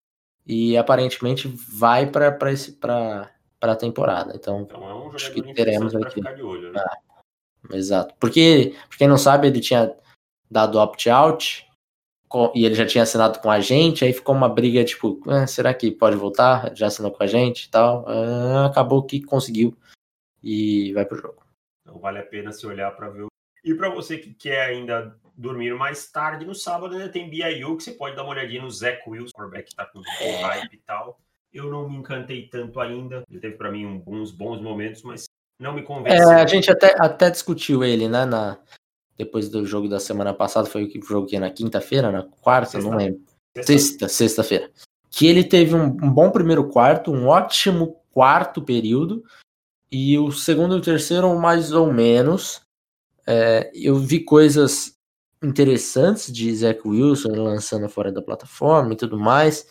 e 0.47 0.77
aparentemente 0.77 1.49
vai 1.49 2.07
para 2.11 2.33
para 2.33 3.73
a 3.73 3.77
temporada. 3.77 4.33
Então, 4.35 4.63
Então 4.63 4.89
é 4.89 4.95
um 4.95 5.11
Acho 5.13 5.33
que 5.33 5.43
teremos 5.55 5.95
aqui. 5.95 6.15
ficar 6.17 6.33
de 6.33 6.43
olho, 6.43 6.73
né? 6.73 6.83
Exato. 7.73 8.15
Porque, 8.21 8.75
pra 8.89 8.99
quem 8.99 9.09
não 9.09 9.19
sabe, 9.19 9.49
ele 9.49 9.61
tinha 9.61 9.95
dado 10.51 10.79
opt-out 10.79 11.66
e 12.55 12.65
ele 12.65 12.75
já 12.75 12.87
tinha 12.87 13.03
assinado 13.03 13.39
com 13.41 13.51
a 13.51 13.61
gente, 13.61 14.05
aí 14.05 14.13
ficou 14.13 14.35
uma 14.35 14.49
briga, 14.49 14.85
tipo, 14.85 15.21
"Ah, 15.27 15.47
será 15.47 15.73
que 15.75 15.91
pode 15.91 16.17
voltar? 16.17 16.75
Já 16.75 16.87
assinou 16.89 17.11
com 17.13 17.23
a 17.23 17.27
gente 17.27 17.65
e 17.65 17.71
tal. 17.71 18.05
Ah, 18.09 18.67
acabou 18.67 19.03
que 19.03 19.23
conseguiu 19.23 19.77
e 20.43 20.93
vai 20.93 21.05
pro 21.05 21.19
jogo. 21.19 21.43
Então 21.83 21.99
vale 21.99 22.19
a 22.19 22.23
pena 22.25 22.53
se 22.53 22.67
olhar 22.67 22.91
para 22.97 23.09
ver. 23.11 23.23
o- 23.23 23.29
E 23.65 23.75
para 23.75 23.89
você 23.89 24.17
que 24.19 24.33
quer 24.33 24.63
ainda 24.63 25.17
dormir 25.37 25.75
mais 25.75 26.11
tarde, 26.11 26.45
no 26.47 26.55
sábado 26.55 26.95
ainda 26.95 27.09
tem 27.09 27.29
BYU, 27.29 27.77
que 27.77 27.83
você 27.83 27.93
pode 27.93 28.15
dar 28.17 28.23
uma 28.23 28.33
olhadinha 28.33 28.63
no 28.63 28.71
Zach 28.71 29.03
Wilson, 29.09 29.33
quarterback 29.35 29.71
que 29.71 29.77
tá 29.77 29.87
com 29.87 30.01
É. 30.21 30.37
hype 30.43 30.75
e 30.75 30.79
tal. 30.79 31.19
Eu 31.53 31.71
não 31.71 31.89
me 31.89 31.97
encantei 31.97 32.47
tanto 32.49 32.79
ainda. 32.81 33.23
Ele 33.31 33.41
teve 33.41 33.57
para 33.57 33.71
mim 33.73 34.03
uns 34.07 34.31
bons 34.31 34.61
momentos, 34.61 35.03
mas 35.03 35.25
não 35.61 35.73
me 35.73 35.81
É, 35.81 35.85
convenceu. 35.85 36.31
a 36.31 36.47
gente 36.47 36.71
até, 36.71 36.95
até 36.99 37.31
discutiu 37.31 37.83
ele, 37.83 38.09
né, 38.09 38.25
na, 38.25 38.59
depois 39.17 39.49
do 39.49 39.65
jogo 39.67 39.89
da 39.89 39.99
semana 40.01 40.35
passada, 40.35 40.69
foi 40.69 40.85
o 40.85 40.89
que- 40.89 41.01
jogo 41.01 41.27
que 41.27 41.39
na 41.39 41.51
quinta-feira, 41.51 42.11
na 42.13 42.23
quarta, 42.23 42.79
não 42.79 42.91
Sexta. 42.91 42.97
lembro. 42.97 43.21
Sexta- 43.57 43.73
Sexta, 43.73 44.09
sexta-feira. 44.09 44.71
Que 45.11 45.27
ele 45.27 45.43
teve 45.45 45.75
um, 45.75 45.85
um 45.85 46.11
bom 46.13 46.31
primeiro 46.31 46.69
quarto, 46.69 47.11
um 47.11 47.27
ótimo 47.29 47.97
quarto 48.13 48.61
período, 48.63 49.25
e 49.91 50.19
o 50.19 50.31
segundo 50.31 50.75
e 50.77 50.79
o 50.79 50.83
terceiro, 50.83 51.35
mais 51.39 51.73
ou 51.73 51.93
menos. 51.93 52.61
É, 53.27 53.71
eu 53.75 53.97
vi 53.97 54.21
coisas 54.21 54.95
interessantes 55.43 56.33
de 56.33 56.55
Zach 56.55 56.81
Wilson 56.87 57.29
lançando 57.31 57.89
fora 57.89 58.13
da 58.13 58.23
plataforma 58.23 58.93
e 58.93 58.97
tudo 58.97 59.19
mais. 59.19 59.67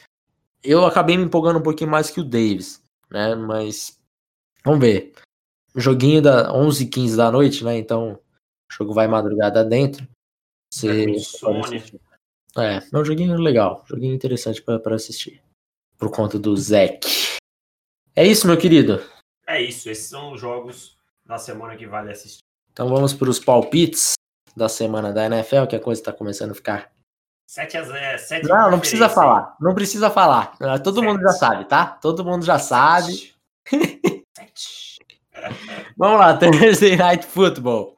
Eu 0.64 0.86
acabei 0.86 1.18
me 1.18 1.24
empolgando 1.24 1.60
um 1.60 1.64
pouquinho 1.64 1.90
mais 1.92 2.10
que 2.10 2.20
o 2.20 2.24
Davis, 2.24 2.82
né? 3.12 3.36
Mas 3.36 4.00
vamos 4.64 4.80
ver. 4.80 5.14
Joguinho 5.76 6.22
da 6.22 6.54
11 6.54 6.84
h 6.86 6.92
15 6.92 7.18
da 7.18 7.32
noite, 7.32 7.64
né? 7.64 7.78
Então 7.78 8.18
o 8.76 8.78
jogo 8.78 8.94
vai 8.94 9.08
madrugada 9.08 9.64
dentro. 9.64 10.06
Você 10.72 11.16
É. 12.58 12.76
É, 12.78 12.78
é 12.78 12.98
um 12.98 13.04
joguinho 13.04 13.36
legal, 13.38 13.84
joguinho 13.88 14.14
interessante 14.14 14.62
pra 14.62 14.80
pra 14.80 14.96
assistir. 14.96 15.42
Por 15.98 16.12
conta 16.12 16.38
do 16.38 16.56
Zach. 16.56 17.00
É 18.16 18.26
isso, 18.26 18.48
meu 18.48 18.58
querido. 18.58 19.02
É 19.48 19.62
isso, 19.62 19.90
esses 19.90 20.06
são 20.06 20.34
os 20.34 20.42
jogos 20.42 20.98
da 21.26 21.38
semana 21.38 21.76
que 21.76 21.86
vale 21.86 22.12
assistir. 22.12 22.40
Então 22.72 22.90
vamos 22.90 23.14
para 23.14 23.30
os 23.30 23.40
palpites 23.40 24.14
da 24.56 24.68
semana 24.68 25.14
da 25.14 25.26
NFL, 25.26 25.66
que 25.70 25.76
a 25.76 25.80
coisa 25.80 26.04
tá 26.04 26.14
começando 26.14 26.52
a 26.52 26.56
ficar. 26.56 26.92
7 27.48 27.78
a 27.78 27.84
0. 27.84 28.20
7 28.20 28.48
Não, 28.48 28.72
não 28.72 28.80
precisa 28.80 29.08
falar. 29.08 29.56
Não 29.60 29.76
precisa 29.76 30.10
falar. 30.10 30.56
Ah, 30.60 30.80
Todo 30.80 31.04
mundo 31.04 31.22
já 31.22 31.32
sabe, 31.32 31.66
tá? 31.66 31.86
Todo 31.86 32.26
mundo 32.26 32.44
já 32.44 32.58
sabe. 32.58 33.34
7. 33.70 34.96
Vamos 35.98 36.20
lá, 36.20 36.38
Thursday 36.38 36.96
Night 36.96 37.26
Football. 37.26 37.95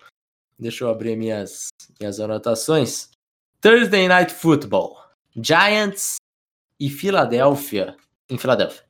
Deixa 0.60 0.84
eu 0.84 0.89
abrir 0.89 1.16
minhas, 1.16 1.68
minhas 1.99 2.20
anotações. 2.20 3.10
Thursday 3.62 4.08
Night 4.08 4.34
Football. 4.34 4.97
Giants 5.36 6.16
e 6.80 6.89
Filadélfia. 6.89 7.95
Em 8.30 8.38
Filadélfia. 8.38 8.84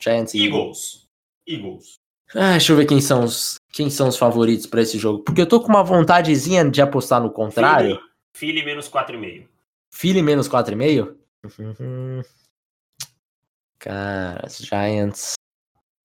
Giants 0.00 0.34
e 0.34 0.46
Eagles. 0.46 1.06
Eagles. 1.46 1.94
Ah, 2.34 2.52
deixa 2.52 2.72
eu 2.72 2.76
ver 2.76 2.86
quem 2.86 3.00
são 3.00 3.24
os, 3.24 3.56
quem 3.72 3.90
são 3.90 4.08
os 4.08 4.16
favoritos 4.16 4.66
para 4.66 4.82
esse 4.82 4.98
jogo. 4.98 5.24
Porque 5.24 5.40
eu 5.40 5.48
tô 5.48 5.60
com 5.60 5.68
uma 5.68 5.82
vontadezinha 5.82 6.68
de 6.70 6.80
apostar 6.80 7.22
no 7.22 7.30
contrário. 7.30 7.98
Philly, 8.36 8.64
menos 8.64 8.88
4,5. 8.88 9.48
Philly 9.90 10.22
menos 10.22 10.48
4,5? 10.48 11.16
Uhum. 11.58 12.22
Cara, 13.78 14.48
Giants. 14.48 15.34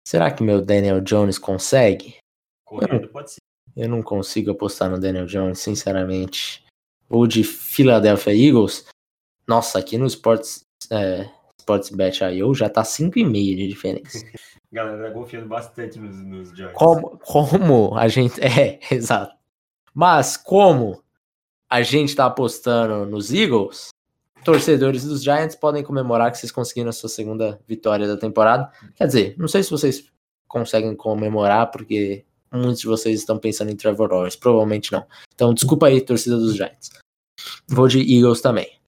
Será 0.07 0.31
que 0.31 0.43
meu 0.43 0.61
Daniel 0.61 1.01
Jones 1.01 1.37
consegue? 1.37 2.17
Correndo. 2.65 3.09
Eu 3.75 3.89
não 3.89 4.01
consigo 4.01 4.51
apostar 4.51 4.89
no 4.89 4.99
Daniel 4.99 5.25
Jones, 5.25 5.59
sinceramente. 5.59 6.63
Ou 7.09 7.25
de 7.27 7.43
Philadelphia 7.43 8.33
Eagles. 8.33 8.85
Nossa, 9.47 9.79
aqui 9.79 9.97
no 9.97 10.05
Sports, 10.05 10.65
é, 10.89 11.29
SportsBet.io 11.59 12.53
já 12.53 12.69
tá 12.69 12.83
5,5 12.83 13.55
de 13.55 13.67
diferença. 13.67 14.19
Galera 14.71 15.07
tá 15.07 15.13
confiando 15.13 15.47
bastante 15.47 15.99
nos, 15.99 16.15
nos 16.23 16.55
Giants. 16.55 16.75
Como, 16.75 17.19
como 17.19 17.95
a 17.95 18.07
gente. 18.07 18.39
É, 18.41 18.79
exato. 18.91 19.35
Mas 19.93 20.35
como 20.35 21.03
a 21.69 21.81
gente 21.81 22.15
tá 22.15 22.25
apostando 22.25 23.05
nos 23.05 23.31
Eagles, 23.31 23.89
torcedores 24.43 25.03
dos 25.05 25.23
Giants 25.23 25.55
podem 25.55 25.83
comemorar 25.83 26.31
que 26.31 26.37
vocês 26.37 26.51
conseguiram 26.51 26.89
a 26.89 26.93
sua 26.93 27.09
segunda 27.09 27.59
vitória 27.67 28.07
da 28.07 28.17
temporada. 28.17 28.71
Quer 28.95 29.07
dizer, 29.07 29.35
não 29.37 29.47
sei 29.47 29.63
se 29.63 29.69
vocês 29.69 30.11
conseguem 30.47 30.95
comemorar, 30.95 31.69
porque 31.71 32.25
muitos 32.53 32.81
de 32.81 32.87
vocês 32.87 33.19
estão 33.19 33.37
pensando 33.37 33.71
em 33.71 33.75
Trevor 33.75 34.11
Lawrence. 34.11 34.37
Provavelmente 34.37 34.91
não. 34.91 35.05
Então, 35.33 35.53
desculpa 35.53 35.87
aí, 35.87 35.99
torcida 36.01 36.37
dos 36.37 36.55
Giants. 36.55 36.91
Vou 37.67 37.87
de 37.87 37.99
Eagles 37.99 38.41
também. 38.41 38.79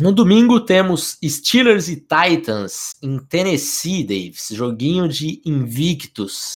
No 0.00 0.12
domingo 0.12 0.60
temos 0.60 1.18
Steelers 1.22 1.88
e 1.88 1.96
Titans 1.96 2.94
em 3.02 3.18
Tennessee, 3.18 4.02
Davis. 4.02 4.48
Joguinho 4.50 5.06
de 5.06 5.42
invictus. 5.44 6.52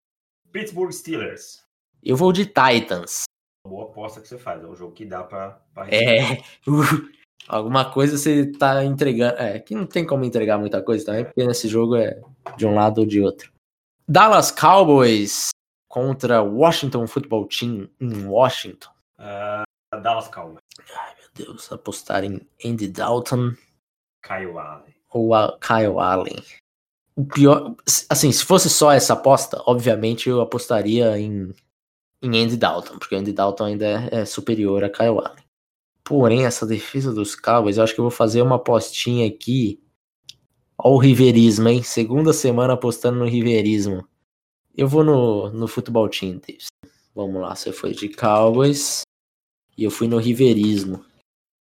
Pittsburgh 0.52 0.92
Steelers. 0.92 1.64
Eu 2.04 2.16
vou 2.16 2.32
de 2.32 2.46
Titans. 2.46 3.24
Boa 3.68 3.86
aposta 3.86 4.22
que 4.22 4.28
você 4.28 4.38
faz. 4.38 4.64
É 4.64 4.68
um 4.68 4.76
jogo 4.76 4.94
que 4.94 5.06
dá 5.06 5.24
pra. 5.24 5.60
pra 5.74 5.88
é. 5.90 6.38
Uh, 6.68 7.10
alguma 7.48 7.92
coisa 7.92 8.18
você 8.18 8.52
tá 8.52 8.86
entregando. 8.86 9.38
É, 9.40 9.60
que 9.60 9.74
não 9.74 9.88
tem 9.88 10.06
como 10.06 10.24
entregar 10.24 10.60
muita 10.60 10.82
coisa 10.82 11.04
também, 11.06 11.26
porque 11.26 11.46
nesse 11.46 11.68
jogo 11.68 11.96
é 11.96 12.22
de 12.58 12.68
um 12.68 12.76
lado 12.76 13.00
ou 13.00 13.08
de 13.08 13.22
outro. 13.22 13.52
Dallas 14.08 14.52
Cowboys 14.52 15.50
contra 15.92 16.42
Washington 16.42 17.06
Football 17.06 17.48
Team 17.48 17.90
em 18.00 18.26
Washington. 18.26 18.90
Uh, 19.20 20.00
Dallas 20.02 20.30
Cowboys. 20.30 20.64
Ai, 20.98 21.14
meu 21.20 21.46
Deus. 21.46 21.70
Apostar 21.70 22.24
em 22.24 22.40
Andy 22.64 22.88
Dalton. 22.88 23.54
Kyle 24.26 24.58
Allen. 24.58 24.96
Ou 25.12 25.34
a 25.36 25.60
Kyle 25.60 26.00
Allen. 26.00 26.42
O 27.14 27.26
pior. 27.26 27.76
Assim, 28.10 28.32
se 28.32 28.46
fosse 28.46 28.70
só 28.70 28.94
essa 28.94 29.14
aposta, 29.14 29.62
obviamente 29.66 30.30
eu 30.30 30.40
apostaria 30.40 31.20
em, 31.20 31.54
em 32.22 32.42
Andy 32.42 32.56
Dalton, 32.56 32.98
porque 32.98 33.14
o 33.14 33.20
Andy 33.20 33.34
Dalton 33.34 33.66
ainda 33.66 33.86
é, 33.86 34.22
é 34.22 34.26
superior 34.26 34.86
a 34.86 34.90
Kyle 34.90 35.20
Allen. 35.20 35.44
Porém, 36.06 36.46
essa 36.46 36.66
defesa 36.66 37.14
dos 37.14 37.36
Cowboys, 37.36 37.76
eu 37.76 37.84
acho 37.84 37.94
que 37.94 38.00
eu 38.00 38.06
vou 38.06 38.12
fazer 38.12 38.42
uma 38.42 38.56
apostinha 38.56 39.28
aqui. 39.28 39.84
Olha 40.78 40.96
o 40.96 40.98
riverismo, 40.98 41.68
hein? 41.68 41.84
Segunda 41.84 42.32
semana 42.32 42.74
apostando 42.74 43.20
no 43.20 43.26
riverismo. 43.26 44.08
Eu 44.76 44.88
vou 44.88 45.04
no, 45.04 45.50
no 45.52 45.68
futebol 45.68 46.08
team, 46.10 46.40
Davis. 46.40 46.68
Vamos 47.14 47.42
lá, 47.42 47.56
você 47.56 47.72
foi 47.72 47.94
de 47.94 48.10
Cowboys. 48.10 49.02
E 49.78 49.84
eu 49.84 49.92
fui 49.92 50.08
no 50.08 50.18
riverismo. 50.18 51.06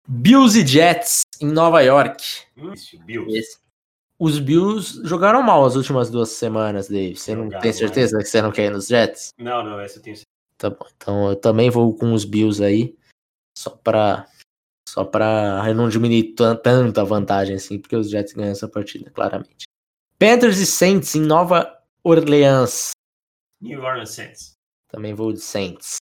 Bills 0.06 0.59
e 0.59 0.66
Jets 0.66 1.22
em 1.40 1.46
Nova 1.46 1.82
York. 1.82 2.24
Isso, 2.56 2.98
Bills. 3.00 3.36
Esse. 3.36 3.59
Os 4.18 4.38
Bills 4.38 5.00
jogaram 5.06 5.42
mal 5.42 5.64
as 5.64 5.76
últimas 5.76 6.11
duas 6.11 6.30
semanas, 6.30 6.88
Davis. 6.88 7.20
Você 7.22 7.34
não 7.34 7.44
Jogaram, 7.44 7.62
tem 7.62 7.72
certeza 7.72 8.18
que 8.18 8.24
você 8.24 8.42
não 8.42 8.50
quer 8.50 8.66
ir 8.66 8.70
nos 8.70 8.88
Jets? 8.88 9.30
Não, 9.38 9.62
não, 9.62 9.78
essa 9.78 9.98
eu 9.98 10.02
tenho 10.02 10.16
certeza. 10.16 10.26
Tá 10.56 10.70
bom. 10.70 10.86
Então 10.96 11.30
eu 11.30 11.36
também 11.36 11.70
vou 11.70 11.94
com 11.94 12.12
os 12.12 12.24
Bills 12.24 12.62
aí. 12.64 12.96
Só 13.56 13.70
pra. 13.70 14.26
Só 14.88 15.04
pra 15.04 15.62
eu 15.68 15.74
não 15.74 15.88
diminuir 15.88 16.32
tan- 16.34 16.56
tanta 16.56 17.04
vantagem 17.04 17.54
assim, 17.56 17.78
porque 17.78 17.94
os 17.94 18.11
Jets 18.11 18.32
ganham 18.32 18.52
essa 18.52 18.66
partida, 18.66 19.11
claramente. 19.11 19.66
Panthers 20.18 20.59
e 20.59 20.66
Saints 20.66 21.14
em 21.14 21.20
Nova 21.20 21.78
Orleans. 22.02 22.90
New 23.61 23.82
Orleans 23.82 24.11
Saints. 24.11 24.56
Também 24.88 25.14
vou 25.14 25.32
de 25.32 25.40
Saints. 25.40 25.96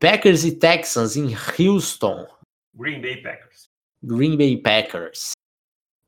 Packers 0.00 0.44
e 0.44 0.56
Texans 0.56 1.16
em 1.16 1.32
Houston. 1.32 2.26
Green 2.74 3.00
Bay 3.00 3.22
Packers. 3.22 3.68
Green 4.02 4.36
Bay 4.36 4.56
Packers. 4.56 5.32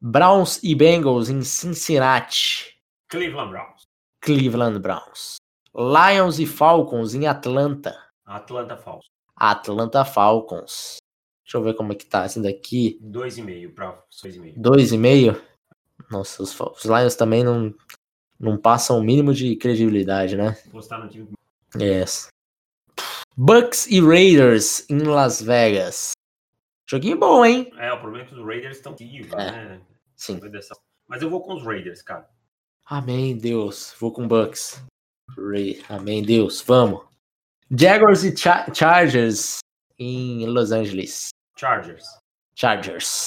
Browns 0.01 0.61
e 0.62 0.75
Bengals 0.75 1.29
em 1.29 1.43
Cincinnati. 1.43 2.77
Cleveland 3.09 3.51
Browns. 3.51 3.83
Cleveland 4.20 4.79
Browns. 4.81 5.37
Lions 5.75 6.39
e 6.41 6.47
Falcons 6.47 7.14
em 7.14 7.27
Atlanta. 7.27 7.97
Atlanta 8.27 8.77
Falcons. 8.77 9.11
Atlanta 9.37 10.05
Falcons. 10.05 10.97
Deixa 11.45 11.59
eu 11.59 11.62
ver 11.62 11.75
como 11.75 11.93
é 11.93 11.95
que 11.95 12.07
tá 12.07 12.27
esse 12.27 12.43
daqui. 12.43 12.99
2,5 13.03 13.75
para 13.75 13.93
2,5. 13.93 14.55
Dois 14.57 14.93
e 14.93 14.99
meio. 14.99 15.41
Nossa, 16.11 16.43
os, 16.43 16.59
os 16.59 16.85
Lions 16.85 17.16
também 17.16 17.45
não, 17.45 17.75
não 18.39 18.57
passam 18.59 18.99
o 18.99 19.03
mínimo 19.03 19.32
de 19.32 19.57
credibilidade, 19.57 20.37
né? 20.37 20.53
Postar 20.70 20.99
no 20.99 21.09
time. 21.09 21.28
Yes. 21.80 22.28
Bucks 23.37 23.87
e 23.87 24.01
Raiders 24.01 24.89
em 24.89 24.99
Las 25.03 25.41
Vegas. 25.43 26.12
Joguinho 26.87 27.18
bom, 27.18 27.45
hein? 27.45 27.72
É, 27.78 27.93
o 27.93 27.99
problema 28.01 28.24
é 28.24 28.28
que 28.28 28.35
os 28.35 28.47
Raiders 28.47 28.76
estão 28.76 28.95
vivos, 28.95 29.32
É. 29.32 29.37
né? 29.51 29.80
Sim. 30.16 30.41
Mas 31.09 31.22
eu 31.22 31.30
vou 31.30 31.41
com 31.43 31.55
os 31.55 31.64
Raiders, 31.64 32.03
cara. 32.03 32.28
Amém, 32.85 33.37
Deus. 33.37 33.95
Vou 33.99 34.12
com 34.12 34.28
Bucks. 34.28 34.82
Ray. 35.37 35.82
Amém, 35.89 36.22
Deus. 36.22 36.61
Vamos. 36.61 37.05
Jaguars 37.70 38.22
e 38.24 38.37
Cha- 38.37 38.66
Chargers 38.72 39.59
em 39.99 40.47
Los 40.47 40.70
Angeles. 40.70 41.30
Chargers. 41.57 42.05
Chargers. 42.55 43.26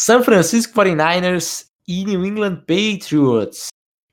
San 0.00 0.22
Francisco 0.22 0.74
49ers 0.74 1.66
e 1.88 2.04
New 2.04 2.24
England 2.24 2.56
Patriots 2.66 3.68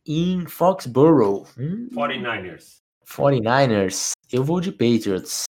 em 0.05 0.45
Foxborough. 0.45 1.47
Hum, 1.57 1.87
49ers. 1.93 2.77
49ers. 3.07 4.11
Eu 4.31 4.43
vou 4.43 4.59
de 4.59 4.71
Patriots. 4.71 5.43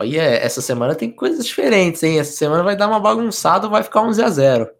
Olha, 0.00 0.20
essa 0.22 0.60
semana 0.62 0.94
tem 0.94 1.10
coisas 1.10 1.44
diferentes, 1.46 2.02
hein? 2.02 2.18
Essa 2.20 2.32
semana 2.32 2.62
vai 2.62 2.76
dar 2.76 2.86
uma 2.88 3.00
bagunçada, 3.00 3.68
vai 3.68 3.82
ficar 3.82 4.02
11 4.02 4.22
a 4.22 4.28
0. 4.28 4.70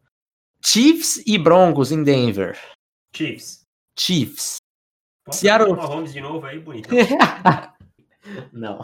Chiefs 0.65 1.23
e 1.27 1.37
Broncos 1.39 1.91
em 1.93 2.03
Denver. 2.03 2.59
Chiefs. 3.15 3.63
Chiefs. 3.99 4.57
Pode 5.25 5.37
Seattle- 5.37 6.05
de 6.05 6.21
novo 6.21 6.47
aí, 6.47 6.59
bonito. 6.61 6.89
Não. 8.53 8.81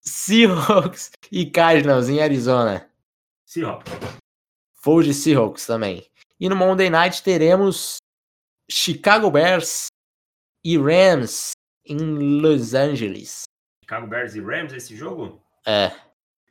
Seahawks 0.00 1.10
e 1.30 1.46
Cardinals 1.50 2.08
em 2.08 2.20
Arizona. 2.20 2.88
Seahawks. 3.46 3.92
Vou 4.82 5.02
de 5.02 5.12
Seahawks 5.12 5.66
também. 5.66 6.06
E 6.38 6.48
no 6.48 6.56
Monday 6.56 6.88
Night 6.88 7.22
teremos 7.22 7.98
Chicago 8.70 9.30
Bears 9.30 9.86
e 10.64 10.78
Rams 10.78 11.50
em 11.84 11.98
Los 12.40 12.74
Angeles. 12.74 13.42
Chicago 13.82 14.06
Bears 14.06 14.34
e 14.34 14.40
Rams 14.40 14.72
esse 14.72 14.94
jogo? 14.96 15.42
É, 15.66 15.88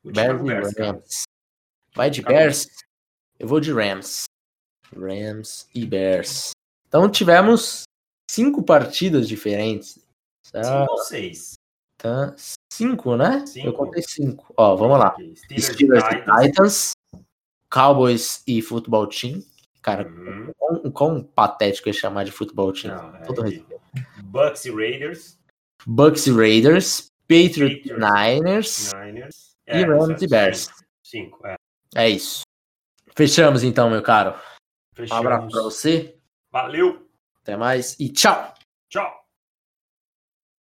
O 0.03 0.11
Bears 0.11 0.41
e 0.41 0.43
Bears. 0.43 0.73
Rams. 0.77 1.21
Vai 1.95 2.09
de 2.09 2.17
Chicago 2.17 2.35
Bears? 2.37 2.67
Eu 3.39 3.47
vou 3.47 3.59
de 3.59 3.71
Rams. 3.71 4.23
Rams 4.95 5.67
e 5.73 5.85
Bears. 5.85 6.51
Então 6.87 7.09
tivemos 7.09 7.83
cinco 8.29 8.63
partidas 8.63 9.27
diferentes. 9.27 9.99
Tá, 10.51 10.63
Cinco 10.63 10.91
ou 10.91 10.97
seis? 10.97 11.53
tá- 11.97 12.35
Cinco, 12.73 13.15
né? 13.15 13.45
Cinco. 13.45 13.67
Eu 13.67 13.73
contei 13.73 14.01
cinco. 14.01 14.53
Ó, 14.57 14.75
vamos 14.75 14.97
lá. 14.99 15.11
Steelers, 15.35 15.65
Steelers 15.65 16.03
e 16.05 16.09
Titans. 16.17 16.41
Titans, 16.45 16.91
Cowboys 17.71 18.43
e 18.47 18.61
Futebol 18.61 19.05
Team. 19.07 19.43
Cara, 19.81 20.07
Uhum. 20.07 20.51
quão, 20.57 20.91
quão 20.91 21.23
patético 21.23 21.89
é 21.89 21.93
chamar 21.93 22.25
de 22.25 22.31
Futebol 22.31 22.73
Team. 22.73 22.95
Não, 22.95 23.15
é. 23.15 23.63
Bucks 24.23 24.65
e 24.65 24.71
Raiders. 24.71 25.39
Bucks 25.85 26.27
e 26.27 26.31
Raiders, 26.31 27.07
Patriots 27.27 27.85
e. 27.85 27.93
Niners 27.93 28.91
Niners. 28.93 29.55
e 29.67 29.81
Rams 29.83 30.21
e 30.21 30.27
Bears. 30.27 30.69
Cinco, 31.03 31.45
é. 31.47 31.55
É 31.95 32.09
isso. 32.09 32.41
Fechamos 33.15 33.63
então, 33.63 33.89
meu 33.89 34.01
caro. 34.03 34.31
Um 34.31 34.95
Fechamos. 34.95 35.25
abraço 35.25 35.47
pra 35.49 35.61
você. 35.61 36.15
Valeu. 36.51 37.07
Até 37.41 37.55
mais 37.55 37.97
e 37.99 38.09
tchau! 38.09 38.53
Tchau. 38.89 39.18